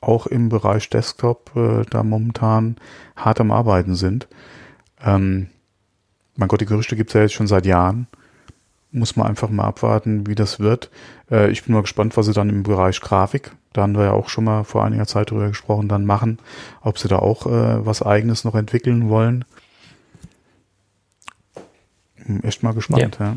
[0.00, 2.76] auch im Bereich Desktop äh, da momentan
[3.16, 4.28] hart am Arbeiten sind.
[5.02, 5.48] Ähm,
[6.36, 8.06] mein Gott, die Gerüchte gibt es ja jetzt schon seit Jahren.
[8.90, 10.90] Muss man einfach mal abwarten, wie das wird.
[11.30, 14.12] Äh, ich bin mal gespannt, was sie dann im Bereich Grafik, da haben wir ja
[14.12, 16.38] auch schon mal vor einiger Zeit drüber gesprochen, dann machen.
[16.80, 19.44] Ob sie da auch äh, was eigenes noch entwickeln wollen.
[22.42, 23.26] Echt mal gespannt, ja.
[23.26, 23.36] ja.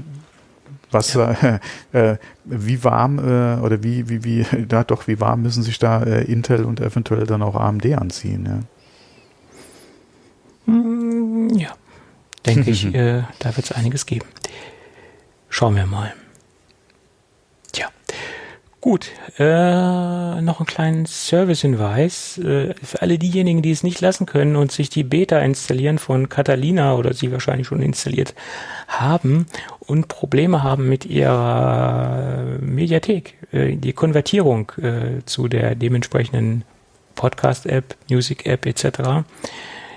[0.92, 1.32] Was, ja.
[1.32, 5.80] Äh, äh, wie warm äh, oder wie, wie, wie, da doch, wie warm müssen sich
[5.80, 8.60] da äh, Intel und eventuell dann auch AMD anziehen, ja?
[10.66, 11.70] Hm, ja,
[12.46, 14.28] denke ich, äh, da wird es einiges geben.
[15.50, 16.14] Schauen wir mal.
[18.80, 22.38] Gut, äh, noch einen kleinen Service-Hinweis.
[22.38, 26.30] Äh, für alle diejenigen, die es nicht lassen können und sich die Beta installieren von
[26.30, 28.36] Catalina oder sie wahrscheinlich schon installiert
[28.88, 29.48] haben
[29.80, 36.64] und Probleme haben mit ihrer Mediathek, äh, die Konvertierung äh, zu der dementsprechenden
[37.16, 39.26] Podcast-App, Music-App etc.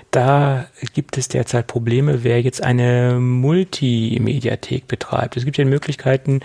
[0.09, 5.37] Da gibt es derzeit Probleme, wer jetzt eine Multimediathek betreibt.
[5.37, 6.41] Es gibt ja Möglichkeiten,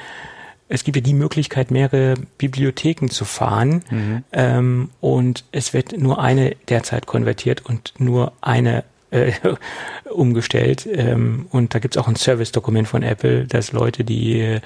[0.69, 4.25] es gibt ja die Möglichkeit, mehrere Bibliotheken zu fahren mhm.
[4.33, 9.33] ähm, und es wird nur eine derzeit konvertiert und nur eine äh,
[10.11, 10.89] umgestellt.
[10.91, 14.61] Ähm, und da gibt es auch ein Service-Dokument von Apple, dass Leute, die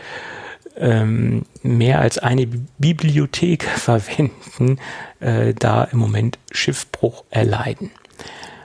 [0.76, 2.46] ähm, mehr als eine
[2.78, 4.78] Bibliothek verwenden,
[5.20, 7.90] äh, da im Moment Schiffbruch erleiden.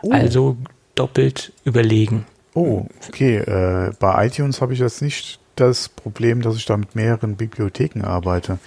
[0.01, 0.11] Oh.
[0.11, 0.57] Also
[0.95, 2.25] doppelt überlegen.
[2.53, 3.37] Oh, okay.
[3.37, 8.01] Äh, bei iTunes habe ich jetzt nicht das Problem, dass ich da mit mehreren Bibliotheken
[8.03, 8.59] arbeite.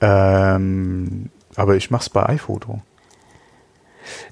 [0.00, 2.82] Ähm, aber ich mache es bei iPhoto.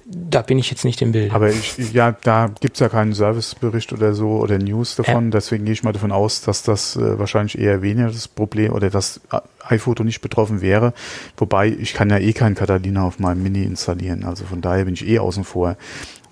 [0.07, 1.35] Da bin ich jetzt nicht im Bild.
[1.35, 5.25] Aber ich, ja, da gibt es ja keinen Servicebericht oder so oder News davon.
[5.25, 5.31] Ja.
[5.33, 8.91] Deswegen gehe ich mal davon aus, dass das äh, wahrscheinlich eher weniger das Problem oder
[8.91, 9.21] dass
[9.69, 10.95] iPhoto nicht betroffen wäre.
[11.37, 14.25] Wobei ich kann ja eh keinen Catalina auf meinem Mini installieren.
[14.25, 15.77] Also von daher bin ich eh außen vor.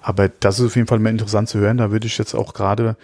[0.00, 1.78] Aber das ist auf jeden Fall mal interessant zu hören.
[1.78, 2.96] Da würde ich jetzt auch gerade,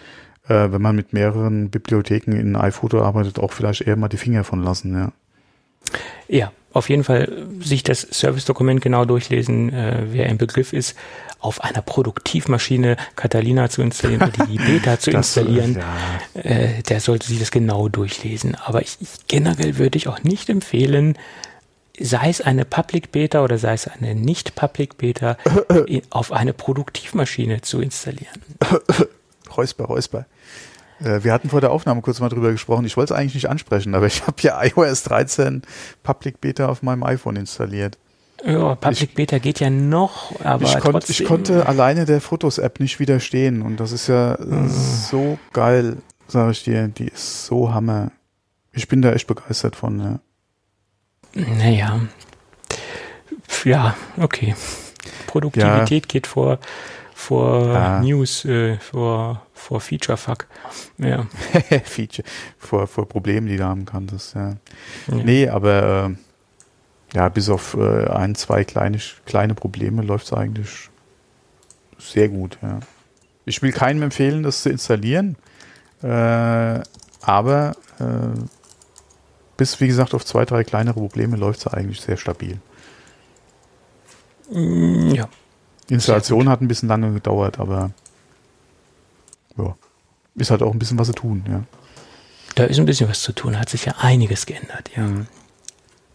[0.47, 4.43] äh, wenn man mit mehreren Bibliotheken in iPhoto arbeitet, auch vielleicht eher mal die Finger
[4.43, 4.93] von lassen.
[4.93, 5.11] Ja.
[6.27, 10.95] Ja, auf jeden Fall sich das Service-Dokument genau durchlesen, äh, wer im Begriff ist,
[11.39, 15.79] auf einer Produktivmaschine Catalina zu installieren oder die Beta zu installieren,
[16.35, 16.41] ja.
[16.41, 18.55] äh, der sollte sich das genau durchlesen.
[18.55, 21.17] Aber ich, ich, generell würde ich auch nicht empfehlen,
[21.99, 25.37] sei es eine Public Beta oder sei es eine nicht-Public Beta,
[26.09, 28.41] auf eine Produktivmaschine zu installieren.
[29.57, 30.25] Räusper, Räusper.
[30.99, 32.85] Äh, wir hatten vor der Aufnahme kurz mal drüber gesprochen.
[32.85, 35.63] Ich wollte es eigentlich nicht ansprechen, aber ich habe ja iOS 13
[36.03, 37.97] Public Beta auf meinem iPhone installiert.
[38.43, 42.79] Ja, Public ich, Beta geht ja noch, aber ich, konnt, ich konnte alleine der Fotos-App
[42.79, 44.67] nicht widerstehen und das ist ja mhm.
[44.67, 45.97] so geil,
[46.27, 46.87] sage ich dir.
[46.87, 48.11] Die ist so hammer.
[48.71, 49.99] Ich bin da echt begeistert von.
[49.99, 50.19] Ja.
[51.33, 52.01] Naja,
[53.63, 54.55] ja, okay.
[55.27, 56.07] Produktivität ja.
[56.07, 56.59] geht vor
[57.13, 57.99] vor ah.
[58.01, 60.47] News, äh, vor, vor Feature-Fuck.
[60.97, 61.25] Ja.
[61.83, 64.49] Feature, vor, vor Problemen, die du haben kannst, ja.
[65.07, 65.15] ja.
[65.15, 70.89] Nee, aber äh, ja, bis auf äh, ein, zwei kleine, kleine Probleme läuft es eigentlich
[71.97, 72.79] sehr gut, ja.
[73.45, 75.35] Ich will keinem empfehlen, das zu installieren,
[76.03, 76.79] äh,
[77.21, 78.39] aber äh,
[79.57, 82.59] bis, wie gesagt, auf zwei, drei kleinere Probleme läuft es eigentlich sehr stabil.
[84.51, 85.13] Mm,
[85.89, 87.91] Installation hat ein bisschen lange gedauert, aber
[89.57, 89.75] ja,
[90.35, 91.63] ist halt auch ein bisschen was zu tun, ja.
[92.55, 95.09] Da ist ein bisschen was zu tun, hat sich ja einiges geändert, ja.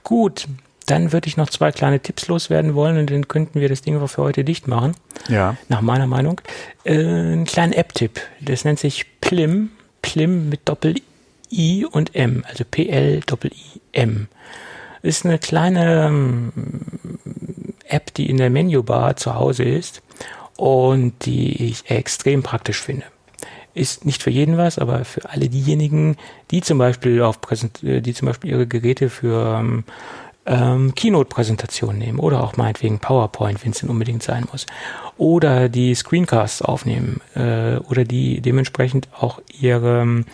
[0.03, 0.47] Gut,
[0.87, 4.07] dann würde ich noch zwei kleine Tipps loswerden wollen und dann könnten wir das Ding
[4.07, 4.95] für heute dicht machen.
[5.29, 5.57] Ja.
[5.69, 6.41] Nach meiner Meinung.
[6.85, 8.21] Äh, einen kleinen App-Tipp.
[8.41, 9.71] Das nennt sich Plim.
[10.03, 12.45] Plim mit Doppel-I und M.
[12.49, 14.29] Also P-L-Doppel-I-M.
[15.03, 16.53] Ist eine kleine ähm,
[17.89, 20.03] App, die in der Menübar zu Hause ist
[20.57, 23.05] und die ich extrem praktisch finde.
[23.75, 26.17] Ist nicht für jeden was, aber für alle diejenigen,
[26.51, 29.85] die zum Beispiel auf Präsent, äh, die zum Beispiel ihre Geräte für ähm,
[30.47, 34.67] ähm, Keynote-Präsentation nehmen oder auch meinetwegen PowerPoint, wenn es denn unbedingt sein muss.
[35.19, 40.25] Oder die Screencasts aufnehmen äh, oder die dementsprechend auch ihre,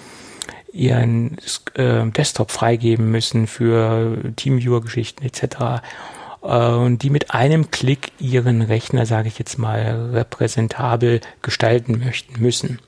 [0.72, 1.38] ihren
[1.74, 5.82] äh, Desktop freigeben müssen für Teamviewer-Geschichten etc.
[6.42, 12.80] Und die mit einem Klick ihren Rechner, sage ich jetzt mal, repräsentabel gestalten möchten müssen.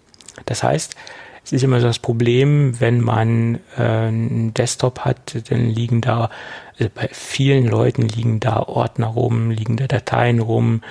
[0.44, 0.97] Das heißt,
[1.44, 6.31] es ist immer so das Problem, wenn man äh, einen Desktop hat, dann liegen da,
[6.78, 10.82] also bei vielen Leuten liegen da Ordner rum, liegen da Dateien rum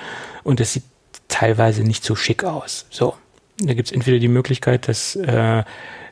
[0.42, 0.84] und das sieht
[1.28, 2.86] teilweise nicht so schick aus.
[2.88, 3.14] So,
[3.58, 5.64] da gibt es entweder die Möglichkeit, das äh,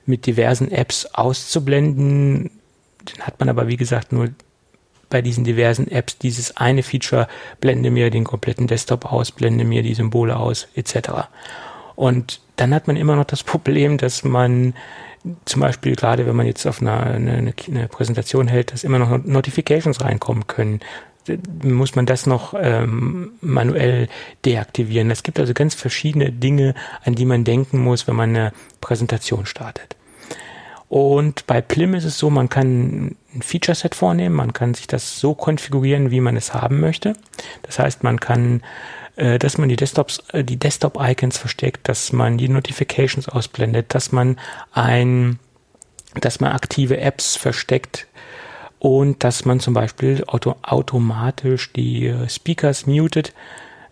[0.04, 2.50] mit diversen Apps auszublenden,
[3.04, 4.28] dann hat man aber wie gesagt nur
[5.12, 7.28] bei diesen diversen Apps dieses eine Feature,
[7.60, 11.28] blende mir den kompletten Desktop aus, blende mir die Symbole aus, etc.
[11.94, 14.74] Und dann hat man immer noch das Problem, dass man
[15.44, 19.22] zum Beispiel gerade, wenn man jetzt auf einer eine, eine Präsentation hält, dass immer noch
[19.24, 20.80] Notifications reinkommen können
[21.62, 24.08] muss man das noch ähm, manuell
[24.44, 25.08] deaktivieren.
[25.12, 26.74] Es gibt also ganz verschiedene Dinge,
[27.04, 29.94] an die man denken muss, wenn man eine Präsentation startet.
[30.88, 35.18] Und bei Plim ist es so, man kann ein Feature-Set vornehmen, man kann sich das
[35.18, 37.14] so konfigurieren, wie man es haben möchte.
[37.62, 38.62] Das heißt, man kann
[39.16, 44.12] äh, dass man die Desktops, äh, die Desktop-Icons versteckt, dass man die Notifications ausblendet, dass
[44.12, 44.38] man
[44.72, 45.38] ein,
[46.20, 48.06] dass man aktive Apps versteckt
[48.78, 53.34] und dass man zum Beispiel auto, automatisch die äh, Speakers mutet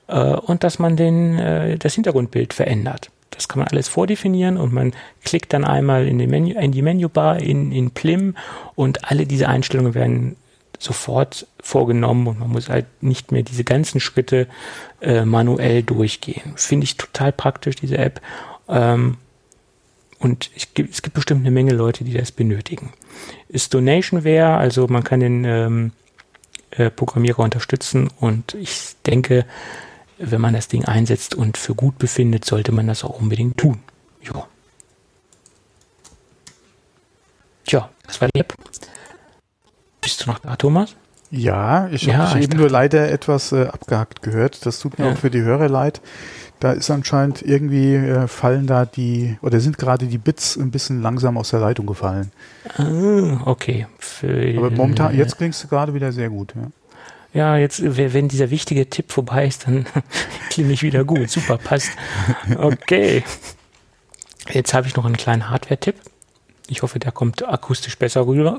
[0.08, 3.10] äh, und dass man den, äh, das Hintergrundbild verändert.
[3.30, 4.92] Das kann man alles vordefinieren und man
[5.24, 8.36] klickt dann einmal in die, Menü, in die Menübar in, in Plim
[8.74, 10.36] und alle diese Einstellungen werden
[10.78, 14.48] sofort vorgenommen und man muss halt nicht mehr diese ganzen Schritte
[15.00, 16.54] äh, manuell durchgehen.
[16.56, 18.20] Finde ich total praktisch, diese App.
[18.68, 19.18] Ähm,
[20.18, 22.92] und ich, es gibt bestimmt eine Menge Leute, die das benötigen.
[23.48, 25.92] Ist Donationware, also man kann den ähm,
[26.70, 29.44] äh, Programmierer unterstützen und ich denke,
[30.20, 33.80] wenn man das Ding einsetzt und für gut befindet, sollte man das auch unbedingt tun.
[34.22, 34.46] Ja.
[37.66, 38.54] Tja, das war die App.
[40.00, 40.96] Bist du noch da, Thomas?
[41.30, 44.66] Ja, ich ja, habe eben nur leider etwas äh, abgehackt gehört.
[44.66, 45.12] Das tut mir ja.
[45.12, 46.00] auch für die Hörer leid.
[46.58, 51.00] Da ist anscheinend irgendwie äh, fallen da die oder sind gerade die Bits ein bisschen
[51.00, 52.32] langsam aus der Leitung gefallen.
[52.76, 53.86] Ah, okay.
[53.98, 56.52] Für, Aber momentan, jetzt klingst du gerade wieder sehr gut.
[56.56, 56.68] Ja.
[57.32, 59.86] Ja, jetzt, wenn dieser wichtige Tipp vorbei ist, dann
[60.50, 61.30] klinge ich wieder gut.
[61.30, 61.90] Super, passt.
[62.56, 63.22] Okay.
[64.50, 65.94] Jetzt habe ich noch einen kleinen Hardware-Tipp.
[66.70, 68.58] Ich hoffe, der kommt akustisch besser rüber.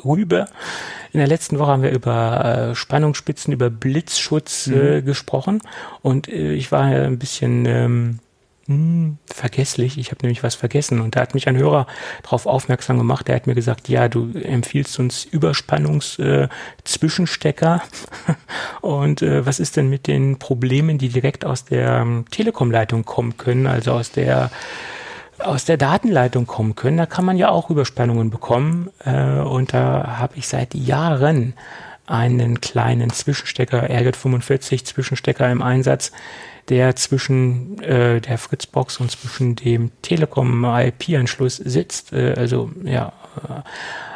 [1.13, 5.05] In der letzten Woche haben wir über äh, Spannungsspitzen, über Blitzschutz äh, mhm.
[5.05, 5.61] gesprochen
[6.01, 8.19] und äh, ich war ein bisschen ähm,
[8.71, 9.97] hm, vergesslich.
[9.97, 11.87] Ich habe nämlich was vergessen und da hat mich ein Hörer
[12.23, 13.27] darauf aufmerksam gemacht.
[13.27, 17.81] Der hat mir gesagt, ja, du empfiehlst uns Überspannungszwischenstecker.
[18.27, 18.33] Äh,
[18.85, 23.37] und äh, was ist denn mit den Problemen, die direkt aus der ähm, Telekom-Leitung kommen
[23.37, 24.49] können, also aus der
[25.39, 26.97] aus der Datenleitung kommen können.
[26.97, 28.91] Da kann man ja auch Überspannungen bekommen.
[29.03, 31.55] Äh, und da habe ich seit Jahren
[32.05, 36.11] einen kleinen Zwischenstecker, RJ45 Zwischenstecker im Einsatz,
[36.71, 42.13] der zwischen äh, der Fritzbox und zwischen dem Telekom IP-Anschluss sitzt.
[42.13, 43.11] Äh, also ja,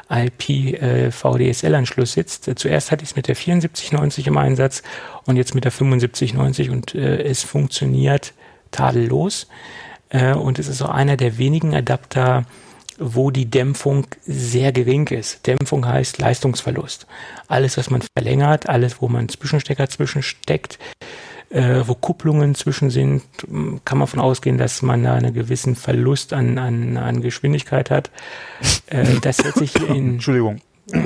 [0.10, 2.50] äh, IP-VDSL-Anschluss äh, sitzt.
[2.56, 4.84] Zuerst hatte ich es mit der 7490 im Einsatz
[5.26, 8.34] und jetzt mit der 7590 und äh, es funktioniert
[8.72, 9.48] tadellos.
[10.12, 12.46] Und es ist auch einer der wenigen Adapter,
[12.98, 15.46] wo die Dämpfung sehr gering ist.
[15.48, 17.08] Dämpfung heißt Leistungsverlust.
[17.48, 20.80] Alles, was man verlängert, alles, wo man Zwischenstecker zwischensteckt,
[21.56, 23.24] äh, wo Kupplungen zwischen sind,
[23.86, 28.12] kann man davon ausgehen, dass man da einen gewissen Verlust an, an, an Geschwindigkeit hat.
[28.88, 30.16] Äh, das setzt sich in.
[30.16, 30.60] Entschuldigung.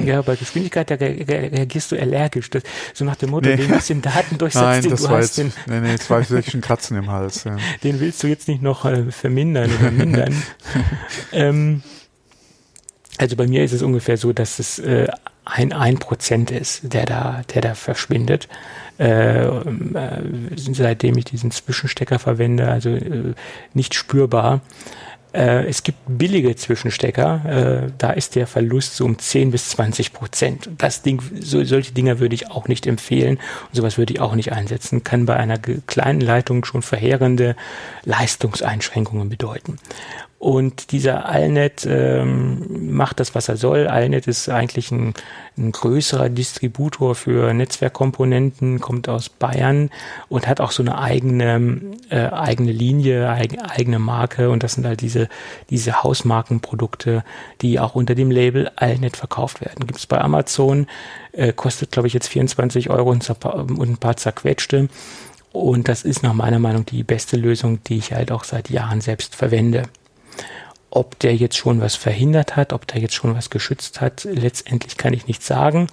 [0.06, 2.50] Ja, bei Geschwindigkeit da reagierst du allergisch.
[2.50, 2.64] Das,
[2.94, 3.56] so nach dem Motto, nee.
[3.56, 6.50] den bisschen Daten durchsetzt, Nein, den das du war hast, jetzt, den, nee, nee, ich
[6.50, 7.46] schon Katzen im Hals.
[7.46, 7.56] Ja.
[7.84, 10.36] Den willst du jetzt nicht noch äh, vermindern oder mindern.
[11.32, 11.82] ähm,
[13.18, 15.08] also bei mir ist es ungefähr so, dass es äh,
[15.50, 18.48] ein ein Prozent ist, der da, der da verschwindet.
[19.00, 20.22] Äh, äh,
[20.56, 23.34] seitdem ich diesen Zwischenstecker verwende, also äh,
[23.74, 24.62] nicht spürbar.
[25.32, 30.12] Äh, es gibt billige Zwischenstecker, äh, da ist der Verlust so um 10 bis 20
[30.12, 30.70] Prozent.
[30.78, 34.34] Das Ding, so, solche Dinger würde ich auch nicht empfehlen und sowas würde ich auch
[34.34, 35.04] nicht einsetzen.
[35.04, 37.56] Kann bei einer kleinen Leitung schon verheerende
[38.06, 39.78] Leistungseinschränkungen bedeuten.
[40.40, 43.88] Und dieser Allnet ähm, macht das, was er soll.
[43.88, 45.14] Allnet ist eigentlich ein,
[45.58, 49.90] ein größerer Distributor für Netzwerkkomponenten, kommt aus Bayern
[50.30, 54.50] und hat auch so eine eigene, äh, eigene Linie, eig eigene Marke.
[54.50, 55.28] Und das sind halt diese,
[55.70, 57.26] diese Hausmarkenprodukte,
[57.60, 59.88] die auch unter dem Label Allnet verkauft werden.
[59.88, 60.88] Gibt es bei Amazon,
[61.34, 64.88] äh, kostet glaube ich jetzt 24 Euro und ein paar zerquetschte.
[65.52, 69.02] Und das ist nach meiner Meinung die beste Lösung, die ich halt auch seit Jahren
[69.02, 69.84] selbst verwende.
[70.92, 74.98] Ob der jetzt schon was verhindert hat, ob der jetzt schon was geschützt hat, letztendlich
[74.98, 75.88] kann ich nicht sagen.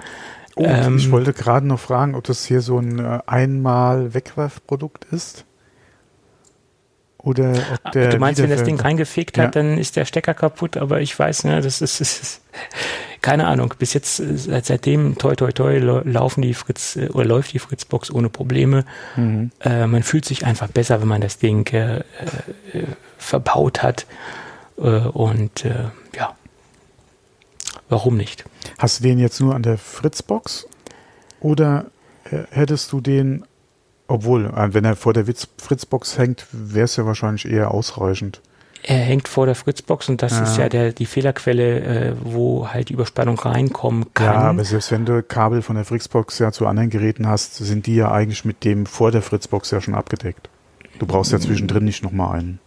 [0.55, 5.05] Oh, ähm, ich wollte gerade noch fragen, ob das hier so ein äh, einmal Wegwerfprodukt
[5.11, 5.45] ist.
[7.19, 8.09] Oder ob ah, der.
[8.11, 9.63] Du meinst, wenn das Ding reingefegt hat, ja.
[9.63, 12.41] dann ist der Stecker kaputt, aber ich weiß, ne, das ist, das ist
[13.21, 13.75] keine Ahnung.
[13.79, 18.11] Bis jetzt, äh, seitdem, toi, toi, toi, laufen die Fritz, äh, oder läuft die Fritzbox
[18.11, 18.85] ohne Probleme.
[19.17, 19.51] Mhm.
[19.61, 22.05] Äh, man fühlt sich einfach besser, wenn man das Ding äh,
[23.27, 24.07] verbaut hat.
[24.79, 26.35] Äh, und äh, ja,
[27.89, 28.45] warum nicht?
[28.79, 30.67] Hast du den jetzt nur an der Fritzbox
[31.41, 31.87] oder
[32.25, 33.45] äh, hättest du den,
[34.09, 35.25] obwohl, wenn er vor der
[35.59, 38.41] Fritzbox hängt, wäre es ja wahrscheinlich eher ausreichend.
[38.83, 40.43] Er hängt vor der Fritzbox und das ja.
[40.45, 44.27] ist ja der, die Fehlerquelle, äh, wo halt die Überspannung reinkommen kann.
[44.27, 47.87] Ja, aber selbst wenn du Kabel von der Fritzbox ja zu anderen Geräten hast, sind
[47.87, 50.49] die ja eigentlich mit dem vor der Fritzbox ja schon abgedeckt.
[51.01, 52.61] Du brauchst ja zwischendrin nicht nochmal einen.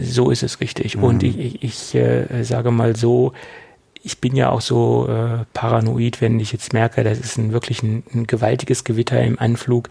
[0.00, 0.96] So ist es richtig.
[0.96, 1.02] Mhm.
[1.04, 3.32] Und ich, ich, ich äh, sage mal so,
[4.02, 7.82] ich bin ja auch so äh, paranoid, wenn ich jetzt merke, das ist ein wirklich
[7.82, 9.88] ein, ein gewaltiges Gewitter im Anflug,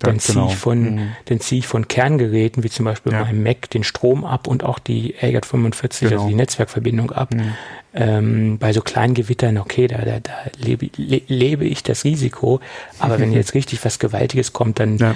[0.00, 0.48] dann ziehe genau.
[0.48, 1.12] ich von, mhm.
[1.26, 3.22] dann ziehe ich von Kerngeräten, wie zum Beispiel ja.
[3.22, 6.12] meinem Mac, den Strom ab und auch die AirGuard45, genau.
[6.12, 7.32] also die Netzwerkverbindung ab.
[7.32, 7.52] Mhm.
[7.94, 12.60] Ähm, bei so kleinen Gewittern, okay, da, da, da lebe, le, lebe ich das Risiko,
[12.98, 15.14] aber wenn jetzt richtig was Gewaltiges kommt, dann ja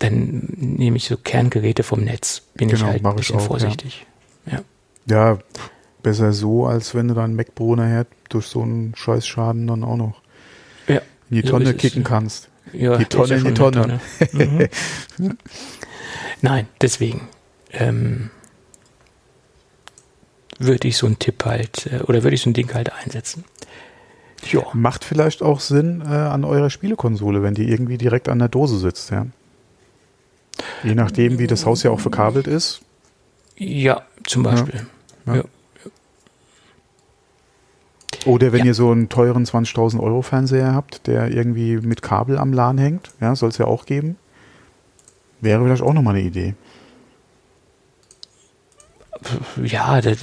[0.00, 2.42] dann nehme ich so Kerngeräte vom Netz.
[2.54, 4.06] Bin genau, ich halt ein bisschen auch, vorsichtig.
[4.50, 4.62] Ja.
[5.06, 5.38] ja.
[6.02, 10.22] besser so, als wenn du deinen MacBro nachher durch so einen Scheißschaden dann auch noch
[10.88, 12.48] ja, in die Tonne so kicken kannst.
[12.72, 14.00] Ja, die Tonne in die Tonne.
[14.32, 14.70] Tonne.
[15.18, 15.38] Mhm.
[16.42, 17.28] Nein, deswegen
[17.72, 18.30] ähm,
[20.58, 23.44] würde ich so einen Tipp halt, äh, oder würde ich so ein Ding halt einsetzen.
[24.50, 24.62] Ja.
[24.72, 28.78] Macht vielleicht auch Sinn äh, an eurer Spielekonsole, wenn die irgendwie direkt an der Dose
[28.78, 29.26] sitzt, ja.
[30.82, 32.80] Je nachdem, wie das Haus ja auch verkabelt ist.
[33.56, 34.86] Ja, zum Beispiel.
[35.26, 35.36] Ja.
[35.36, 35.44] Ja.
[38.26, 38.66] Oder wenn ja.
[38.66, 43.10] ihr so einen teuren 20.000 Euro Fernseher habt, der irgendwie mit Kabel am LAN hängt,
[43.20, 44.16] ja, soll es ja auch geben.
[45.40, 46.54] Wäre vielleicht auch nochmal eine Idee
[49.62, 50.16] ja, der,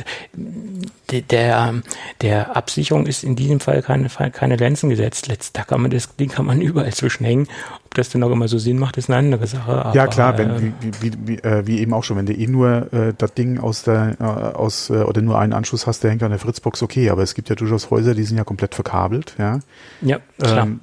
[1.30, 1.74] der,
[2.22, 5.30] der Absicherung ist in diesem Fall keine, keine Lenzen gesetzt.
[5.54, 7.48] Da kann man das Ding kann man überall zwischenhängen.
[7.86, 9.72] Ob das dann auch immer so Sinn macht, ist eine andere Sache.
[9.72, 12.34] Aber, ja klar, wenn, äh, wie, wie, wie, äh, wie, eben auch schon, wenn du
[12.34, 16.04] eh nur äh, das Ding aus der äh, aus äh, oder nur einen Anschluss hast,
[16.04, 17.10] der hängt an der Fritzbox, okay.
[17.10, 19.60] Aber es gibt ja durchaus Häuser, die sind ja komplett verkabelt, ja.
[20.02, 20.66] Ja, klar.
[20.66, 20.80] Ähm,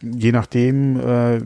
[0.00, 1.40] je nachdem, äh,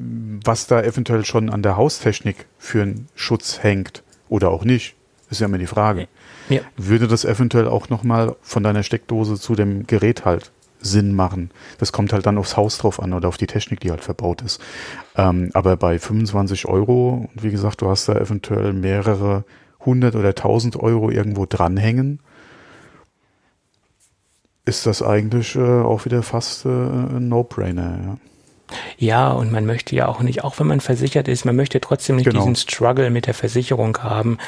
[0.45, 4.95] was da eventuell schon an der Haustechnik für einen Schutz hängt oder auch nicht
[5.33, 6.07] ist ja immer die Frage.
[6.49, 6.61] Ja.
[6.77, 11.51] Würde das eventuell auch nochmal von deiner Steckdose zu dem Gerät halt Sinn machen?
[11.79, 14.43] Das kommt halt dann aufs Haus drauf an oder auf die Technik, die halt verbaut
[14.43, 14.61] ist.
[15.17, 19.45] Ähm, aber bei 25 Euro, wie gesagt, du hast da eventuell mehrere
[19.81, 22.21] hundert oder tausend Euro irgendwo dranhängen,
[24.65, 27.99] ist das eigentlich äh, auch wieder fast äh, ein No-Brainer.
[28.05, 28.19] Ja.
[28.99, 32.17] Ja, und man möchte ja auch nicht, auch wenn man versichert ist, man möchte trotzdem
[32.17, 32.41] nicht genau.
[32.41, 34.39] diesen Struggle mit der Versicherung haben.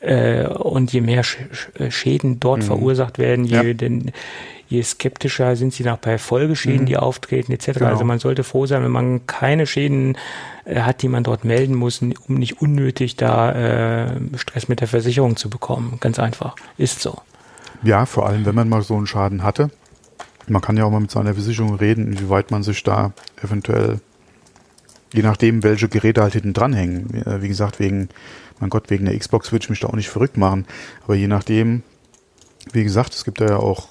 [0.00, 1.38] Äh, und je mehr Sch
[1.78, 2.66] äh, Schäden dort mhm.
[2.66, 3.74] verursacht werden, je, ja.
[3.74, 4.12] denn,
[4.68, 6.86] je skeptischer sind sie noch bei Folgeschäden, mhm.
[6.86, 7.72] die auftreten, etc.
[7.74, 7.86] Genau.
[7.86, 10.16] Also man sollte froh sein, wenn man keine Schäden
[10.64, 14.88] äh, hat, die man dort melden muss, um nicht unnötig da äh, Stress mit der
[14.88, 15.98] Versicherung zu bekommen.
[16.00, 16.56] Ganz einfach.
[16.78, 17.18] Ist so.
[17.82, 19.70] Ja, vor allem, wenn man mal so einen Schaden hatte
[20.48, 23.12] man kann ja auch mal mit seiner Versicherung reden, inwieweit man sich da
[23.42, 24.00] eventuell,
[25.12, 27.24] je nachdem, welche Geräte halt hinten dranhängen.
[27.40, 28.08] Wie gesagt, wegen,
[28.60, 30.66] mein Gott, wegen der Xbox würde ich mich da auch nicht verrückt machen.
[31.04, 31.82] Aber je nachdem,
[32.72, 33.88] wie gesagt, es gibt da ja auch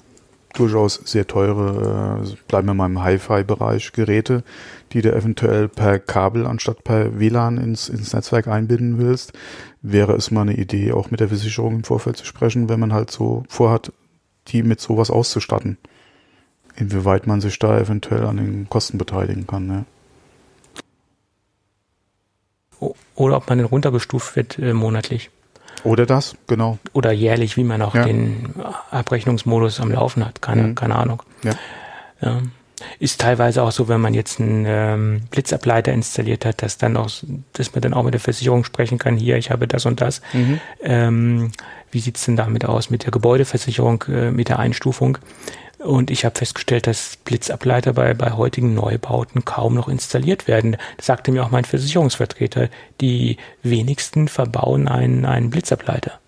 [0.54, 4.44] durchaus sehr teure, äh, bleiben wir mal im Hi-Fi-Bereich, Geräte,
[4.92, 9.32] die du eventuell per Kabel anstatt per WLAN ins, ins Netzwerk einbinden willst,
[9.80, 12.92] wäre es mal eine Idee, auch mit der Versicherung im Vorfeld zu sprechen, wenn man
[12.92, 13.92] halt so vorhat,
[14.48, 15.78] die mit sowas auszustatten
[16.76, 19.66] inwieweit man sich da eventuell an den Kosten beteiligen kann.
[19.66, 19.84] Ne?
[23.14, 25.30] Oder ob man den runtergestuft wird äh, monatlich.
[25.84, 26.78] Oder das, genau.
[26.92, 28.04] Oder jährlich, wie man auch ja.
[28.04, 28.54] den
[28.90, 30.42] Abrechnungsmodus am Laufen hat.
[30.42, 30.74] Keine, mhm.
[30.74, 31.22] keine Ahnung.
[31.42, 31.52] Ja.
[32.20, 32.40] ja.
[33.00, 37.10] ist teilweise auch so, wenn man jetzt einen ähm, Blitzableiter installiert hat, dass dann auch,
[37.52, 40.20] dass man dann auch mit der Versicherung sprechen kann, hier, ich habe das und das.
[40.32, 40.60] Mhm.
[40.82, 41.52] Ähm,
[41.90, 45.18] wie sieht's denn damit aus mit der Gebäudeversicherung, äh, mit der Einstufung?
[45.84, 50.76] Und ich habe festgestellt, dass Blitzableiter bei, bei heutigen Neubauten kaum noch installiert werden.
[50.96, 52.68] Das sagte mir auch mein Versicherungsvertreter.
[53.00, 56.20] Die wenigsten verbauen einen, einen Blitzableiter.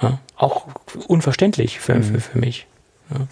[0.00, 0.66] Ja, auch
[1.06, 2.02] unverständlich für, mhm.
[2.02, 2.66] für, für mich.
[3.10, 3.26] Ja.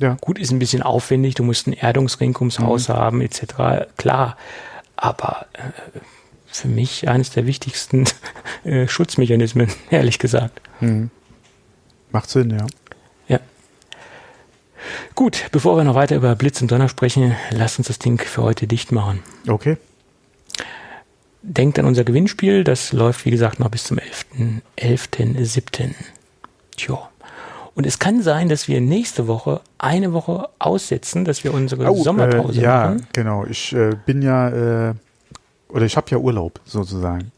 [0.00, 0.16] ja.
[0.20, 2.66] Gut, ist ein bisschen aufwendig, du musst einen Erdungsring ums mhm.
[2.66, 3.88] Haus haben, etc.
[3.96, 4.36] Klar.
[4.96, 6.00] Aber äh,
[6.46, 8.04] für mich eines der wichtigsten
[8.64, 10.60] äh, Schutzmechanismen, ehrlich gesagt.
[10.80, 11.10] Mhm.
[12.10, 12.58] Macht Sinn, ja.
[12.58, 12.66] Ja.
[15.14, 18.42] Gut, bevor wir noch weiter über Blitz und Donner sprechen, lasst uns das Ding für
[18.42, 19.22] heute dicht machen.
[19.48, 19.76] Okay.
[21.42, 24.60] Denkt an unser Gewinnspiel, das läuft wie gesagt noch bis zum 11.7.
[24.76, 25.08] 11.
[25.16, 25.94] 11.
[26.76, 27.08] Tja.
[27.74, 32.02] Und es kann sein, dass wir nächste Woche eine Woche aussetzen, dass wir unsere oh,
[32.02, 32.98] Sommerpause äh, ja, machen.
[33.00, 33.44] Ja, genau.
[33.44, 34.94] Ich äh, bin ja, äh,
[35.68, 37.32] oder ich habe ja Urlaub sozusagen.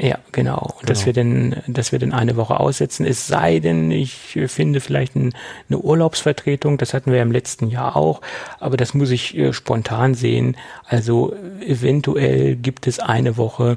[0.00, 0.58] Ja, genau.
[0.58, 0.86] Und genau.
[0.86, 3.04] dass wir denn, dass wir denn eine Woche aussetzen.
[3.04, 5.34] Es sei denn, ich finde vielleicht ein,
[5.68, 6.78] eine Urlaubsvertretung.
[6.78, 8.22] Das hatten wir ja im letzten Jahr auch.
[8.60, 10.56] Aber das muss ich äh, spontan sehen.
[10.86, 11.34] Also
[11.66, 13.76] eventuell gibt es eine Woche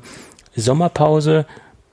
[0.56, 1.46] Sommerpause.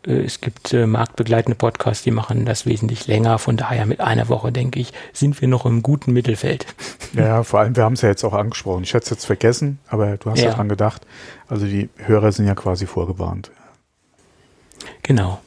[0.07, 3.39] Äh, es gibt äh, marktbegleitende Podcasts, die machen das wesentlich länger.
[3.41, 6.67] Von daher mit einer Woche, denke ich, sind wir noch im guten Mittelfeld.
[7.13, 8.85] Ja, vor allem, wir haben es ja jetzt auch angesprochen.
[8.85, 11.05] Ich hätte es jetzt vergessen, aber du hast ja dran gedacht.
[11.49, 13.51] Also die Hörer sind ja quasi vorgewarnt.
[15.03, 15.41] Genau.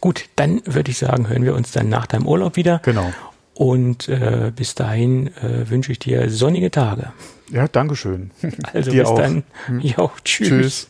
[0.00, 2.80] Gut, dann würde ich sagen, hören wir uns dann nach deinem Urlaub wieder.
[2.84, 3.12] Genau.
[3.54, 7.12] Und äh, bis dahin äh, wünsche ich dir sonnige Tage.
[7.50, 8.30] Ja, Dankeschön.
[8.72, 9.18] Also dir bis auch.
[9.18, 9.44] dann.
[9.66, 9.80] Hm.
[9.80, 10.48] Jo, tschüss.
[10.48, 10.88] tschüss.